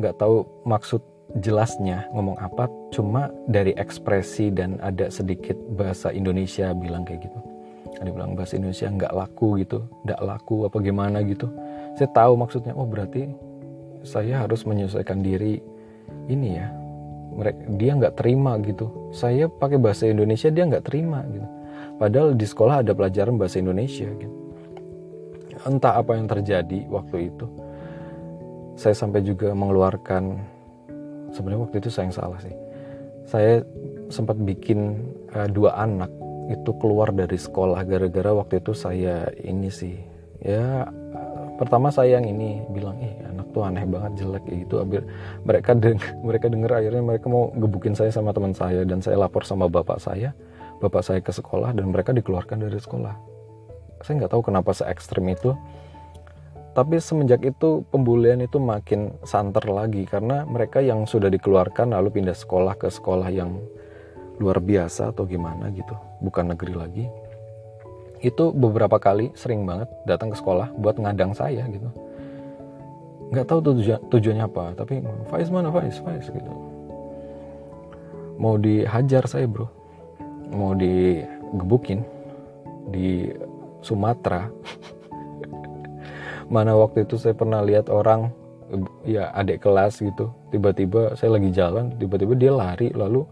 nggak 0.00 0.16
tahu 0.16 0.48
maksud 0.64 1.04
jelasnya 1.38 2.10
ngomong 2.10 2.34
apa 2.42 2.66
cuma 2.90 3.30
dari 3.46 3.70
ekspresi 3.78 4.50
dan 4.50 4.82
ada 4.82 5.06
sedikit 5.14 5.54
bahasa 5.78 6.10
Indonesia 6.10 6.74
bilang 6.74 7.06
kayak 7.06 7.30
gitu. 7.30 7.38
Dia 8.00 8.10
bilang 8.10 8.34
bahasa 8.34 8.56
Indonesia 8.56 8.88
nggak 8.88 9.12
laku 9.12 9.60
gitu 9.60 9.84
nggak 10.08 10.20
laku 10.24 10.66
apa 10.66 10.76
gimana 10.82 11.22
gitu. 11.22 11.46
Saya 11.94 12.10
tahu 12.10 12.34
maksudnya 12.34 12.74
oh 12.74 12.88
berarti 12.88 13.30
saya 14.02 14.42
harus 14.42 14.66
menyesuaikan 14.66 15.22
diri 15.22 15.62
ini 16.26 16.58
ya. 16.58 16.66
Mereka 17.30 17.60
dia 17.78 17.92
nggak 17.94 18.14
terima 18.18 18.58
gitu. 18.66 18.90
Saya 19.14 19.46
pakai 19.46 19.78
bahasa 19.78 20.10
Indonesia 20.10 20.50
dia 20.50 20.66
nggak 20.66 20.86
terima 20.90 21.22
gitu. 21.30 21.46
Padahal 22.00 22.34
di 22.34 22.46
sekolah 22.48 22.82
ada 22.82 22.96
pelajaran 22.96 23.36
bahasa 23.36 23.60
Indonesia 23.60 24.08
gitu. 24.08 24.36
Entah 25.68 26.00
apa 26.00 26.16
yang 26.16 26.26
terjadi 26.26 26.88
waktu 26.88 27.28
itu. 27.30 27.46
Saya 28.80 28.96
sampai 28.96 29.20
juga 29.20 29.52
mengeluarkan 29.52 30.40
sebenarnya 31.34 31.62
waktu 31.66 31.76
itu 31.82 31.88
saya 31.90 32.10
yang 32.10 32.16
salah 32.16 32.38
sih. 32.42 32.54
Saya 33.26 33.62
sempat 34.10 34.36
bikin 34.42 35.06
uh, 35.34 35.46
dua 35.46 35.78
anak 35.78 36.10
itu 36.50 36.74
keluar 36.82 37.14
dari 37.14 37.38
sekolah 37.38 37.86
gara-gara 37.86 38.34
waktu 38.34 38.58
itu 38.58 38.74
saya 38.74 39.30
ini 39.46 39.70
sih. 39.70 39.94
Ya 40.42 40.90
pertama 41.60 41.92
saya 41.92 42.18
yang 42.18 42.26
ini 42.26 42.64
bilang 42.72 42.96
ih 42.98 43.12
anak 43.28 43.52
tuh 43.54 43.62
aneh 43.62 43.86
banget 43.86 44.24
jelek 44.24 44.44
gitu. 44.50 44.82
Abir, 44.82 45.06
mereka 45.46 45.78
deng 45.78 46.02
mereka 46.26 46.50
dengar 46.50 46.82
akhirnya 46.82 47.02
mereka 47.04 47.26
mau 47.30 47.54
gebukin 47.54 47.94
saya 47.94 48.10
sama 48.10 48.34
teman 48.34 48.50
saya 48.50 48.82
dan 48.82 48.98
saya 48.98 49.20
lapor 49.20 49.46
sama 49.46 49.70
bapak 49.70 50.02
saya. 50.02 50.34
Bapak 50.80 51.04
saya 51.04 51.20
ke 51.20 51.28
sekolah 51.28 51.76
dan 51.76 51.92
mereka 51.92 52.10
dikeluarkan 52.16 52.66
dari 52.66 52.80
sekolah. 52.80 53.12
Saya 54.00 54.24
nggak 54.24 54.32
tahu 54.32 54.42
kenapa 54.48 54.72
se 54.72 54.88
ekstrim 54.88 55.28
itu 55.28 55.52
tapi 56.70 57.02
semenjak 57.02 57.42
itu 57.42 57.82
pembulian 57.90 58.38
itu 58.38 58.62
makin 58.62 59.18
santer 59.26 59.66
lagi 59.66 60.06
karena 60.06 60.46
mereka 60.46 60.78
yang 60.78 61.02
sudah 61.02 61.26
dikeluarkan 61.26 61.90
lalu 61.90 62.22
pindah 62.22 62.36
sekolah 62.36 62.78
ke 62.78 62.86
sekolah 62.86 63.26
yang 63.34 63.58
luar 64.38 64.62
biasa 64.62 65.10
atau 65.10 65.26
gimana 65.26 65.68
gitu 65.74 65.98
bukan 66.22 66.54
negeri 66.54 66.74
lagi. 66.78 67.04
Itu 68.22 68.54
beberapa 68.54 69.02
kali 69.02 69.34
sering 69.34 69.66
banget 69.66 69.90
datang 70.06 70.30
ke 70.30 70.36
sekolah 70.38 70.70
buat 70.78 70.94
ngadang 71.00 71.34
saya 71.34 71.66
gitu. 71.66 71.90
Nggak 73.34 73.46
tahu 73.50 73.60
tujuan 73.74 74.00
tujuannya 74.06 74.44
apa 74.46 74.64
tapi 74.78 75.02
Faiz 75.26 75.50
mana 75.50 75.74
Faiz? 75.74 75.98
Faiz 75.98 76.30
gitu. 76.30 76.52
Mau 78.38 78.54
dihajar 78.56 79.26
saya 79.26 79.50
bro. 79.50 79.66
Mau 80.54 80.78
digebukin 80.78 82.06
di 82.94 83.26
Sumatera 83.82 84.46
mana 86.50 86.74
waktu 86.74 87.06
itu 87.06 87.14
saya 87.14 87.32
pernah 87.32 87.62
lihat 87.62 87.86
orang 87.86 88.34
ya 89.06 89.30
adik 89.38 89.62
kelas 89.62 90.02
gitu. 90.02 90.34
Tiba-tiba 90.50 91.14
saya 91.14 91.38
lagi 91.38 91.54
jalan 91.54 91.94
tiba-tiba 91.96 92.34
dia 92.34 92.50
lari 92.50 92.90
lalu 92.90 93.22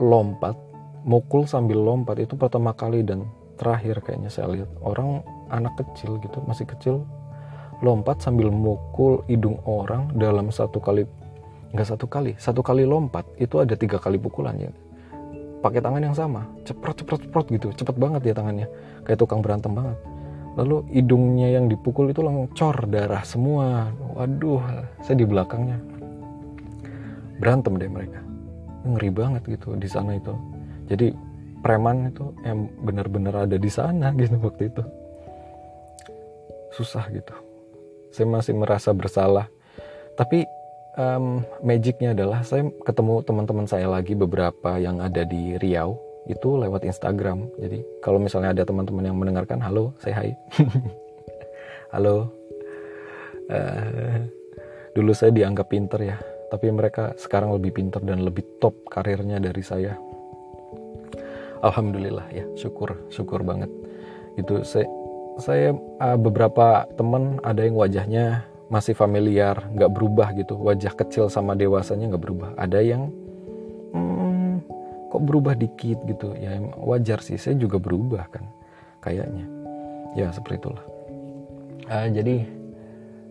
lompat 0.00 0.56
mukul 1.04 1.44
sambil 1.44 1.76
lompat. 1.76 2.24
Itu 2.24 2.40
pertama 2.40 2.72
kali 2.72 3.04
dan 3.04 3.28
terakhir 3.60 4.00
kayaknya 4.00 4.32
saya 4.32 4.48
lihat. 4.48 4.70
Orang 4.80 5.20
anak 5.52 5.76
kecil 5.76 6.16
gitu 6.24 6.40
masih 6.48 6.64
kecil 6.64 7.04
lompat 7.84 8.24
sambil 8.24 8.48
mukul 8.48 9.20
hidung 9.28 9.60
orang 9.68 10.08
dalam 10.16 10.48
satu 10.48 10.80
kali 10.80 11.04
nggak 11.76 11.84
satu 11.84 12.08
kali 12.08 12.32
satu 12.40 12.64
kali 12.64 12.88
lompat. 12.88 13.28
Itu 13.36 13.60
ada 13.60 13.76
tiga 13.76 14.00
kali 14.00 14.16
pukulan 14.16 14.56
ya. 14.56 14.72
Pakai 15.60 15.84
tangan 15.84 16.00
yang 16.00 16.16
sama. 16.16 16.48
Ceprot 16.64 16.96
ceprot 16.96 17.20
ceprot 17.28 17.46
gitu. 17.52 17.68
Cepet 17.76 17.96
banget 18.00 18.24
ya 18.24 18.32
tangannya. 18.32 18.68
Kayak 19.04 19.20
tukang 19.20 19.44
berantem 19.44 19.76
banget 19.76 20.13
lalu 20.54 20.86
hidungnya 20.94 21.50
yang 21.50 21.66
dipukul 21.66 22.10
itu 22.10 22.22
lengcor 22.22 22.86
darah 22.86 23.22
semua. 23.26 23.90
Waduh 24.14 24.62
saya 25.02 25.16
di 25.18 25.26
belakangnya. 25.26 25.78
Berantem 27.42 27.74
deh 27.78 27.90
mereka. 27.90 28.22
Ngeri 28.86 29.10
banget 29.10 29.42
gitu 29.50 29.74
di 29.74 29.88
sana 29.90 30.14
itu. 30.14 30.34
Jadi 30.86 31.10
preman 31.64 32.12
itu 32.12 32.30
yang 32.46 32.70
benar-benar 32.84 33.48
ada 33.48 33.56
di 33.58 33.70
sana 33.70 34.14
gitu 34.20 34.38
waktu 34.38 34.70
itu. 34.70 34.82
Susah 36.74 37.06
gitu. 37.10 37.34
Saya 38.14 38.30
masih 38.30 38.54
merasa 38.54 38.94
bersalah. 38.94 39.50
Tapi 40.14 40.46
um, 40.94 41.42
magicnya 41.66 42.14
adalah 42.14 42.46
saya 42.46 42.70
ketemu 42.86 43.26
teman-teman 43.26 43.66
saya 43.66 43.90
lagi 43.90 44.14
beberapa 44.14 44.78
yang 44.78 45.02
ada 45.02 45.26
di 45.26 45.58
Riau 45.58 46.13
itu 46.24 46.48
lewat 46.56 46.88
Instagram. 46.88 47.52
Jadi 47.60 47.84
kalau 48.00 48.16
misalnya 48.16 48.56
ada 48.56 48.64
teman-teman 48.64 49.04
yang 49.04 49.16
mendengarkan 49.16 49.60
halo 49.60 49.92
saya 50.00 50.24
hai 50.24 50.32
halo. 51.94 52.32
Uh, 53.44 54.24
dulu 54.96 55.12
saya 55.12 55.28
dianggap 55.28 55.68
pinter 55.68 56.00
ya 56.00 56.16
tapi 56.48 56.70
mereka 56.70 57.12
sekarang 57.18 57.50
lebih 57.50 57.74
pinter 57.74 57.98
dan 58.00 58.22
lebih 58.22 58.46
top 58.62 58.86
karirnya 58.86 59.42
dari 59.42 59.58
saya. 59.58 59.98
Alhamdulillah 61.66 62.30
ya 62.30 62.46
syukur 62.54 62.94
syukur 63.10 63.42
banget. 63.42 63.68
Itu 64.38 64.62
saya 64.62 64.86
saya 65.42 65.74
uh, 65.98 66.14
beberapa 66.14 66.86
teman 66.94 67.42
ada 67.42 67.66
yang 67.66 67.74
wajahnya 67.74 68.46
masih 68.70 68.94
familiar 68.94 69.66
nggak 69.74 69.92
berubah 69.92 70.30
gitu. 70.38 70.54
Wajah 70.56 70.94
kecil 70.94 71.26
sama 71.26 71.58
dewasanya 71.58 72.14
nggak 72.14 72.22
berubah. 72.22 72.50
Ada 72.54 72.80
yang 72.80 73.10
hmm, 73.90 74.23
kok 75.14 75.22
berubah 75.22 75.54
dikit 75.54 76.02
gitu. 76.10 76.34
Ya 76.34 76.58
wajar 76.82 77.22
sih 77.22 77.38
saya 77.38 77.54
juga 77.54 77.78
berubah 77.78 78.26
kan 78.34 78.50
kayaknya. 78.98 79.46
Ya 80.18 80.34
seperti 80.34 80.66
itulah. 80.66 80.82
Uh, 81.86 82.10
jadi 82.10 82.42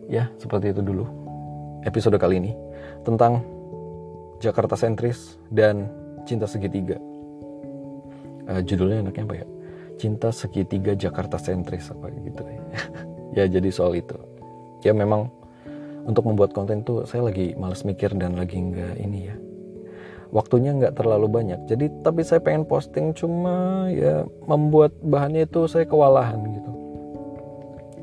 ya 0.08 0.32
seperti 0.40 0.72
itu 0.72 0.80
dulu 0.80 1.04
episode 1.84 2.16
kali 2.16 2.40
ini 2.40 2.56
tentang 3.04 3.44
Jakarta 4.40 4.80
sentris 4.80 5.36
dan 5.52 5.92
cinta 6.24 6.48
segitiga. 6.48 6.96
Uh, 8.48 8.64
judulnya 8.64 9.04
enaknya 9.04 9.28
apa 9.28 9.36
ya? 9.44 9.48
Cinta 10.00 10.32
segitiga 10.32 10.96
Jakarta 10.96 11.36
sentris 11.36 11.92
apa 11.92 12.08
gitu. 12.24 12.48
Ya 13.34 13.50
jadi 13.50 13.74
soal 13.74 13.98
itu. 13.98 14.14
Ya 14.86 14.94
memang 14.94 15.26
untuk 16.06 16.30
membuat 16.30 16.54
konten 16.54 16.86
tuh 16.86 17.10
saya 17.10 17.26
lagi 17.26 17.58
males 17.58 17.82
mikir 17.82 18.14
dan 18.14 18.38
lagi 18.38 18.62
nggak 18.62 18.94
ini 19.02 19.20
ya 19.26 19.36
waktunya 20.34 20.74
nggak 20.74 20.98
terlalu 20.98 21.30
banyak. 21.30 21.62
Jadi 21.70 21.94
tapi 22.02 22.26
saya 22.26 22.42
pengen 22.42 22.66
posting 22.66 23.14
cuma 23.14 23.88
ya 23.94 24.26
membuat 24.50 24.98
bahannya 25.06 25.46
itu 25.46 25.70
saya 25.70 25.86
kewalahan 25.86 26.42
gitu. 26.50 26.72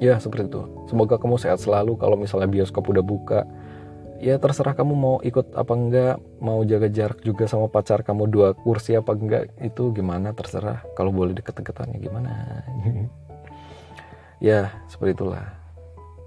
Ya 0.01 0.17
seperti 0.17 0.49
itu. 0.49 0.63
Semoga 0.89 1.19
kamu 1.19 1.37
sehat 1.37 1.61
selalu 1.61 1.99
kalau 1.99 2.17
misalnya 2.17 2.49
bioskop 2.49 2.87
udah 2.89 3.05
buka. 3.05 3.45
Ya 4.23 4.39
terserah 4.39 4.73
kamu 4.79 4.95
mau 4.95 5.17
ikut 5.27 5.53
apa 5.59 5.73
enggak 5.75 6.17
mau 6.41 6.63
jaga 6.65 6.89
jarak 6.89 7.21
juga 7.25 7.49
sama 7.51 7.69
pacar 7.69 8.05
kamu 8.07 8.29
dua 8.31 8.49
kursi 8.53 8.95
apa 8.95 9.13
enggak 9.13 9.51
itu 9.61 9.91
gimana 9.93 10.33
terserah. 10.33 10.87
Kalau 10.95 11.11
boleh 11.11 11.35
deket-deketannya 11.37 11.99
gimana. 11.99 12.33
Ya 14.41 14.73
seperti 14.89 15.21
itulah. 15.21 15.53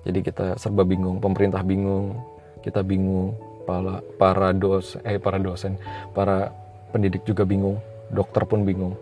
Jadi 0.05 0.21
kita 0.21 0.53
serba 0.61 0.85
bingung 0.85 1.17
pemerintah 1.17 1.65
bingung 1.65 2.13
kita 2.61 2.85
bingung 2.85 3.33
para 3.63 4.03
para 4.19 4.49
dos 4.51 4.99
eh 5.07 5.17
para 5.17 5.39
dosen 5.39 5.79
para 6.11 6.51
pendidik 6.91 7.23
juga 7.23 7.47
bingung 7.47 7.79
dokter 8.13 8.43
pun 8.45 8.67
bingung 8.67 8.93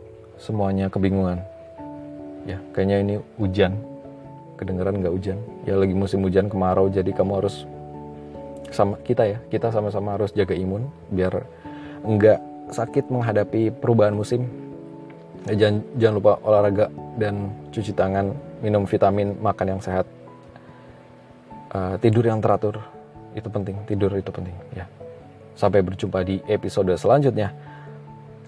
semuanya 0.41 0.89
kebingungan. 0.89 1.43
Ya 2.49 2.57
kayaknya 2.73 2.97
ini 3.05 3.15
hujan 3.37 3.77
kedengeran 4.57 4.97
nggak 5.01 5.13
hujan? 5.13 5.37
Ya 5.69 5.77
lagi 5.77 5.93
musim 5.93 6.25
hujan 6.25 6.49
kemarau 6.49 6.89
jadi 6.89 7.13
kamu 7.13 7.43
harus 7.43 7.69
sama 8.71 8.97
kita 9.03 9.27
ya 9.27 9.37
kita 9.51 9.69
sama-sama 9.69 10.15
harus 10.15 10.31
jaga 10.31 10.55
imun 10.55 10.87
biar 11.11 11.43
enggak 12.07 12.39
sakit 12.71 13.11
menghadapi 13.11 13.69
perubahan 13.77 14.15
musim. 14.15 14.47
Ya, 15.49 15.67
jangan 15.67 15.77
jangan 15.97 16.15
lupa 16.21 16.33
olahraga 16.45 16.85
dan 17.17 17.49
cuci 17.73 17.91
tangan 17.97 18.33
minum 18.61 18.85
vitamin 18.85 19.35
makan 19.41 19.77
yang 19.77 19.81
sehat. 19.81 20.05
Uh, 21.71 21.95
tidur 22.03 22.27
yang 22.27 22.43
teratur 22.43 22.83
itu 23.33 23.47
penting 23.47 23.75
tidur 23.87 24.11
itu 24.15 24.31
penting 24.31 24.55
ya. 24.75 24.85
Sampai 25.55 25.83
berjumpa 25.83 26.23
di 26.23 26.39
episode 26.47 26.91
selanjutnya. 26.95 27.53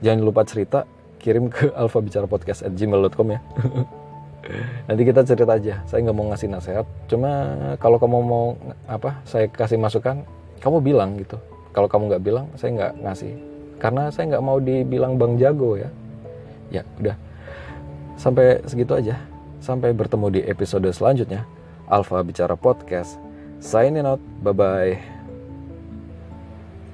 Jangan 0.04 0.22
lupa 0.24 0.44
cerita 0.44 0.84
kirim 1.20 1.48
ke 1.48 1.72
alfabicarapodcast@gmail.com 1.82 3.28
ya. 3.32 3.40
Nanti 4.92 5.02
kita 5.08 5.24
cerita 5.24 5.56
aja. 5.56 5.80
Saya 5.88 6.04
nggak 6.04 6.18
mau 6.18 6.28
ngasih 6.32 6.50
nasihat 6.52 6.86
cuma 7.08 7.32
kalau 7.80 7.96
kamu 7.96 8.18
mau 8.20 8.46
apa 8.92 9.24
saya 9.24 9.48
kasih 9.48 9.80
masukan 9.80 10.28
kamu 10.60 10.84
bilang 10.84 11.16
gitu. 11.20 11.40
Kalau 11.72 11.88
kamu 11.88 12.12
nggak 12.12 12.24
bilang 12.24 12.46
saya 12.60 12.76
nggak 12.76 12.94
ngasih. 13.04 13.34
Karena 13.80 14.12
saya 14.12 14.36
nggak 14.36 14.44
mau 14.44 14.60
dibilang 14.60 15.16
bang 15.16 15.40
jago 15.40 15.80
ya. 15.80 15.90
Ya 16.72 16.84
udah. 17.00 17.16
Sampai 18.20 18.60
segitu 18.68 18.96
aja. 18.96 19.16
Sampai 19.64 19.96
bertemu 19.96 20.28
di 20.28 20.42
episode 20.44 20.88
selanjutnya. 20.92 21.48
Alfa 21.88 22.20
bicara 22.24 22.56
podcast 22.56 23.20
signing 23.64 24.06
out. 24.06 24.20
Bye 24.44 24.52
bye 24.52 25.02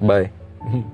bye 0.00 0.90